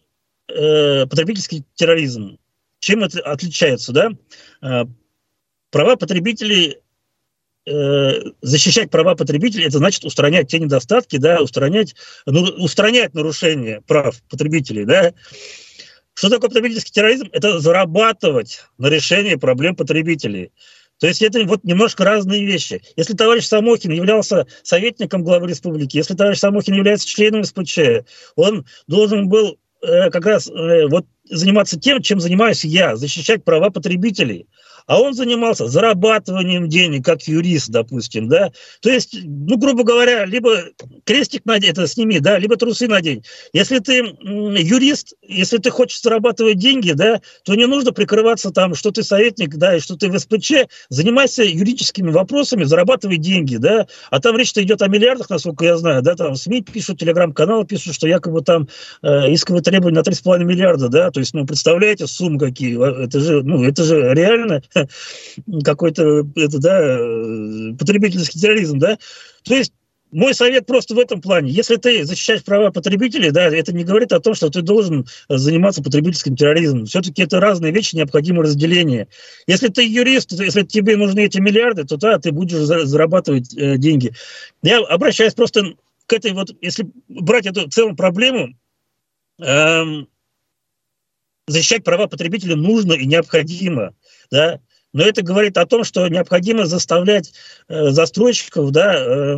э, 0.47 1.05
потребительский 1.05 1.63
терроризм. 1.75 2.39
Чем 2.79 3.03
это 3.03 3.19
отличается, 3.21 3.91
да? 3.91 4.09
Э, 4.63 4.85
права 5.69 5.95
потребителей 5.95 6.79
защищать 7.65 8.91
права 8.91 9.15
потребителей, 9.15 9.65
это 9.65 9.79
значит 9.79 10.05
устранять 10.05 10.49
те 10.49 10.59
недостатки, 10.59 11.17
да, 11.17 11.41
устранять, 11.41 11.95
ну, 12.25 12.43
устранять 12.43 13.13
нарушения 13.15 13.81
прав 13.87 14.21
потребителей, 14.29 14.85
да. 14.85 15.13
Что 16.13 16.29
такое 16.29 16.49
потребительский 16.49 16.91
терроризм? 16.91 17.27
Это 17.31 17.59
зарабатывать 17.59 18.61
на 18.77 18.87
решении 18.87 19.35
проблем 19.35 19.75
потребителей. 19.75 20.51
То 20.99 21.07
есть 21.07 21.21
это 21.21 21.43
вот 21.43 21.63
немножко 21.63 22.05
разные 22.05 22.45
вещи. 22.45 22.81
Если 22.95 23.13
товарищ 23.13 23.45
Самохин 23.45 23.91
являлся 23.91 24.47
советником 24.63 25.23
главы 25.23 25.49
республики, 25.49 25.97
если 25.97 26.15
товарищ 26.15 26.39
Самохин 26.39 26.73
является 26.73 27.07
членом 27.07 27.43
СПЧ, 27.43 27.79
он 28.35 28.65
должен 28.87 29.27
был 29.27 29.57
э, 29.81 30.09
как 30.09 30.25
раз 30.25 30.47
э, 30.47 30.87
вот 30.87 31.05
заниматься 31.25 31.77
тем, 31.77 32.01
чем 32.01 32.21
занимаюсь 32.21 32.63
я, 32.63 32.95
защищать 32.95 33.43
права 33.43 33.71
потребителей 33.71 34.47
а 34.87 35.01
он 35.01 35.13
занимался 35.13 35.67
зарабатыванием 35.67 36.69
денег, 36.69 37.05
как 37.05 37.23
юрист, 37.23 37.69
допустим, 37.69 38.27
да, 38.27 38.51
то 38.81 38.89
есть, 38.89 39.17
ну, 39.23 39.57
грубо 39.57 39.83
говоря, 39.83 40.25
либо 40.25 40.63
крестик 41.03 41.45
надень, 41.45 41.71
это 41.71 41.87
сними, 41.87 42.19
да, 42.19 42.37
либо 42.37 42.55
трусы 42.55 42.87
надень. 42.87 43.23
Если 43.53 43.79
ты 43.79 43.97
юрист, 43.99 45.13
если 45.21 45.57
ты 45.57 45.69
хочешь 45.69 46.01
зарабатывать 46.01 46.57
деньги, 46.57 46.91
да, 46.91 47.21
то 47.43 47.55
не 47.55 47.65
нужно 47.65 47.91
прикрываться 47.91 48.51
там, 48.51 48.75
что 48.75 48.91
ты 48.91 49.03
советник, 49.03 49.55
да, 49.55 49.75
и 49.75 49.79
что 49.79 49.95
ты 49.95 50.09
в 50.09 50.19
СПЧ, 50.19 50.67
занимайся 50.89 51.43
юридическими 51.43 52.11
вопросами, 52.11 52.63
зарабатывай 52.63 53.17
деньги, 53.17 53.57
да, 53.57 53.87
а 54.11 54.19
там 54.19 54.37
речь-то 54.37 54.61
идет 54.63 54.81
о 54.81 54.87
миллиардах, 54.87 55.29
насколько 55.29 55.65
я 55.65 55.77
знаю, 55.77 56.01
да, 56.01 56.15
там 56.15 56.35
СМИ 56.35 56.61
пишут, 56.61 56.99
телеграм-каналы 56.99 57.65
пишут, 57.65 57.95
что 57.95 58.07
якобы 58.07 58.41
там 58.41 58.67
э, 59.01 59.33
исковые 59.33 59.63
требования 59.63 59.95
на 59.95 60.03
3,5 60.03 60.43
миллиарда, 60.43 60.89
да, 60.89 61.11
то 61.11 61.19
есть, 61.19 61.33
ну, 61.33 61.45
представляете, 61.45 62.07
суммы 62.07 62.39
какие, 62.39 63.03
это 63.03 63.19
же, 63.19 63.43
ну, 63.43 63.63
это 63.63 63.83
же 63.83 64.13
реально 64.13 64.61
какой-то 65.63 66.27
это, 66.35 66.59
да, 66.59 66.81
э, 66.81 67.73
потребительский 67.77 68.39
терроризм, 68.39 68.79
да. 68.79 68.97
То 69.43 69.55
есть 69.55 69.73
мой 70.11 70.33
совет 70.33 70.65
просто 70.65 70.95
в 70.95 70.99
этом 70.99 71.21
плане. 71.21 71.51
Если 71.51 71.75
ты 71.75 72.05
защищаешь 72.05 72.43
права 72.43 72.71
потребителей, 72.71 73.31
да, 73.31 73.47
это 73.47 73.73
не 73.73 73.83
говорит 73.83 74.13
о 74.13 74.19
том, 74.19 74.33
что 74.33 74.49
ты 74.49 74.61
должен 74.61 75.05
заниматься 75.27 75.83
потребительским 75.83 76.37
терроризмом. 76.37 76.85
Все-таки 76.85 77.23
это 77.23 77.39
разные 77.39 77.73
вещи, 77.73 77.95
необходимо 77.95 78.43
разделение. 78.43 79.07
Если 79.45 79.67
ты 79.67 79.85
юрист, 79.85 80.31
если 80.31 80.63
тебе 80.63 80.95
нужны 80.95 81.25
эти 81.25 81.39
миллиарды, 81.39 81.83
то 81.83 81.97
да, 81.97 82.17
ты 82.17 82.31
будешь 82.31 82.57
зарабатывать 82.59 83.53
э, 83.57 83.77
деньги. 83.77 84.13
Я 84.63 84.79
обращаюсь 84.79 85.33
просто 85.33 85.75
к 86.05 86.13
этой 86.13 86.31
вот, 86.33 86.55
если 86.61 86.89
брать 87.09 87.47
эту 87.47 87.69
целую 87.69 87.95
проблему, 87.95 88.55
эм, 89.41 90.07
защищать 91.47 91.83
права 91.83 92.07
потребителя 92.07 92.55
нужно 92.55 92.93
и 92.93 93.05
необходимо. 93.05 93.93
Да? 94.31 94.59
Но 94.95 95.03
это 95.03 95.23
говорит 95.23 95.57
о 95.57 95.65
том, 95.65 95.83
что 95.83 96.07
необходимо 96.07 96.65
заставлять 96.65 97.33
э, 97.67 97.89
застройщиков 97.89 98.71
да, 98.71 98.95
э, 98.95 99.35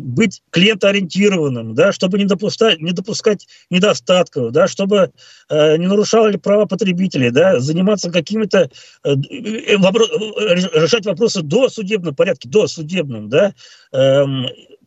быть 0.00 0.42
клиентоориентированным, 0.50 1.76
да, 1.76 1.92
чтобы 1.92 2.18
не 2.18 2.24
допускать, 2.24 2.80
не 2.80 2.90
допускать 2.90 3.46
недостатков, 3.70 4.50
да, 4.50 4.66
чтобы 4.66 5.12
э, 5.48 5.76
не 5.76 5.86
нарушали 5.86 6.38
права 6.38 6.66
потребителей, 6.66 7.30
да, 7.30 7.60
заниматься 7.60 8.10
какими-то, 8.10 8.68
э, 9.04 9.10
э, 9.12 9.76
вопро- 9.76 10.08
э, 10.40 10.54
решать 10.82 11.06
вопросы 11.06 11.42
до 11.42 11.68
судебном 11.68 12.16
порядке, 12.16 12.48
до 12.48 12.66
судебном. 12.66 13.28
Да. 13.28 13.54
Э, 13.92 14.24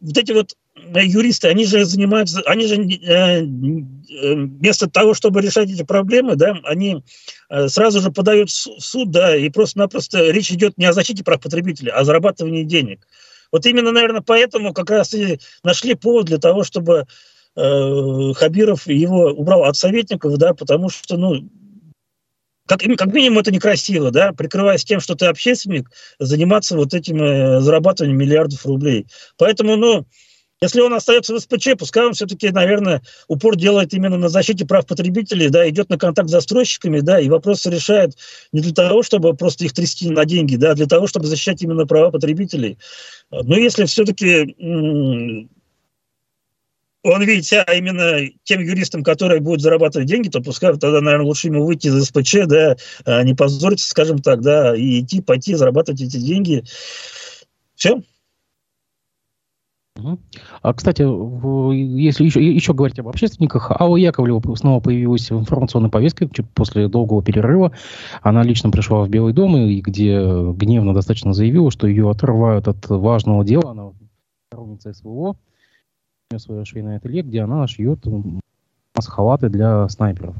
вот 0.01 0.17
эти 0.17 0.33
вот 0.33 0.53
юристы, 0.93 1.47
они 1.47 1.65
же 1.65 1.85
занимаются, 1.85 2.41
они 2.45 2.67
же 2.67 2.75
э, 2.75 3.41
э, 3.41 4.33
вместо 4.35 4.89
того, 4.89 5.13
чтобы 5.13 5.41
решать 5.41 5.69
эти 5.69 5.83
проблемы, 5.83 6.35
да, 6.35 6.57
они 6.63 7.03
э, 7.49 7.67
сразу 7.67 8.01
же 8.01 8.11
подают 8.11 8.49
в 8.49 8.79
суд, 8.79 9.11
да, 9.11 9.35
и 9.35 9.49
просто-напросто 9.49 10.31
речь 10.31 10.51
идет 10.51 10.77
не 10.77 10.85
о 10.85 10.93
защите 10.93 11.23
прав 11.23 11.41
потребителя, 11.41 11.91
а 11.91 11.99
о 11.99 12.05
зарабатывании 12.05 12.63
денег. 12.63 13.07
Вот 13.51 13.65
именно, 13.65 13.91
наверное, 13.91 14.21
поэтому 14.21 14.73
как 14.73 14.89
раз 14.89 15.13
и 15.13 15.39
нашли 15.63 15.95
повод 15.95 16.25
для 16.25 16.37
того, 16.37 16.63
чтобы 16.63 17.05
э, 17.55 18.33
Хабиров 18.35 18.87
его 18.87 19.31
убрал 19.31 19.63
от 19.63 19.77
советников, 19.77 20.37
да, 20.37 20.53
потому 20.53 20.89
что, 20.89 21.17
ну, 21.17 21.49
как, 22.65 22.81
как 22.81 23.13
минимум 23.13 23.39
это 23.39 23.51
некрасиво, 23.51 24.11
да, 24.11 24.33
прикрываясь 24.33 24.83
тем, 24.83 24.99
что 24.99 25.15
ты 25.15 25.27
общественник, 25.27 25.89
заниматься 26.19 26.75
вот 26.75 26.93
этим 26.93 27.61
зарабатыванием 27.61 28.17
миллиардов 28.17 28.65
рублей. 28.65 29.07
Поэтому, 29.37 29.77
ну, 29.77 30.05
если 30.61 30.81
он 30.81 30.93
остается 30.93 31.33
в 31.33 31.39
СПЧ, 31.39 31.69
пускай 31.77 32.05
он 32.05 32.13
все-таки, 32.13 32.49
наверное, 32.49 33.01
упор 33.27 33.55
делает 33.55 33.93
именно 33.93 34.17
на 34.17 34.29
защите 34.29 34.65
прав 34.65 34.87
потребителей, 34.87 35.49
да, 35.49 35.69
идет 35.69 35.89
на 35.89 35.97
контакт 35.99 36.29
с 36.29 36.31
застройщиками, 36.31 36.99
да, 37.01 37.19
и 37.19 37.29
вопросы 37.29 37.69
решает 37.69 38.17
не 38.51 38.61
для 38.61 38.73
того, 38.73 39.03
чтобы 39.03 39.35
просто 39.35 39.65
их 39.65 39.73
трясти 39.73 40.09
на 40.09 40.25
деньги, 40.25 40.55
да, 40.55 40.71
а 40.71 40.75
для 40.75 40.87
того, 40.87 41.05
чтобы 41.05 41.27
защищать 41.27 41.61
именно 41.61 41.85
права 41.85 42.09
потребителей. 42.09 42.79
Но 43.29 43.55
если 43.55 43.85
все-таки 43.85 44.55
он 47.03 47.23
видит 47.23 47.45
себя 47.45 47.63
именно 47.63 48.27
тем 48.43 48.61
юристом, 48.61 49.03
который 49.03 49.39
будет 49.39 49.61
зарабатывать 49.61 50.07
деньги, 50.07 50.29
то 50.29 50.41
пускай 50.41 50.71
тогда, 50.71 51.01
наверное, 51.01 51.27
лучше 51.27 51.47
ему 51.47 51.65
выйти 51.65 51.87
из 51.87 52.05
СПЧ, 52.05 52.47
да, 52.47 52.75
а 53.05 53.23
не 53.23 53.35
позориться, 53.35 53.87
скажем 53.87 54.23
так, 54.23 54.41
да, 54.41 54.75
и 54.75 55.01
идти, 55.01 55.21
пойти, 55.21 55.53
зарабатывать 55.53 56.01
эти 56.01 56.17
деньги. 56.17 56.63
Все. 57.75 58.01
А, 60.61 60.73
кстати, 60.73 61.01
если 61.01 62.25
еще, 62.25 62.43
еще 62.43 62.73
говорить 62.73 62.99
об 62.99 63.07
общественниках, 63.07 63.71
Алла 63.71 63.97
Яковлева 63.97 64.55
снова 64.55 64.79
появилась 64.79 65.29
в 65.29 65.39
информационной 65.39 65.89
повестке 65.89 66.27
после 66.53 66.87
долгого 66.87 67.23
перерыва. 67.23 67.71
Она 68.21 68.43
лично 68.43 68.69
пришла 68.69 69.03
в 69.03 69.09
Белый 69.09 69.33
дом, 69.33 69.57
и 69.57 69.81
где 69.81 70.19
гневно 70.53 70.93
достаточно 70.93 71.33
заявила, 71.33 71.71
что 71.71 71.87
ее 71.87 72.09
отрывают 72.09 72.67
от 72.67 72.87
важного 72.89 73.43
дела. 73.43 73.71
Она 73.71 73.91
сторонница 74.49 74.93
СВО, 74.93 75.31
у 75.31 75.35
нее 76.31 76.39
свое 76.39 76.65
швейное 76.65 76.97
ателье, 76.97 77.21
где 77.21 77.41
она 77.41 77.67
шьет 77.67 78.05
маск-халаты 78.95 79.49
для 79.49 79.87
снайперов. 79.89 80.35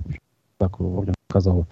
Так 0.58 0.80
вроде 0.80 1.14
сказала. 1.30 1.68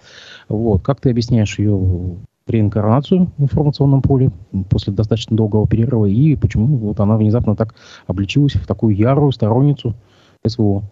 Вот. 0.48 0.82
Как 0.82 1.00
ты 1.00 1.10
объясняешь 1.10 1.58
ее 1.58 2.16
реинкарнацию 2.46 3.30
в 3.36 3.42
информационном 3.42 4.02
поле 4.02 4.30
после 4.70 4.92
достаточно 4.92 5.36
долгого 5.36 5.66
перерыва, 5.66 6.06
и 6.06 6.36
почему 6.36 6.66
вот 6.78 7.00
она 7.00 7.16
внезапно 7.16 7.56
так 7.56 7.74
обличилась 8.06 8.54
в 8.54 8.66
такую 8.66 8.96
ярую 8.96 9.32
сторонницу 9.32 9.94
СВО. 10.46 10.84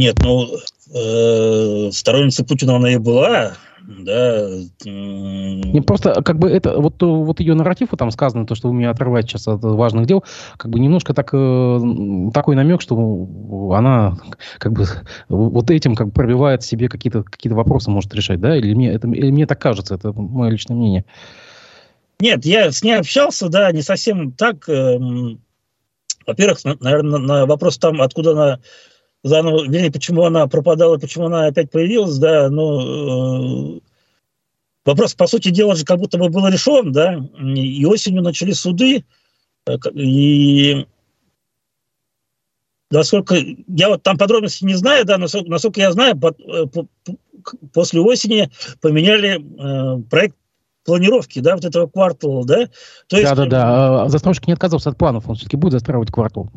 Нет, 0.00 0.16
ну, 0.22 0.48
э, 0.92 1.90
сторонница 1.92 2.44
Путина 2.44 2.76
она 2.76 2.92
и 2.92 2.96
была, 2.96 3.52
да. 3.86 4.48
Не 4.84 5.80
просто, 5.82 6.20
как 6.22 6.38
бы 6.38 6.50
это, 6.50 6.80
вот, 6.80 7.00
вот 7.00 7.38
ее 7.38 7.54
нарратив, 7.54 7.92
вот 7.92 7.98
там 7.98 8.10
сказано, 8.10 8.46
то, 8.46 8.56
что 8.56 8.68
вы 8.68 8.74
меня 8.74 8.90
отрываете 8.90 9.28
сейчас 9.28 9.46
от 9.46 9.62
важных 9.62 10.06
дел, 10.06 10.24
как 10.56 10.70
бы 10.72 10.80
немножко 10.80 11.14
так, 11.14 11.30
э, 11.32 11.80
такой 12.32 12.56
намек, 12.56 12.80
что 12.80 12.96
она 13.72 14.18
как 14.58 14.72
бы 14.72 14.86
вот 15.28 15.70
этим 15.70 15.94
как 15.94 16.08
бы 16.08 16.12
пробивает 16.12 16.64
себе 16.64 16.88
какие-то 16.88 17.22
какие 17.22 17.52
вопросы 17.52 17.90
может 17.90 18.12
решать, 18.14 18.40
да, 18.40 18.56
или 18.56 18.74
мне, 18.74 18.90
это, 18.90 19.06
или 19.08 19.30
мне 19.30 19.46
так 19.46 19.60
кажется, 19.60 19.94
это 19.94 20.12
мое 20.12 20.50
личное 20.50 20.76
мнение. 20.76 21.04
Нет, 22.20 22.44
я 22.44 22.72
с 22.72 22.82
ней 22.82 22.98
общался, 22.98 23.48
да, 23.48 23.70
не 23.70 23.82
совсем 23.82 24.32
так. 24.32 24.68
Эм, 24.68 25.40
во-первых, 26.26 26.64
наверное, 26.80 27.18
на 27.18 27.46
вопрос 27.46 27.78
там, 27.78 28.00
откуда 28.00 28.32
она 28.32 28.60
заново, 29.24 29.64
вернее, 29.64 29.90
почему 29.90 30.24
она 30.24 30.46
пропадала, 30.46 30.98
почему 30.98 31.26
она 31.26 31.46
опять 31.46 31.70
появилась, 31.70 32.18
да, 32.18 32.50
ну, 32.50 33.76
э, 33.76 33.80
вопрос, 34.84 35.14
по 35.14 35.26
сути 35.26 35.48
дела, 35.48 35.74
же 35.74 35.84
как 35.84 35.98
будто 35.98 36.18
бы 36.18 36.28
был 36.28 36.46
решен, 36.46 36.92
да, 36.92 37.18
и 37.56 37.84
осенью 37.86 38.22
начали 38.22 38.52
суды, 38.52 39.04
э, 39.66 39.76
и 39.94 40.86
насколько, 42.90 43.34
я 43.66 43.88
вот 43.88 44.02
там 44.02 44.18
подробности 44.18 44.64
не 44.64 44.74
знаю, 44.74 45.06
да, 45.06 45.16
насколько, 45.16 45.50
насколько 45.50 45.80
я 45.80 45.90
знаю, 45.90 46.18
по, 46.20 46.28
э, 46.28 46.66
по, 46.66 46.86
после 47.72 48.00
осени 48.00 48.50
поменяли 48.82 49.40
э, 49.40 50.02
проект 50.02 50.36
планировки, 50.84 51.38
да, 51.38 51.54
вот 51.54 51.64
этого 51.64 51.86
квартала, 51.86 52.44
да. 52.44 52.68
То 53.08 53.16
есть, 53.16 53.34
да, 53.34 53.34
да, 53.34 53.46
да. 53.46 54.08
Застройщик 54.10 54.46
не 54.46 54.52
отказался 54.52 54.90
от 54.90 54.98
планов, 54.98 55.26
он 55.28 55.34
все-таки 55.34 55.56
будет 55.56 55.72
застраивать 55.72 56.10
квартал. 56.10 56.50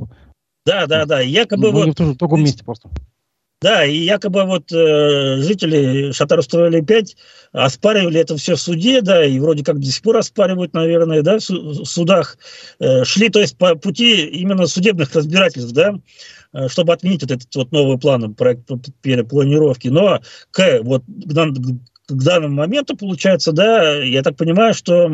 Да, 0.68 0.86
да, 0.86 1.06
да. 1.06 1.22
Якобы 1.22 1.72
ну, 1.72 1.86
вот... 1.86 2.00
в 2.00 2.18
другом 2.18 2.44
месте 2.44 2.64
просто. 2.64 2.90
Да, 3.62 3.86
и 3.86 3.98
якобы 3.98 4.44
вот 4.44 4.72
э, 4.72 5.38
жители 5.42 6.12
Шатарстроили 6.12 6.82
5 6.82 7.16
оспаривали 7.54 8.20
это 8.20 8.36
все 8.38 8.56
в 8.56 8.62
суде, 8.62 9.02
да, 9.02 9.26
и 9.26 9.40
вроде 9.40 9.64
как 9.64 9.80
до 9.80 9.86
сих 9.88 10.04
пор 10.04 10.18
оспаривают, 10.18 10.74
наверное, 10.74 11.24
да, 11.24 11.38
в, 11.38 11.42
су- 11.42 11.84
в 11.84 11.86
судах. 11.86 12.38
Э, 12.80 13.04
шли, 13.06 13.30
то 13.30 13.40
есть, 13.40 13.58
по 13.58 13.76
пути 13.76 14.28
именно 14.28 14.68
судебных 14.68 15.16
разбирательств, 15.16 15.72
да, 15.72 15.96
э, 16.54 16.68
чтобы 16.68 16.94
отменить 16.94 17.24
вот 17.24 17.32
этот 17.32 17.56
вот 17.56 17.72
новый 17.72 17.98
план 17.98 18.36
проект 18.36 18.70
перепланировки. 19.02 19.88
Но 19.88 20.20
к, 20.52 20.82
вот, 20.84 21.04
к 21.06 21.34
данному 22.16 22.56
моменту, 22.56 22.96
получается, 22.96 23.52
да, 23.52 24.02
я 24.04 24.24
так 24.24 24.38
понимаю, 24.38 24.74
что 24.74 25.06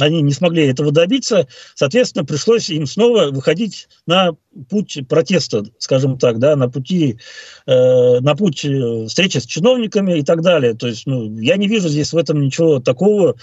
они 0.00 0.22
не 0.22 0.32
смогли 0.32 0.66
этого 0.66 0.90
добиться, 0.90 1.46
соответственно, 1.74 2.24
пришлось 2.24 2.70
им 2.70 2.86
снова 2.86 3.30
выходить 3.30 3.88
на 4.06 4.32
путь 4.68 4.98
протеста, 5.08 5.64
скажем 5.78 6.18
так, 6.18 6.38
да, 6.38 6.56
на 6.56 6.68
пути, 6.68 7.18
э, 7.66 8.20
на 8.20 8.34
путь 8.34 8.64
э, 8.64 9.06
встречи 9.06 9.38
с 9.38 9.46
чиновниками 9.46 10.18
и 10.18 10.22
так 10.22 10.42
далее. 10.42 10.74
То 10.74 10.88
есть, 10.88 11.06
ну, 11.06 11.38
я 11.38 11.56
не 11.56 11.68
вижу 11.68 11.88
здесь 11.88 12.12
в 12.12 12.16
этом 12.16 12.40
ничего 12.40 12.80
такого, 12.80 13.36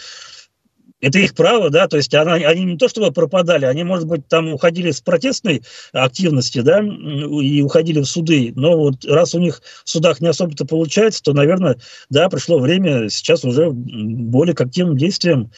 это 1.02 1.20
их 1.20 1.34
право, 1.34 1.70
да, 1.70 1.88
то 1.88 1.98
есть 1.98 2.14
она, 2.14 2.36
они 2.36 2.64
не 2.64 2.78
то 2.78 2.88
чтобы 2.88 3.12
пропадали, 3.12 3.66
они, 3.66 3.84
может 3.84 4.08
быть, 4.08 4.28
там 4.28 4.54
уходили 4.54 4.92
с 4.92 5.02
протестной 5.02 5.64
активности, 5.92 6.60
да, 6.62 6.80
и 6.80 7.62
уходили 7.62 8.00
в 8.00 8.06
суды, 8.06 8.54
но 8.56 8.78
вот 8.78 9.04
раз 9.06 9.34
у 9.36 9.40
них 9.40 9.62
в 9.84 9.90
судах 9.90 10.22
не 10.22 10.28
особо-то 10.28 10.66
получается, 10.66 11.24
то, 11.24 11.34
наверное, 11.34 11.78
да, 12.10 12.30
пришло 12.30 12.60
время 12.60 13.10
сейчас 13.10 13.44
уже 13.44 13.72
более 13.72 14.56
к 14.56 14.62
активным 14.62 14.98
действиям. 14.98 15.52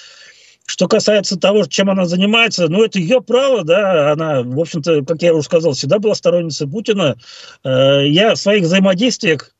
Что 0.65 0.87
касается 0.87 1.37
того, 1.37 1.65
чем 1.65 1.89
она 1.89 2.05
занимается, 2.05 2.69
ну, 2.69 2.85
это 2.85 2.97
ее 2.97 3.21
право, 3.21 3.65
да, 3.65 4.13
она, 4.13 4.43
в 4.43 4.57
общем-то, 4.57 5.03
как 5.03 5.21
я 5.21 5.33
уже 5.33 5.43
сказал, 5.43 5.73
всегда 5.73 5.99
была 5.99 6.15
сторонницей 6.15 6.69
Путина. 6.69 7.17
Э, 7.65 8.07
я 8.07 8.33
в 8.33 8.37
своих 8.37 8.63
взаимодействиях 8.63 9.53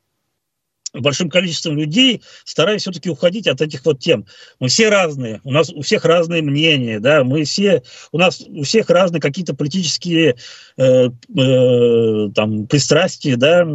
большим 1.02 1.30
количеством 1.30 1.78
людей 1.78 2.22
стараюсь 2.46 2.82
все-таки 2.82 3.10
уходить 3.10 3.48
от 3.48 3.62
этих 3.62 3.86
вот 3.86 4.00
тем. 4.00 4.26
Мы 4.60 4.68
все 4.68 4.90
разные, 4.90 5.42
у 5.44 5.52
нас 5.52 5.70
у 5.70 5.82
всех 5.82 6.06
разные 6.06 6.42
мнения, 6.42 7.00
да, 7.00 7.24
мы 7.24 7.44
все, 7.44 7.84
у 8.12 8.18
нас 8.18 8.42
у 8.42 8.64
всех 8.64 8.90
разные 8.90 9.22
какие-то 9.22 9.56
политические 9.56 10.36
э, 10.78 11.08
э, 11.08 12.30
там 12.36 12.68
пристрастия, 12.68 13.36
да, 13.36 13.66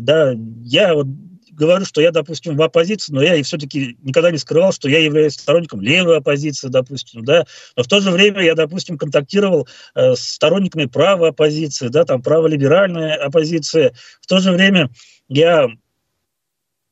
да, 0.00 0.34
я 0.64 0.94
вот 0.94 1.06
говорю, 1.58 1.84
что 1.84 2.00
я, 2.00 2.12
допустим, 2.12 2.56
в 2.56 2.62
оппозиции, 2.62 3.12
но 3.12 3.22
я 3.22 3.34
и 3.34 3.42
все-таки 3.42 3.98
никогда 4.02 4.30
не 4.30 4.38
скрывал, 4.38 4.72
что 4.72 4.88
я 4.88 5.00
являюсь 5.00 5.34
сторонником 5.34 5.80
левой 5.80 6.18
оппозиции, 6.18 6.68
допустим, 6.68 7.24
да, 7.24 7.46
но 7.76 7.82
в 7.82 7.88
то 7.88 8.00
же 8.00 8.10
время 8.10 8.42
я, 8.42 8.54
допустим, 8.54 8.96
контактировал 8.96 9.68
э, 9.94 10.14
с 10.14 10.20
сторонниками 10.20 10.86
правой 10.86 11.30
оппозиции, 11.30 11.88
да, 11.88 12.04
там 12.04 12.22
праволиберальная 12.22 13.16
оппозиция, 13.16 13.92
в 14.22 14.26
то 14.26 14.38
же 14.38 14.52
время 14.52 14.88
я 15.28 15.68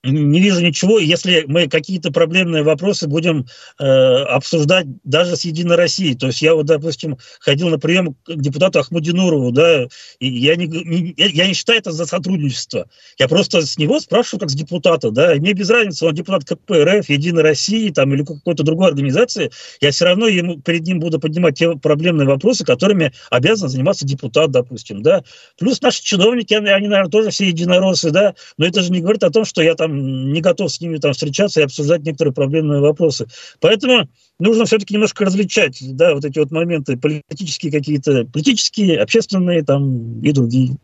не 0.02 0.40
вижу 0.40 0.60
ничего, 0.60 0.98
если 0.98 1.44
мы 1.48 1.68
какие-то 1.68 2.12
проблемные 2.12 2.62
вопросы 2.62 3.08
будем 3.08 3.46
э, 3.78 3.84
обсуждать 3.84 4.86
даже 5.04 5.36
с 5.36 5.44
Единой 5.44 5.76
Россией. 5.76 6.14
То 6.14 6.28
есть 6.28 6.42
я 6.42 6.54
вот, 6.54 6.66
допустим, 6.66 7.18
ходил 7.40 7.68
на 7.68 7.78
прием 7.78 8.14
к 8.24 8.36
депутату 8.36 8.78
Ахмадинурову, 8.78 9.52
да, 9.52 9.86
и 10.20 10.28
я 10.28 10.56
не, 10.56 10.66
не, 10.66 11.14
я 11.16 11.46
не 11.46 11.54
считаю 11.54 11.78
это 11.78 11.92
за 11.92 12.06
сотрудничество. 12.06 12.88
Я 13.18 13.28
просто 13.28 13.62
с 13.62 13.78
него 13.78 14.00
спрашиваю 14.00 14.40
как 14.40 14.50
с 14.50 14.54
депутата, 14.54 15.10
да, 15.10 15.34
мне 15.34 15.52
без 15.52 15.70
разницы, 15.70 16.06
он 16.06 16.14
депутат 16.14 16.44
КПРФ, 16.44 17.08
Единой 17.08 17.42
России 17.42 17.90
там, 17.90 18.14
или 18.14 18.24
какой-то 18.24 18.62
другой 18.62 18.88
организации, 18.88 19.50
я 19.80 19.90
все 19.90 20.04
равно 20.04 20.28
ему, 20.28 20.60
перед 20.60 20.82
ним 20.82 21.00
буду 21.00 21.18
поднимать 21.18 21.58
те 21.58 21.76
проблемные 21.76 22.26
вопросы, 22.26 22.64
которыми 22.64 23.12
обязан 23.30 23.68
заниматься 23.68 24.06
депутат, 24.06 24.50
допустим, 24.50 25.02
да. 25.02 25.24
Плюс 25.58 25.80
наши 25.80 26.02
чиновники, 26.02 26.54
они, 26.54 26.68
они 26.68 26.88
наверное, 26.88 27.10
тоже 27.10 27.30
все 27.30 27.48
единороссы, 27.48 28.10
да, 28.10 28.34
но 28.56 28.66
это 28.66 28.82
же 28.82 28.92
не 28.92 29.00
говорит 29.00 29.24
о 29.24 29.30
том, 29.30 29.44
что 29.44 29.62
я 29.62 29.74
там 29.74 29.95
не 29.96 30.40
готов 30.40 30.72
с 30.72 30.80
ними 30.80 30.98
там 30.98 31.12
встречаться 31.12 31.60
и 31.60 31.64
обсуждать 31.64 32.02
некоторые 32.02 32.34
проблемные 32.34 32.80
вопросы. 32.80 33.26
Поэтому 33.60 34.08
нужно 34.38 34.64
все-таки 34.64 34.94
немножко 34.94 35.24
различать, 35.24 35.78
да, 35.96 36.14
вот 36.14 36.24
эти 36.24 36.38
вот 36.38 36.50
моменты 36.50 36.96
политические 36.96 37.72
какие-то, 37.72 38.24
политические, 38.24 39.00
общественные 39.00 39.64
там 39.64 40.20
и 40.22 40.32
другие. 40.32 40.76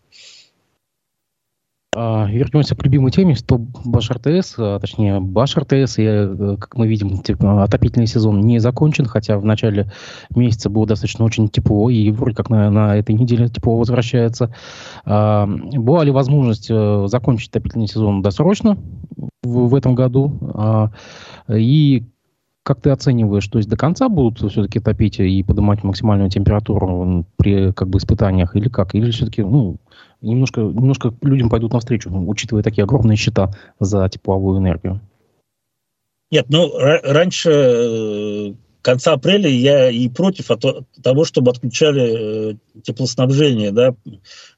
А, 1.94 2.26
вернемся 2.26 2.74
к 2.74 2.82
любимой 2.84 3.10
теме, 3.10 3.34
что 3.34 3.58
Баш 3.58 4.10
РТС, 4.10 4.54
а, 4.56 4.78
точнее 4.80 5.20
Баш 5.20 5.58
РТС, 5.58 5.98
и, 5.98 6.04
э, 6.04 6.56
как 6.58 6.74
мы 6.78 6.86
видим, 6.86 7.18
типа, 7.18 7.64
отопительный 7.64 8.06
сезон 8.06 8.40
не 8.40 8.60
закончен, 8.60 9.04
хотя 9.04 9.38
в 9.38 9.44
начале 9.44 9.92
месяца 10.34 10.70
было 10.70 10.86
достаточно 10.86 11.26
очень 11.26 11.50
тепло, 11.50 11.90
и 11.90 12.10
вроде 12.10 12.34
как 12.34 12.48
на, 12.48 12.70
на 12.70 12.96
этой 12.96 13.14
неделе 13.14 13.48
тепло 13.48 13.76
возвращается. 13.76 14.54
А, 15.04 15.46
была 15.46 16.02
ли 16.04 16.10
возможность 16.10 16.68
а, 16.70 17.08
закончить 17.08 17.50
отопительный 17.50 17.88
сезон 17.88 18.22
досрочно 18.22 18.78
в, 19.42 19.68
в 19.68 19.74
этом 19.74 19.94
году? 19.94 20.38
А, 20.54 20.92
и 21.54 22.06
как 22.62 22.80
ты 22.80 22.88
оцениваешь, 22.88 23.46
то 23.48 23.58
есть 23.58 23.68
до 23.68 23.76
конца 23.76 24.08
будут 24.08 24.38
все-таки 24.50 24.80
топить 24.80 25.18
и 25.20 25.42
поднимать 25.42 25.84
максимальную 25.84 26.30
температуру 26.30 27.26
при 27.36 27.72
как 27.72 27.88
бы 27.88 27.98
испытаниях 27.98 28.56
или 28.56 28.68
как? 28.68 28.94
Или 28.94 29.10
все-таки, 29.10 29.42
ну, 29.42 29.78
немножко, 30.22 30.60
немножко 30.60 31.12
людям 31.22 31.50
пойдут 31.50 31.72
навстречу, 31.72 32.10
учитывая 32.10 32.62
такие 32.62 32.84
огромные 32.84 33.16
счета 33.16 33.52
за 33.78 34.08
тепловую 34.08 34.58
энергию? 34.58 35.00
Нет, 36.30 36.46
ну, 36.48 36.72
раньше 36.78 37.50
э, 37.50 38.54
конца 38.80 39.12
апреля 39.12 39.50
я 39.50 39.90
и 39.90 40.08
против 40.08 40.48
того, 41.02 41.24
чтобы 41.24 41.50
отключали 41.50 42.52
э, 42.52 42.54
теплоснабжение, 42.82 43.70
да, 43.70 43.94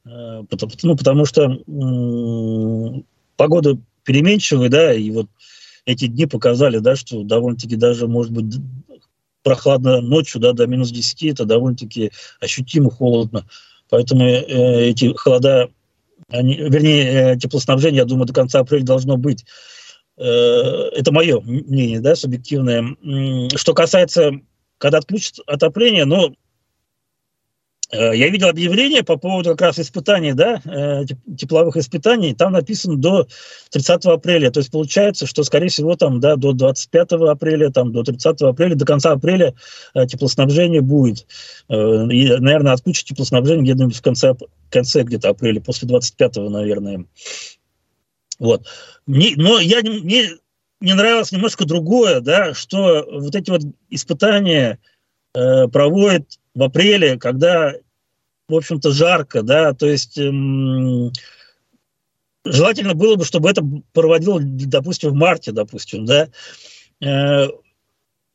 э, 0.07 0.45
потому, 0.49 0.73
ну, 0.85 0.97
потому 0.97 1.25
что 1.27 1.59
погода 3.37 3.77
переменчивая, 4.05 4.69
да, 4.69 4.95
и 4.95 5.11
вот 5.11 5.27
эти 5.85 6.07
дни 6.07 6.27
показали, 6.27 6.79
да, 6.79 6.95
что 6.95 7.25
довольно-таки 7.25 7.77
даже, 7.77 8.07
может 8.07 8.33
быть, 8.33 8.55
прохладно 9.43 10.01
ночью, 10.01 10.41
да, 10.41 10.53
до 10.53 10.67
минус 10.67 10.91
10, 10.91 11.25
это 11.25 11.45
довольно-таки 11.45 12.13
ощутимо 12.41 12.91
холодно. 12.91 13.47
Поэтому 13.91 14.25
э, 14.25 14.89
эти 14.91 15.15
холода, 15.17 15.69
они, 16.29 16.57
вернее, 16.57 17.35
э, 17.35 17.37
теплоснабжение, 17.39 17.99
я 17.99 18.05
думаю, 18.05 18.27
до 18.27 18.33
конца 18.33 18.61
апреля 18.61 18.85
должно 18.85 19.17
быть. 19.17 19.45
Э, 20.17 20.25
это 20.93 21.13
мое 21.13 21.41
мнение, 21.41 22.01
да, 22.01 22.17
субъективное. 22.17 22.97
Что 23.57 23.75
касается, 23.75 24.33
когда 24.79 24.99
отключат 24.99 25.39
отопление, 25.47 26.05
ну, 26.05 26.35
я 28.15 28.29
видел 28.29 28.49
объявление 28.49 29.03
по 29.03 29.17
поводу 29.17 29.51
как 29.51 29.61
раз 29.61 29.79
испытаний, 29.79 30.33
да, 30.33 30.61
э, 30.65 31.05
тепловых 31.37 31.77
испытаний. 31.77 32.35
Там 32.35 32.53
написано 32.53 32.97
до 32.97 33.27
30 33.71 34.07
апреля. 34.07 34.51
То 34.51 34.61
есть 34.61 34.71
получается, 34.71 35.27
что, 35.27 35.45
скорее 35.45 35.69
всего, 35.69 35.97
там, 35.97 36.21
да, 36.21 36.37
до 36.37 36.53
25 36.53 37.13
апреля, 37.31 37.71
там, 37.71 37.93
до 37.93 38.03
30 38.03 38.43
апреля, 38.43 38.75
до 38.75 38.85
конца 38.85 39.13
апреля 39.13 39.55
э, 39.95 40.07
теплоснабжение 40.07 40.81
будет. 40.81 41.27
И, 41.69 42.37
наверное, 42.39 42.73
отключат 42.73 43.07
теплоснабжение 43.07 43.75
где-то 43.75 43.89
в 43.89 44.03
конце, 44.03 44.35
конце 44.71 45.03
где-то 45.03 45.31
апреля, 45.31 45.61
после 45.61 45.89
25 45.89 46.37
наверное. 46.37 47.07
Вот. 48.39 48.67
Мне, 49.07 49.33
но 49.37 49.59
я, 49.59 49.81
мне 49.83 50.31
не 50.81 50.95
нравилось 50.95 51.33
немножко 51.33 51.65
другое, 51.65 52.21
да, 52.21 52.55
что 52.55 53.07
вот 53.11 53.35
эти 53.35 53.51
вот 53.51 53.63
испытания 53.91 54.79
э, 55.35 55.69
проводят 55.69 56.39
в 56.55 56.63
апреле, 56.63 57.19
когда, 57.19 57.75
в 58.49 58.55
общем-то, 58.55 58.91
жарко, 58.93 59.43
да, 59.43 59.73
то 59.73 59.87
есть 59.87 60.19
эм, 60.19 61.13
желательно 62.45 62.95
было 62.95 63.17
бы, 63.17 63.25
чтобы 63.25 63.51
это 63.51 63.63
проводило, 63.93 64.41
допустим, 64.43 65.11
в 65.11 65.15
марте, 65.15 65.53
допустим, 65.53 66.05
да, 66.05 66.29
э, 67.01 67.49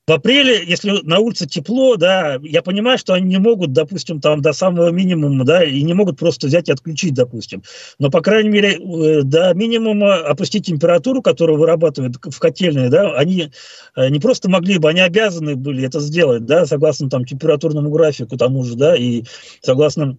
в 0.10 0.12
апреле, 0.12 0.64
если 0.66 1.01
на 1.03 1.20
улице 1.20 1.45
тепло, 1.45 1.95
да, 1.95 2.39
я 2.41 2.64
понимаю, 2.64 2.97
что 2.97 3.14
они 3.14 3.28
не 3.28 3.38
могут, 3.38 3.74
допустим, 3.74 4.20
там 4.20 4.41
до 4.41 4.53
самого 4.53 4.89
минимума, 4.89 5.45
да, 5.45 5.64
и 5.64 5.84
не 5.84 5.93
могут 5.93 6.18
просто 6.18 6.47
взять 6.47 6.68
и 6.68 6.72
отключить, 6.72 7.14
допустим. 7.14 7.62
Но, 7.99 8.10
по 8.10 8.22
крайней 8.22 8.49
мере, 8.49 8.74
э, 8.74 9.22
до 9.22 9.53
минимума 9.53 10.16
опустить 10.16 10.66
температуру, 10.66 11.22
которую 11.22 11.60
вырабатывают 11.60 12.16
в 12.16 12.39
котельной, 12.39 12.89
да, 12.89 13.14
они 13.18 13.51
э, 13.95 14.10
не 14.10 14.20
просто 14.20 14.49
могли 14.49 14.80
бы, 14.80 14.89
они 14.89 15.01
обязаны 15.01 15.55
были 15.55 15.86
это 15.86 15.99
сделать, 15.99 16.43
да, 16.43 16.66
согласно 16.66 17.07
там 17.07 17.24
температурному 17.24 17.91
графику 17.91 18.36
тому 18.36 18.64
же, 18.64 18.74
да, 18.74 18.95
и 18.95 19.26
согласно 19.62 20.18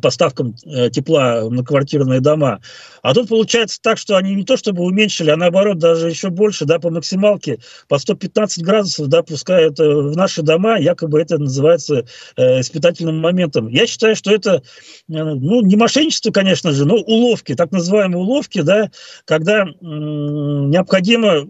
поставкам 0.00 0.54
э, 0.64 0.90
тепла 0.90 1.48
на 1.50 1.64
квартирные 1.64 2.20
дома. 2.20 2.60
А 3.02 3.14
тут 3.14 3.28
получается 3.28 3.80
так, 3.82 3.98
что 3.98 4.16
они 4.16 4.34
не 4.34 4.44
то 4.44 4.56
чтобы 4.56 4.84
уменьшили, 4.84 5.30
а 5.30 5.36
наоборот 5.36 5.78
даже 5.78 6.08
еще 6.08 6.30
больше, 6.30 6.64
да, 6.64 6.78
по 6.78 6.90
максималке, 6.90 7.58
по 7.88 7.98
115 7.98 8.64
градусов, 8.64 9.08
да, 9.08 9.22
пускают 9.22 9.78
э, 9.80 9.84
в 9.84 10.16
наши 10.16 10.42
дома, 10.42 10.78
якобы 10.78 11.20
это 11.20 11.38
называется 11.38 12.06
э, 12.36 12.60
испытательным 12.60 13.18
моментом. 13.18 13.68
Я 13.68 13.86
считаю, 13.86 14.16
что 14.16 14.32
это, 14.32 14.62
ну, 15.08 15.60
не 15.62 15.76
мошенничество, 15.76 16.30
конечно 16.30 16.72
же, 16.72 16.84
но 16.84 16.94
уловки, 16.94 17.54
так 17.54 17.72
называемые 17.72 18.18
уловки, 18.18 18.62
да, 18.62 18.90
когда 19.24 19.64
э, 19.64 19.66
необходимо 19.80 21.48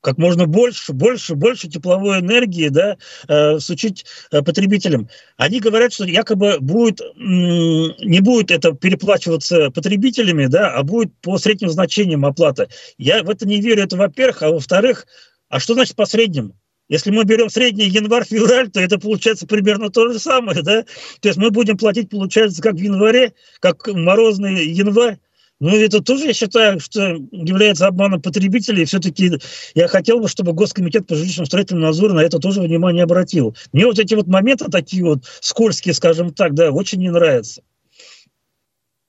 как 0.00 0.18
можно 0.18 0.46
больше, 0.46 0.92
больше, 0.92 1.34
больше 1.34 1.68
тепловой 1.68 2.20
энергии 2.20 2.68
да, 2.68 2.96
э, 3.28 3.58
сучить 3.58 4.06
э, 4.30 4.42
потребителям. 4.42 5.08
Они 5.36 5.60
говорят, 5.60 5.92
что 5.92 6.04
якобы 6.04 6.58
будет, 6.60 7.00
не 7.16 8.20
будет 8.20 8.50
это 8.50 8.72
переплачиваться 8.72 9.70
потребителями, 9.70 10.46
да, 10.46 10.70
а 10.74 10.82
будет 10.82 11.12
по 11.20 11.38
средним 11.38 11.70
значениям 11.70 12.24
оплата. 12.24 12.68
Я 12.98 13.22
в 13.22 13.30
это 13.30 13.46
не 13.46 13.60
верю, 13.60 13.82
это 13.82 13.96
во-первых. 13.96 14.42
А 14.42 14.50
во-вторых, 14.50 15.06
а 15.48 15.60
что 15.60 15.74
значит 15.74 15.96
по 15.96 16.06
средним? 16.06 16.54
Если 16.88 17.12
мы 17.12 17.24
берем 17.24 17.50
средний 17.50 17.86
январь-февраль, 17.86 18.70
то 18.70 18.80
это 18.80 18.98
получается 18.98 19.46
примерно 19.46 19.90
то 19.90 20.12
же 20.12 20.18
самое, 20.18 20.60
да? 20.62 20.82
То 21.20 21.28
есть 21.28 21.38
мы 21.38 21.50
будем 21.50 21.78
платить, 21.78 22.10
получается, 22.10 22.60
как 22.60 22.74
в 22.74 22.78
январе, 22.78 23.32
как 23.60 23.86
морозный 23.86 24.66
январь, 24.66 25.18
ну, 25.60 25.76
это 25.76 26.00
тоже, 26.00 26.24
я 26.26 26.32
считаю, 26.32 26.80
что 26.80 27.18
является 27.30 27.86
обманом 27.86 28.22
потребителей. 28.22 28.86
Все-таки 28.86 29.32
я 29.74 29.88
хотел 29.88 30.18
бы, 30.18 30.28
чтобы 30.28 30.54
Госкомитет 30.54 31.06
по 31.06 31.14
жилищному 31.14 31.46
строительному 31.46 31.86
надзору 31.86 32.14
на 32.14 32.20
это 32.20 32.38
тоже 32.38 32.62
внимание 32.62 33.04
обратил. 33.04 33.54
Мне 33.72 33.84
вот 33.84 33.98
эти 33.98 34.14
вот 34.14 34.26
моменты 34.26 34.70
такие 34.70 35.04
вот 35.04 35.24
скользкие, 35.40 35.92
скажем 35.92 36.32
так, 36.32 36.54
да, 36.54 36.70
очень 36.70 37.00
не 37.00 37.10
нравятся. 37.10 37.62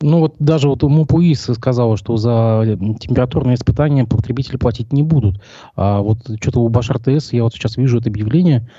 Ну 0.02 0.20
вот 0.20 0.36
даже 0.40 0.68
вот 0.68 0.82
МУПУИС 0.82 1.52
сказала, 1.56 1.96
что 1.98 2.18
за 2.18 2.78
температурные 3.00 3.56
испытания 3.56 4.06
потребители 4.06 4.58
платить 4.58 4.92
не 4.92 5.04
будут. 5.04 5.42
А 5.76 6.02
вот 6.02 6.20
что-то 6.42 6.62
у 6.62 6.70
Баш 6.70 6.90
РТС, 6.90 7.34
я 7.34 7.44
вот 7.44 7.54
сейчас 7.54 7.78
вижу 7.78 8.00
это 8.00 8.10
объявление, 8.10 8.70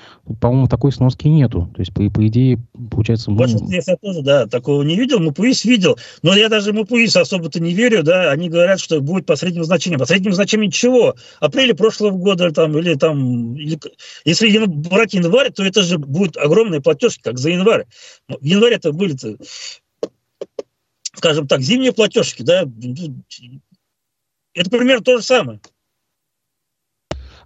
по-моему, 0.40 0.66
такой 0.66 0.92
сноски 0.92 1.28
нету. 1.28 1.70
То 1.74 1.80
есть, 1.80 1.94
по, 1.94 2.02
по 2.10 2.26
идее, 2.26 2.60
получается... 2.90 3.30
Ну... 3.30 3.36
Баш 3.36 3.54
РТС 3.54 3.88
я 3.88 3.96
тоже, 3.96 4.22
да, 4.22 4.46
такого 4.46 4.82
не 4.82 4.96
видел, 4.96 5.20
МУПУИС 5.20 5.64
видел. 5.64 5.96
Но 6.22 6.34
я 6.34 6.48
даже 6.48 6.72
МУПУИС 6.72 7.16
особо-то 7.16 7.60
не 7.60 7.72
верю, 7.72 8.02
да, 8.02 8.30
они 8.30 8.48
говорят, 8.48 8.80
что 8.80 9.00
будет 9.00 9.26
по 9.26 9.36
среднему 9.36 9.64
значению. 9.64 9.98
По 9.98 10.06
среднему 10.06 10.34
значению 10.34 10.70
чего? 10.70 11.14
Апреля 11.40 11.74
прошлого 11.74 12.16
года 12.16 12.50
там, 12.50 12.76
или 12.78 12.94
там... 12.94 13.54
Или... 13.56 13.78
Если 14.24 14.64
брать 14.66 15.14
январь, 15.14 15.50
то 15.52 15.64
это 15.64 15.82
же 15.82 15.98
будет 15.98 16.36
огромные 16.36 16.80
платежки, 16.80 17.22
как 17.22 17.38
за 17.38 17.50
январь. 17.50 17.86
В 18.28 18.44
январе 18.44 18.76
это 18.76 18.92
были 18.92 19.16
скажем 21.22 21.46
так, 21.46 21.60
зимние 21.60 21.92
платежки, 21.92 22.42
да, 22.42 22.62
это 24.54 24.70
примерно 24.70 25.04
то 25.04 25.18
же 25.18 25.22
самое. 25.22 25.60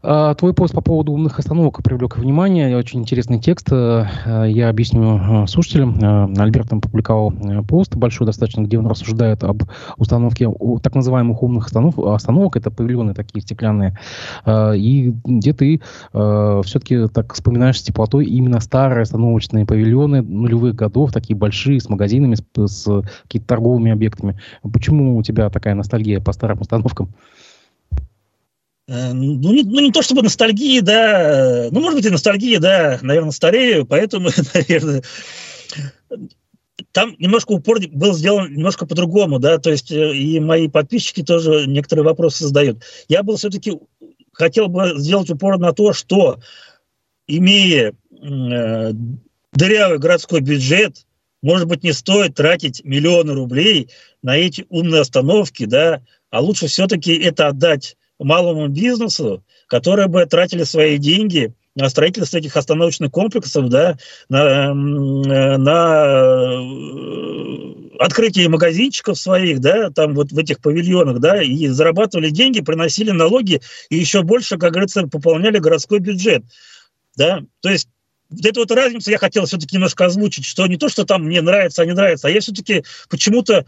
А, 0.08 0.34
твой 0.34 0.54
пост 0.54 0.72
по 0.72 0.80
поводу 0.80 1.10
умных 1.10 1.40
остановок 1.40 1.82
привлек 1.82 2.16
внимание. 2.16 2.76
Очень 2.76 3.00
интересный 3.00 3.40
текст. 3.40 3.72
Э, 3.72 4.06
я 4.46 4.68
объясню 4.68 5.42
э, 5.42 5.46
слушателям. 5.48 5.98
Э, 5.98 6.40
Альберт 6.40 6.68
там 6.68 6.80
публиковал 6.80 7.32
пост 7.66 7.96
большой 7.96 8.24
достаточно, 8.24 8.62
где 8.62 8.78
он 8.78 8.86
рассуждает 8.86 9.42
об 9.42 9.64
установке 9.96 10.48
так 10.80 10.94
называемых 10.94 11.42
умных 11.42 11.66
останов, 11.66 11.98
остановок. 11.98 12.54
Это 12.54 12.70
павильоны 12.70 13.14
такие 13.14 13.40
стеклянные. 13.40 13.98
И 14.46 15.12
где 15.24 15.52
ты 15.52 15.80
все-таки 16.12 17.08
так 17.08 17.34
вспоминаешь 17.34 17.80
с 17.80 17.82
теплотой 17.82 18.26
именно 18.26 18.60
старые 18.60 19.02
остановочные 19.02 19.66
павильоны 19.66 20.22
нулевых 20.22 20.76
годов, 20.76 21.12
такие 21.12 21.36
большие, 21.36 21.80
с 21.80 21.88
магазинами, 21.88 22.36
с, 22.36 22.66
с 22.66 23.02
какими-то 23.24 23.48
торговыми 23.48 23.90
объектами. 23.90 24.38
Почему 24.62 25.16
у 25.16 25.22
тебя 25.24 25.50
такая 25.50 25.74
ностальгия 25.74 26.20
по 26.20 26.32
старым 26.32 26.60
остановкам? 26.60 27.12
Э, 28.88 29.12
ну 29.12 29.52
не, 29.52 29.64
ну, 29.64 29.80
не 29.80 29.90
то 29.90 30.02
чтобы 30.02 30.22
ностальгия, 30.22 30.80
да, 30.80 31.68
ну, 31.72 31.80
может 31.80 31.96
быть, 31.96 32.06
и 32.06 32.10
ностальгия, 32.10 32.60
да, 32.60 32.98
наверное, 33.02 33.32
старею, 33.32 33.84
поэтому, 33.84 34.30
наверное, 34.54 35.02
там 36.92 37.16
немножко 37.18 37.52
упор 37.52 37.80
был 37.90 38.14
сделан 38.14 38.52
немножко 38.52 38.86
по-другому, 38.86 39.40
да, 39.40 39.58
то 39.58 39.70
есть 39.70 39.90
э, 39.90 40.14
и 40.14 40.38
мои 40.38 40.68
подписчики 40.68 41.24
тоже 41.24 41.66
некоторые 41.66 42.04
вопросы 42.04 42.46
задают. 42.46 42.84
Я 43.08 43.24
был 43.24 43.36
все-таки, 43.36 43.72
хотел 44.32 44.68
бы 44.68 44.92
сделать 44.96 45.30
упор 45.30 45.58
на 45.58 45.72
то, 45.72 45.92
что, 45.92 46.38
имея 47.26 47.92
э, 47.92 48.92
дырявый 49.52 49.98
городской 49.98 50.40
бюджет, 50.40 51.06
может 51.42 51.66
быть, 51.66 51.82
не 51.82 51.92
стоит 51.92 52.36
тратить 52.36 52.84
миллионы 52.84 53.34
рублей 53.34 53.90
на 54.22 54.36
эти 54.36 54.64
умные 54.68 55.00
остановки, 55.00 55.64
да, 55.64 56.02
а 56.30 56.40
лучше 56.40 56.68
все-таки 56.68 57.14
это 57.14 57.48
отдать 57.48 57.96
малому 58.18 58.68
бизнесу, 58.68 59.42
которые 59.66 60.08
бы 60.08 60.26
тратили 60.26 60.64
свои 60.64 60.98
деньги 60.98 61.54
на 61.74 61.88
строительство 61.90 62.38
этих 62.38 62.56
остановочных 62.56 63.10
комплексов, 63.10 63.68
да, 63.68 63.98
на, 64.28 64.72
на 64.72 66.24
э, 66.34 67.96
открытие 67.98 68.48
магазинчиков 68.48 69.18
своих, 69.18 69.60
да, 69.60 69.90
там 69.90 70.14
вот 70.14 70.32
в 70.32 70.38
этих 70.38 70.60
павильонах, 70.60 71.20
да, 71.20 71.42
и 71.42 71.66
зарабатывали 71.68 72.30
деньги, 72.30 72.62
приносили 72.62 73.10
налоги 73.10 73.60
и 73.90 73.96
еще 73.96 74.22
больше, 74.22 74.56
как 74.56 74.72
говорится, 74.72 75.06
пополняли 75.06 75.58
городской 75.58 75.98
бюджет, 75.98 76.44
да, 77.14 77.42
то 77.60 77.68
есть 77.68 77.88
вот 78.30 78.44
эту 78.44 78.60
вот 78.60 78.70
разницу 78.72 79.10
я 79.10 79.18
хотел 79.18 79.44
все-таки 79.44 79.76
немножко 79.76 80.06
озвучить, 80.06 80.44
что 80.44 80.66
не 80.66 80.76
то, 80.76 80.88
что 80.88 81.04
там 81.04 81.24
мне 81.24 81.40
нравится, 81.42 81.82
а 81.82 81.86
не 81.86 81.92
нравится, 81.92 82.28
а 82.28 82.30
я 82.30 82.40
все-таки 82.40 82.84
почему-то 83.08 83.66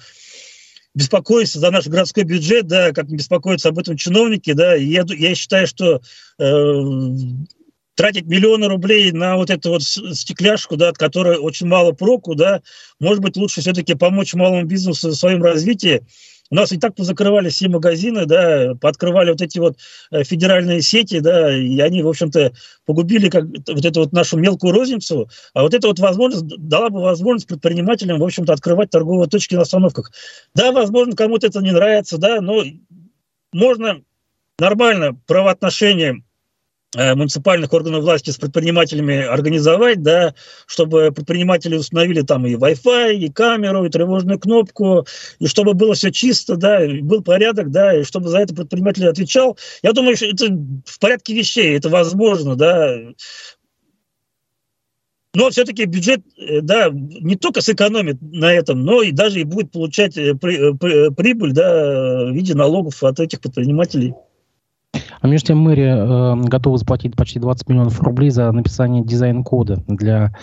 беспокоиться 0.95 1.59
за 1.59 1.71
наш 1.71 1.87
городской 1.87 2.25
бюджет, 2.25 2.67
да, 2.67 2.93
как 2.93 3.09
беспокоятся 3.09 3.69
об 3.69 3.79
этом 3.79 3.97
чиновники, 3.97 4.53
да, 4.53 4.75
я, 4.75 5.05
я 5.09 5.35
считаю, 5.35 5.67
что 5.67 6.01
э, 6.39 6.83
тратить 7.95 8.27
миллионы 8.27 8.69
рублей 8.69 9.13
на 9.13 9.37
вот 9.37 9.51
эту 9.51 9.71
вот 9.71 9.83
стекляшку, 9.83 10.77
да, 10.77 10.91
от 10.91 10.99
которой 10.99 11.37
очень 11.39 11.67
мало 11.67 11.93
проку, 11.93 12.35
да, 12.35 12.63
может 13.01 13.23
быть, 13.23 13.37
лучше 13.37 13.61
все-таки 13.61 13.95
помочь 13.95 14.35
малому 14.35 14.65
бизнесу 14.65 15.11
в 15.11 15.15
своем 15.15 15.43
развитии, 15.43 16.03
у 16.51 16.55
нас 16.55 16.73
и 16.73 16.79
так 16.79 16.95
позакрывали 16.95 17.49
все 17.49 17.69
магазины, 17.69 18.27
да, 18.27 18.75
пооткрывали 18.81 19.31
вот 19.31 19.43
эти 19.43 19.59
вот 19.59 19.77
э, 20.11 20.25
федеральные 20.25 20.83
сети, 20.83 21.21
да, 21.21 21.55
и 21.55 21.79
они, 21.81 22.03
в 22.03 22.09
общем-то, 22.09 22.53
погубили 22.87 23.29
как, 23.29 23.45
вот 23.45 23.85
эту 23.85 24.01
вот 24.01 24.13
нашу 24.13 24.39
мелкую 24.39 24.73
розницу, 24.73 25.29
а 25.55 25.63
вот 25.63 25.75
эта 25.75 25.89
вот 25.89 25.99
возможность 25.99 26.47
дала 26.47 26.91
бы 26.91 27.01
возможность 27.01 27.49
предпринимателям, 27.49 28.19
в 28.19 28.25
общем-то, 28.25 28.53
открывать 28.53 28.91
торговые 28.91 29.29
точки 29.29 29.55
на 29.55 29.63
остановках. 29.63 30.11
Да, 30.55 30.73
возможно, 30.73 31.15
кому-то 31.15 31.47
это 31.47 31.61
не 31.61 31.73
нравится, 31.73 32.19
да, 32.19 32.41
но 32.41 32.65
можно 33.53 34.03
нормально 34.59 35.19
правоотношения 35.27 36.23
муниципальных 36.97 37.73
органов 37.73 38.03
власти 38.03 38.31
с 38.31 38.37
предпринимателями 38.37 39.23
организовать, 39.23 40.03
да, 40.03 40.35
чтобы 40.67 41.13
предприниматели 41.13 41.77
установили 41.77 42.23
там 42.23 42.47
и 42.47 42.55
Wi-Fi, 42.55 43.15
и 43.15 43.31
камеру, 43.31 43.85
и 43.85 43.91
тревожную 43.91 44.39
кнопку, 44.39 45.07
и 45.39 45.47
чтобы 45.47 45.75
было 45.75 45.95
все 45.95 46.11
чисто, 46.11 46.57
да, 46.57 46.83
и 46.85 47.01
был 47.01 47.23
порядок, 47.23 47.71
да, 47.71 47.99
и 47.99 48.05
чтобы 48.05 48.29
за 48.29 48.39
это 48.39 48.55
предприниматель 48.55 49.07
отвечал. 49.07 49.59
Я 49.83 49.93
думаю, 49.93 50.17
что 50.17 50.27
это 50.27 50.47
в 50.47 50.99
порядке 50.99 51.35
вещей, 51.35 51.77
это 51.77 51.91
возможно, 51.91 52.57
да. 52.57 52.97
Но 55.35 55.51
все-таки 55.51 55.85
бюджет, 55.85 56.23
э, 56.39 56.63
да, 56.63 56.89
не 56.91 57.37
только 57.37 57.61
сэкономит 57.61 58.17
на 58.23 58.51
этом, 58.53 58.83
но 58.83 59.03
и 59.03 59.13
даже 59.13 59.41
и 59.41 59.45
будет 59.45 59.71
получать 59.71 60.17
э, 60.17 60.35
прибыль, 60.35 61.53
да, 61.53 62.25
в 62.25 62.33
виде 62.33 62.55
налогов 62.55 63.03
от 63.05 63.21
этих 63.21 63.41
предпринимателей. 63.41 64.15
А 65.21 65.27
между 65.27 65.49
тем 65.49 65.59
мэрия 65.59 65.97
э, 65.97 66.37
готова 66.45 66.79
заплатить 66.79 67.17
почти 67.17 67.39
20 67.39 67.69
миллионов 67.69 68.01
рублей 68.03 68.31
за 68.31 68.51
написание 68.53 69.05
дизайн-кода 69.05 69.83
для, 69.89 70.35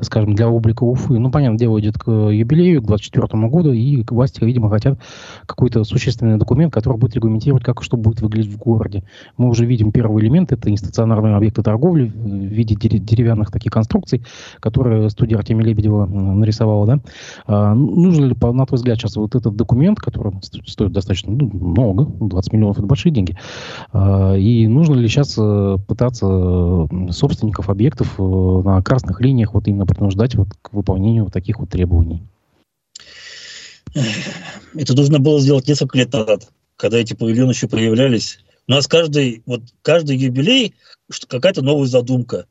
скажем, 0.00 0.34
для 0.34 0.48
облика 0.48 0.84
Уфы. 0.84 1.18
Ну, 1.18 1.30
понятно, 1.30 1.58
дело 1.58 1.78
идет 1.80 1.98
к 1.98 2.10
юбилею, 2.10 2.82
к 2.82 2.86
24 2.86 3.48
году, 3.48 3.72
и 3.72 4.04
власти, 4.08 4.42
видимо, 4.44 4.70
хотят 4.70 4.98
какой-то 5.46 5.84
существенный 5.84 6.38
документ, 6.38 6.72
который 6.72 6.98
будет 6.98 7.14
регламентировать, 7.14 7.64
как 7.64 7.82
что 7.82 7.96
будет 7.96 8.20
выглядеть 8.20 8.52
в 8.52 8.58
городе. 8.58 9.04
Мы 9.36 9.48
уже 9.48 9.66
видим 9.66 9.92
первый 9.92 10.22
элемент, 10.22 10.52
это 10.52 10.70
инстационарные 10.70 11.36
объекты 11.36 11.62
торговли 11.62 12.06
в 12.06 12.26
виде 12.26 12.74
деревянных 12.74 13.50
таких 13.50 13.72
конструкций, 13.72 14.24
которые 14.60 15.10
студия 15.10 15.36
Артемия 15.36 15.66
Лебедева 15.66 16.06
нарисовала, 16.06 16.86
да. 16.86 17.00
А, 17.46 17.74
нужно 17.74 18.26
ли, 18.26 18.36
на 18.40 18.66
твой 18.66 18.76
взгляд, 18.76 18.98
сейчас 18.98 19.16
вот 19.16 19.34
этот 19.34 19.56
документ, 19.56 19.98
который 19.98 20.32
стоит 20.42 20.92
достаточно 20.92 21.32
ну, 21.32 21.50
много, 21.52 22.04
20 22.04 22.52
миллионов 22.52 22.78
это 22.78 22.86
большие 22.86 23.12
деньги, 23.12 23.36
и 23.94 24.66
нужно 24.68 24.94
ли 24.94 25.06
сейчас 25.08 25.36
э, 25.36 25.76
пытаться 25.86 26.88
собственников 27.10 27.68
объектов 27.68 28.14
э, 28.18 28.22
на 28.22 28.82
красных 28.82 29.20
линиях 29.20 29.52
вот 29.52 29.68
именно 29.68 29.84
принуждать 29.84 30.34
вот 30.34 30.48
к 30.62 30.72
выполнению 30.72 31.24
вот 31.24 31.32
таких 31.32 31.58
вот 31.58 31.68
требований? 31.68 32.22
Это 34.74 34.94
нужно 34.96 35.18
было 35.18 35.38
сделать 35.40 35.68
несколько 35.68 35.98
лет 35.98 36.12
назад, 36.12 36.48
когда 36.76 36.96
эти 36.96 37.12
павильоны 37.12 37.50
еще 37.50 37.68
появлялись. 37.68 38.38
У 38.66 38.72
нас 38.72 38.86
каждый, 38.86 39.42
вот, 39.44 39.62
каждый 39.82 40.16
юбилей 40.16 40.74
какая-то 41.28 41.60
новая 41.62 41.86
задумка. 41.86 42.46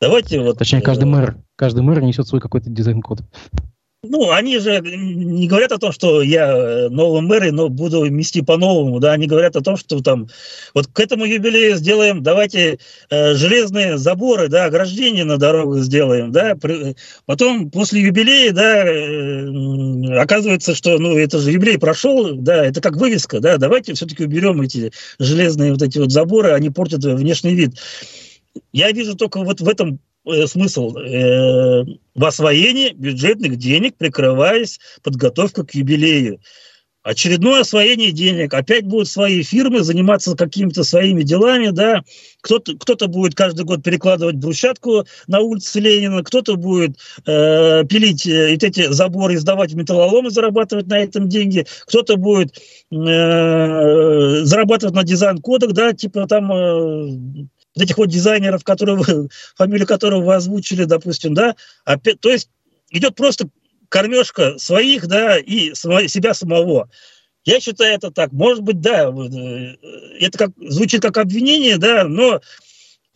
Давайте 0.00 0.40
вот... 0.40 0.58
Точнее, 0.58 0.80
каждый 0.80 1.04
э, 1.04 1.06
мэр, 1.06 1.36
каждый 1.56 1.82
мэр 1.82 2.02
несет 2.02 2.28
свой 2.28 2.40
какой-то 2.40 2.70
дизайн-код. 2.70 3.22
Ну, 4.06 4.30
они 4.30 4.58
же 4.58 4.80
не 4.80 5.48
говорят 5.48 5.72
о 5.72 5.78
том, 5.78 5.92
что 5.92 6.22
я 6.22 6.46
э, 6.46 6.88
новый 6.88 7.22
мэр, 7.22 7.52
но 7.52 7.68
буду 7.68 8.04
мести 8.10 8.42
по-новому, 8.42 9.00
да, 9.00 9.12
они 9.12 9.26
говорят 9.26 9.56
о 9.56 9.62
том, 9.62 9.76
что 9.76 10.00
там 10.00 10.28
вот 10.74 10.86
к 10.86 11.00
этому 11.00 11.24
юбилею 11.24 11.76
сделаем, 11.76 12.22
давайте 12.22 12.78
э, 13.10 13.34
железные 13.34 13.98
заборы, 13.98 14.48
да, 14.48 14.66
ограждения 14.66 15.24
на 15.24 15.38
дорогах 15.38 15.82
сделаем, 15.82 16.32
да, 16.32 16.54
при, 16.54 16.96
потом 17.26 17.70
после 17.70 18.02
юбилея, 18.02 18.52
да, 18.52 18.84
э, 18.86 20.20
оказывается, 20.20 20.74
что, 20.74 20.98
ну, 20.98 21.16
это 21.16 21.38
же 21.38 21.50
юбилей 21.50 21.78
прошел, 21.78 22.34
да, 22.34 22.64
это 22.66 22.80
как 22.80 22.96
вывеска, 22.96 23.40
да, 23.40 23.56
давайте 23.56 23.94
все-таки 23.94 24.24
уберем 24.24 24.60
эти 24.60 24.92
железные 25.18 25.72
вот 25.72 25.82
эти 25.82 25.98
вот 25.98 26.12
заборы, 26.12 26.52
они 26.52 26.70
портят 26.70 27.04
внешний 27.04 27.54
вид. 27.54 27.78
Я 28.72 28.92
вижу 28.92 29.16
только 29.16 29.42
вот 29.42 29.60
в 29.60 29.68
этом 29.68 29.98
Э, 30.26 30.46
смысл 30.46 30.96
э, 30.96 31.84
в 32.14 32.24
освоении 32.24 32.92
бюджетных 32.94 33.56
денег, 33.56 33.96
прикрываясь 33.96 34.80
подготовкой 35.02 35.66
к 35.66 35.74
юбилею. 35.74 36.40
Очередное 37.02 37.60
освоение 37.60 38.12
денег, 38.12 38.54
опять 38.54 38.86
будут 38.86 39.08
свои 39.08 39.42
фирмы 39.42 39.82
заниматься 39.82 40.34
какими-то 40.34 40.84
своими 40.84 41.22
делами, 41.22 41.68
да, 41.68 42.02
кто-то 42.40 42.78
кто 42.78 42.96
будет 43.08 43.34
каждый 43.34 43.66
год 43.66 43.82
перекладывать 43.82 44.36
брусчатку 44.36 45.04
на 45.26 45.40
улице 45.40 45.80
Ленина, 45.80 46.24
кто-то 46.24 46.56
будет 46.56 46.96
э, 47.26 47.84
пилить 47.84 48.26
э, 48.26 48.54
эти 48.54 48.90
заборы, 48.90 49.34
издавать 49.34 49.74
металлолом 49.74 50.28
и 50.28 50.30
зарабатывать 50.30 50.86
на 50.86 50.98
этом 50.98 51.28
деньги, 51.28 51.66
кто-то 51.86 52.16
будет 52.16 52.56
э, 52.90 54.44
зарабатывать 54.44 54.94
на 54.94 55.04
дизайн-кодах, 55.04 55.72
да, 55.72 55.92
типа 55.92 56.26
там 56.26 56.50
э, 56.50 57.46
вот 57.74 57.82
этих 57.82 57.98
вот 57.98 58.06
дизайнеров, 58.06 58.64
которые 58.64 58.96
вы, 58.96 59.28
фамилию 59.56 59.86
которого 59.86 60.24
вы 60.24 60.34
озвучили, 60.34 60.84
допустим, 60.84 61.34
да, 61.34 61.56
опять, 61.84 62.20
то 62.20 62.30
есть 62.30 62.48
идет 62.90 63.14
просто 63.14 63.48
кормежка 63.88 64.58
своих, 64.58 65.06
да, 65.06 65.38
и 65.38 65.74
себя 65.74 66.34
самого. 66.34 66.88
Я 67.44 67.60
считаю 67.60 67.94
это 67.94 68.10
так. 68.10 68.32
Может 68.32 68.62
быть, 68.62 68.80
да, 68.80 69.10
э, 69.10 69.76
это 70.18 70.38
как, 70.38 70.50
звучит 70.58 71.02
как 71.02 71.18
обвинение, 71.18 71.76
да, 71.76 72.04
но 72.04 72.40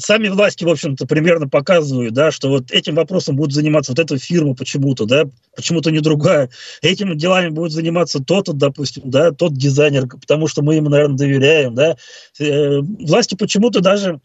сами 0.00 0.28
власти, 0.28 0.64
в 0.64 0.68
общем-то, 0.68 1.06
примерно 1.06 1.48
показывают, 1.48 2.14
да, 2.14 2.30
что 2.30 2.48
вот 2.48 2.70
этим 2.70 2.94
вопросом 2.94 3.36
будет 3.36 3.52
заниматься 3.52 3.92
вот 3.92 3.98
эта 3.98 4.16
фирма 4.16 4.54
почему-то, 4.54 5.06
да, 5.06 5.24
почему-то 5.56 5.90
не 5.90 6.00
другая. 6.00 6.50
Этими 6.82 7.14
делами 7.14 7.48
будет 7.48 7.72
заниматься 7.72 8.20
тот, 8.20 8.46
допустим, 8.56 9.10
да, 9.10 9.32
тот 9.32 9.54
дизайнер, 9.54 10.06
потому 10.06 10.46
что 10.46 10.62
мы 10.62 10.76
ему, 10.76 10.88
наверное, 10.88 11.18
доверяем, 11.18 11.74
да. 11.74 11.96
Э, 12.38 12.78
власти 12.80 13.34
почему-то 13.34 13.80
даже 13.80 14.20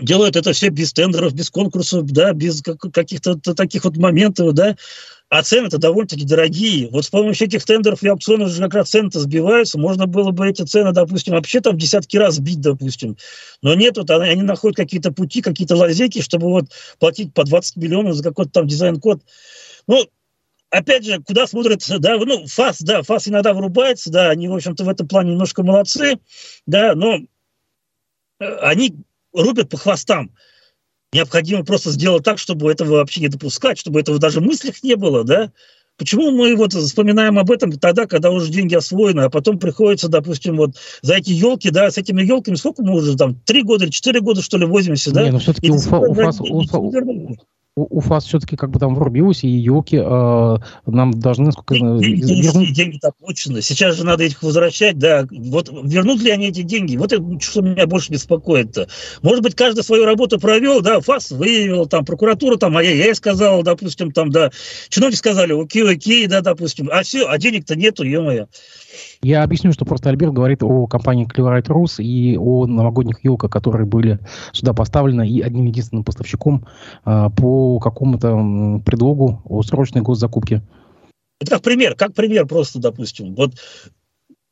делают 0.00 0.36
это 0.36 0.52
все 0.52 0.68
без 0.68 0.92
тендеров, 0.92 1.32
без 1.34 1.50
конкурсов, 1.50 2.06
да, 2.06 2.32
без 2.32 2.62
каких-то 2.62 3.36
таких 3.36 3.84
вот 3.84 3.96
моментов, 3.96 4.52
да, 4.52 4.76
а 5.32 5.42
цены-то 5.42 5.78
довольно-таки 5.78 6.26
дорогие. 6.26 6.90
Вот 6.90 7.06
с 7.06 7.08
помощью 7.08 7.46
этих 7.46 7.64
тендеров 7.64 8.02
и 8.02 8.08
аукционов 8.08 8.50
же 8.50 8.62
как 8.62 8.74
раз 8.74 8.90
цены-то 8.90 9.18
сбиваются. 9.18 9.78
Можно 9.78 10.06
было 10.06 10.30
бы 10.30 10.46
эти 10.46 10.60
цены, 10.60 10.92
допустим, 10.92 11.32
вообще 11.32 11.62
там 11.62 11.78
десятки 11.78 12.18
раз 12.18 12.34
сбить, 12.34 12.60
допустим. 12.60 13.16
Но 13.62 13.74
нет, 13.74 13.96
вот 13.96 14.10
они, 14.10 14.28
они 14.28 14.42
находят 14.42 14.76
какие-то 14.76 15.10
пути, 15.10 15.40
какие-то 15.40 15.74
лазейки, 15.74 16.20
чтобы 16.20 16.48
вот 16.48 16.66
платить 16.98 17.32
по 17.32 17.44
20 17.44 17.76
миллионов 17.76 18.14
за 18.14 18.22
какой-то 18.24 18.50
там 18.50 18.66
дизайн-код. 18.66 19.22
Ну, 19.86 20.06
опять 20.68 21.06
же, 21.06 21.22
куда 21.22 21.46
смотрят, 21.46 21.82
да, 21.88 22.18
ну, 22.18 22.46
ФАС, 22.46 22.82
да, 22.82 23.02
ФАС 23.02 23.28
иногда 23.28 23.54
вырубается, 23.54 24.12
да, 24.12 24.28
они, 24.28 24.48
в 24.48 24.54
общем-то, 24.54 24.84
в 24.84 24.88
этом 24.90 25.08
плане 25.08 25.30
немножко 25.30 25.62
молодцы, 25.62 26.18
да, 26.66 26.94
но 26.94 27.20
э, 28.38 28.44
они 28.60 28.96
рубят 29.32 29.70
по 29.70 29.78
хвостам. 29.78 30.30
Необходимо 31.12 31.64
просто 31.64 31.90
сделать 31.90 32.24
так, 32.24 32.38
чтобы 32.38 32.70
этого 32.70 32.96
вообще 32.96 33.20
не 33.20 33.28
допускать, 33.28 33.78
чтобы 33.78 34.00
этого 34.00 34.18
даже 34.18 34.40
в 34.40 34.44
мыслях 34.44 34.82
не 34.82 34.96
было, 34.96 35.24
да? 35.24 35.52
Почему 35.98 36.30
мы 36.30 36.56
вот 36.56 36.72
вспоминаем 36.72 37.38
об 37.38 37.50
этом 37.50 37.70
тогда, 37.72 38.06
когда 38.06 38.30
уже 38.30 38.50
деньги 38.50 38.74
освоены, 38.74 39.20
а 39.20 39.30
потом 39.30 39.58
приходится, 39.58 40.08
допустим, 40.08 40.56
вот 40.56 40.76
за 41.02 41.16
эти 41.16 41.30
елки, 41.30 41.70
да, 41.70 41.90
с 41.90 41.98
этими 41.98 42.22
елками, 42.22 42.54
сколько 42.54 42.82
мы 42.82 42.94
уже 42.94 43.14
там, 43.16 43.34
три 43.34 43.62
года 43.62 43.84
или 43.84 43.90
четыре 43.90 44.20
года, 44.20 44.40
что 44.40 44.56
ли, 44.56 44.64
возимся, 44.64 45.12
да? 45.12 45.24
Не, 45.24 45.32
ну 45.32 45.38
все-таки 45.38 45.70
у, 47.74 47.98
УФАС 47.98 48.26
все-таки 48.26 48.56
как 48.56 48.70
бы 48.70 48.78
там 48.78 48.94
врубилась, 48.94 49.44
и 49.44 49.48
елки 49.48 49.96
э, 49.96 50.56
нам 50.86 51.10
должны... 51.12 51.52
Сколько, 51.52 51.74
деньги, 51.74 52.20
деньги, 52.20 52.72
деньги-то 52.72 53.12
получены. 53.18 53.62
Сейчас 53.62 53.96
же 53.96 54.04
надо 54.04 54.24
их 54.24 54.42
возвращать, 54.42 54.98
да. 54.98 55.26
Вот 55.30 55.70
вернут 55.84 56.20
ли 56.20 56.30
они 56.30 56.48
эти 56.48 56.62
деньги? 56.62 56.96
Вот 56.96 57.12
это 57.12 57.24
что 57.40 57.62
меня 57.62 57.86
больше 57.86 58.12
беспокоит-то. 58.12 58.88
Может 59.22 59.42
быть, 59.42 59.54
каждый 59.54 59.84
свою 59.84 60.04
работу 60.04 60.38
провел, 60.38 60.82
да, 60.82 61.00
ФАС 61.00 61.30
выявил, 61.30 61.86
там, 61.86 62.04
прокуратура, 62.04 62.56
там, 62.56 62.76
а 62.76 62.82
я, 62.82 62.92
я 63.06 63.14
сказал, 63.14 63.62
допустим, 63.62 64.12
там, 64.12 64.30
да. 64.30 64.50
Чиновники 64.90 65.18
сказали, 65.18 65.52
окей, 65.52 65.88
окей, 65.88 66.26
да, 66.26 66.42
допустим. 66.42 66.90
А 66.92 67.02
все, 67.02 67.26
а 67.26 67.38
денег-то 67.38 67.74
нету, 67.74 68.04
ё-моё. 68.04 68.48
Я 69.22 69.42
объясню, 69.42 69.72
что 69.72 69.84
просто 69.84 70.10
Альберт 70.10 70.32
говорит 70.32 70.62
о 70.62 70.86
компании 70.86 71.26
Clearlight 71.26 71.66
Rus 71.66 72.02
и 72.02 72.36
о 72.36 72.66
новогодних 72.66 73.24
елках, 73.24 73.50
которые 73.50 73.86
были 73.86 74.18
сюда 74.52 74.72
поставлены 74.72 75.28
и 75.28 75.40
одним 75.40 75.66
единственным 75.66 76.04
поставщиком 76.04 76.66
а, 77.04 77.30
по 77.30 77.78
какому-то 77.78 78.80
предлогу 78.84 79.42
о 79.44 79.62
срочной 79.62 80.02
госзакупке. 80.02 80.62
Как 81.48 81.62
пример, 81.62 81.94
как 81.94 82.14
пример 82.14 82.46
просто, 82.46 82.78
допустим. 82.78 83.34
Вот 83.34 83.54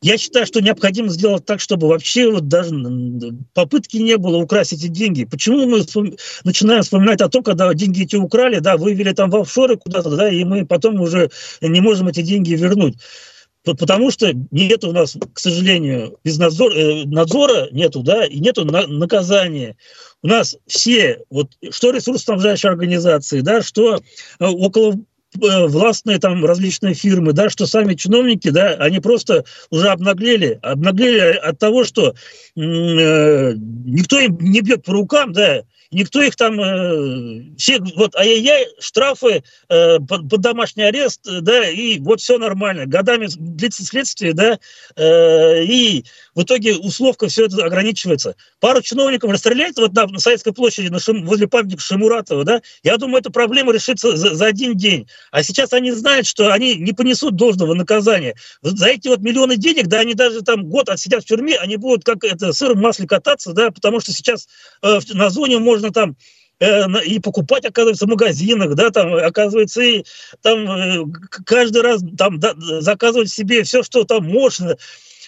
я 0.02 0.16
считаю, 0.16 0.46
что 0.46 0.62
необходимо 0.62 1.08
сделать 1.08 1.44
так, 1.44 1.60
чтобы 1.60 1.88
вообще 1.88 2.30
вот 2.30 2.48
даже 2.48 2.74
попытки 3.52 3.98
не 3.98 4.16
было 4.16 4.38
украсть 4.38 4.72
эти 4.72 4.86
деньги. 4.86 5.26
Почему 5.26 5.66
мы 5.66 5.84
начинаем 6.44 6.82
вспоминать 6.82 7.20
о 7.20 7.28
том, 7.28 7.42
когда 7.42 7.72
деньги 7.74 8.04
эти 8.04 8.16
украли, 8.16 8.60
да, 8.60 8.78
вывели 8.78 9.12
там 9.12 9.28
в 9.28 9.36
офшоры 9.36 9.76
куда-то, 9.76 10.16
да, 10.16 10.30
и 10.30 10.42
мы 10.44 10.64
потом 10.64 11.00
уже 11.02 11.30
не 11.60 11.82
можем 11.82 12.08
эти 12.08 12.22
деньги 12.22 12.54
вернуть. 12.54 12.96
Потому 13.64 14.10
что 14.10 14.32
нет 14.50 14.84
у 14.84 14.92
нас, 14.92 15.16
к 15.34 15.38
сожалению, 15.38 16.18
без 16.24 16.38
надзора, 16.38 16.74
э, 16.74 17.04
надзора 17.04 17.68
нету, 17.72 18.02
да, 18.02 18.24
и 18.24 18.38
нету 18.40 18.64
на, 18.64 18.86
наказания. 18.86 19.76
У 20.22 20.28
нас 20.28 20.56
все, 20.66 21.20
вот, 21.30 21.50
что 21.70 21.90
ресурсоснабжающие 21.90 22.70
организации, 22.70 23.40
да, 23.40 23.60
что 23.60 23.96
э, 23.96 24.44
около 24.46 24.94
э, 24.94 25.66
властные 25.66 26.18
там 26.18 26.42
различные 26.44 26.94
фирмы, 26.94 27.34
да, 27.34 27.50
что 27.50 27.66
сами 27.66 27.94
чиновники, 27.94 28.48
да, 28.48 28.76
они 28.76 28.98
просто 29.00 29.44
уже 29.68 29.88
обнаглели, 29.88 30.58
обнаглели 30.62 31.36
от 31.36 31.58
того, 31.58 31.84
что 31.84 32.14
э, 32.56 33.52
никто 33.56 34.18
им 34.20 34.38
не 34.40 34.62
бьет 34.62 34.84
по 34.84 34.94
рукам, 34.94 35.34
да, 35.34 35.64
никто 35.90 36.22
их 36.22 36.36
там, 36.36 36.60
э, 36.60 37.56
все, 37.56 37.80
вот, 37.96 38.14
ай-яй-яй, 38.16 38.68
штрафы, 38.78 39.42
э, 39.68 39.98
под, 39.98 40.28
под 40.28 40.40
домашний 40.40 40.84
арест, 40.84 41.20
да, 41.24 41.68
и 41.68 41.98
вот 41.98 42.20
все 42.20 42.38
нормально. 42.38 42.86
Годами 42.86 43.28
длится 43.36 43.84
следствие, 43.84 44.32
да, 44.32 44.58
э, 44.96 45.64
и 45.64 46.04
в 46.34 46.42
итоге 46.42 46.76
условка 46.76 47.28
все 47.28 47.46
это 47.46 47.64
ограничивается. 47.64 48.36
Пару 48.60 48.82
чиновников 48.82 49.30
расстреляют 49.30 49.78
вот 49.78 49.92
на, 49.94 50.06
на 50.06 50.18
Советской 50.18 50.52
площади 50.52 50.88
на 50.88 51.00
Шим, 51.00 51.26
возле 51.26 51.48
памятника 51.48 51.82
Шимуратова, 51.82 52.44
да, 52.44 52.62
я 52.82 52.96
думаю, 52.96 53.20
эта 53.20 53.30
проблема 53.30 53.72
решится 53.72 54.16
за, 54.16 54.34
за 54.34 54.46
один 54.46 54.76
день. 54.76 55.08
А 55.30 55.42
сейчас 55.42 55.72
они 55.72 55.90
знают, 55.92 56.26
что 56.26 56.52
они 56.52 56.76
не 56.76 56.92
понесут 56.92 57.36
должного 57.36 57.74
наказания. 57.74 58.36
За 58.62 58.86
эти 58.86 59.08
вот 59.08 59.20
миллионы 59.20 59.56
денег, 59.56 59.88
да, 59.88 60.00
они 60.00 60.14
даже 60.14 60.42
там 60.42 60.68
год 60.68 60.88
отсидят 60.88 61.24
в 61.24 61.26
тюрьме, 61.26 61.56
они 61.56 61.76
будут 61.76 62.04
как 62.04 62.24
это 62.24 62.52
сыр 62.52 62.74
в 62.74 62.80
масле 62.80 63.06
кататься, 63.06 63.52
да, 63.52 63.70
потому 63.70 64.00
что 64.00 64.12
сейчас 64.12 64.48
э, 64.82 65.00
на 65.12 65.30
зоне 65.30 65.58
можно 65.58 65.79
там 65.88 66.16
э, 66.60 66.84
и 67.04 67.18
покупать, 67.18 67.64
оказывается, 67.64 68.04
в 68.04 68.10
магазинах, 68.10 68.74
да, 68.74 68.90
там, 68.90 69.14
оказывается, 69.14 69.80
и 69.80 70.04
там 70.42 70.70
э, 70.70 71.04
каждый 71.46 71.80
раз 71.80 72.02
там 72.18 72.38
да, 72.38 72.54
заказывать 72.80 73.30
себе 73.30 73.62
все, 73.62 73.82
что 73.82 74.04
там 74.04 74.24
можно. 74.24 74.76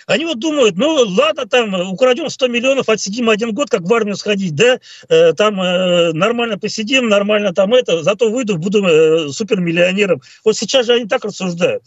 Они 0.06 0.26
вот 0.26 0.38
думают, 0.38 0.76
ну 0.76 0.94
ладно, 1.08 1.46
там 1.46 1.74
украдем 1.90 2.28
100 2.28 2.48
миллионов, 2.48 2.88
отсидим 2.88 3.30
один 3.30 3.54
год, 3.54 3.70
как 3.70 3.82
в 3.82 3.94
армию 3.94 4.16
сходить, 4.16 4.54
да, 4.54 4.78
э, 5.08 5.32
там 5.32 5.56
нормально 5.56 6.58
посидим, 6.58 7.08
нормально 7.08 7.54
там 7.54 7.72
это, 7.72 8.02
зато 8.02 8.30
выйду, 8.30 8.58
буду 8.58 9.32
супермиллионером. 9.32 10.20
Вот 10.44 10.56
сейчас 10.56 10.86
же 10.86 10.94
они 10.94 11.06
так 11.06 11.24
рассуждают. 11.24 11.84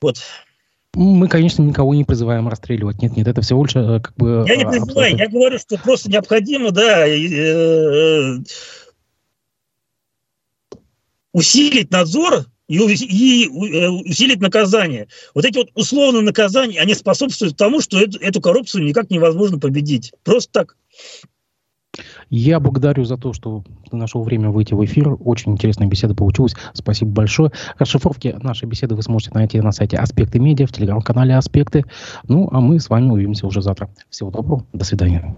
Вот. 0.00 0.18
Мы, 0.94 1.26
конечно, 1.28 1.62
никого 1.62 1.94
не 1.94 2.04
призываем 2.04 2.48
расстреливать. 2.48 3.00
Нет, 3.00 3.16
нет, 3.16 3.26
это 3.26 3.40
всего 3.40 3.64
лишь 3.64 3.74
э, 3.76 4.00
как 4.00 4.14
бы... 4.16 4.44
Я 4.46 4.56
не 4.56 4.66
призываю, 4.66 5.16
я 5.16 5.28
говорю, 5.28 5.58
что 5.58 5.78
просто 5.78 6.10
необходимо, 6.10 6.70
да, 6.70 7.06
э, 7.06 8.38
усилить 11.32 11.90
надзор 11.90 12.44
и, 12.68 12.76
и 12.76 13.46
э, 13.46 13.88
усилить 13.88 14.40
наказание. 14.40 15.08
Вот 15.34 15.46
эти 15.46 15.56
вот 15.56 15.70
условные 15.74 16.22
наказания, 16.22 16.78
они 16.78 16.94
способствуют 16.94 17.56
тому, 17.56 17.80
что 17.80 17.98
эту, 17.98 18.18
эту 18.18 18.42
коррупцию 18.42 18.84
никак 18.84 19.08
невозможно 19.10 19.58
победить. 19.58 20.12
Просто 20.24 20.52
так. 20.52 20.76
Я 22.30 22.60
благодарю 22.60 23.04
за 23.04 23.18
то, 23.18 23.32
что 23.32 23.64
ты 23.90 23.96
нашел 23.96 24.22
время 24.22 24.50
выйти 24.50 24.72
в 24.74 24.84
эфир. 24.84 25.16
Очень 25.20 25.52
интересная 25.52 25.86
беседа 25.86 26.14
получилась. 26.14 26.54
Спасибо 26.72 27.10
большое. 27.10 27.52
Расшифровки 27.78 28.34
нашей 28.40 28.66
беседы 28.66 28.94
вы 28.94 29.02
сможете 29.02 29.32
найти 29.34 29.60
на 29.60 29.72
сайте 29.72 29.98
Аспекты 29.98 30.38
Медиа, 30.38 30.66
в 30.66 30.72
телеграм-канале 30.72 31.36
Аспекты. 31.36 31.84
Ну, 32.28 32.48
а 32.50 32.60
мы 32.60 32.80
с 32.80 32.88
вами 32.88 33.10
увидимся 33.10 33.46
уже 33.46 33.60
завтра. 33.60 33.90
Всего 34.08 34.30
доброго. 34.30 34.66
До 34.72 34.84
свидания. 34.84 35.36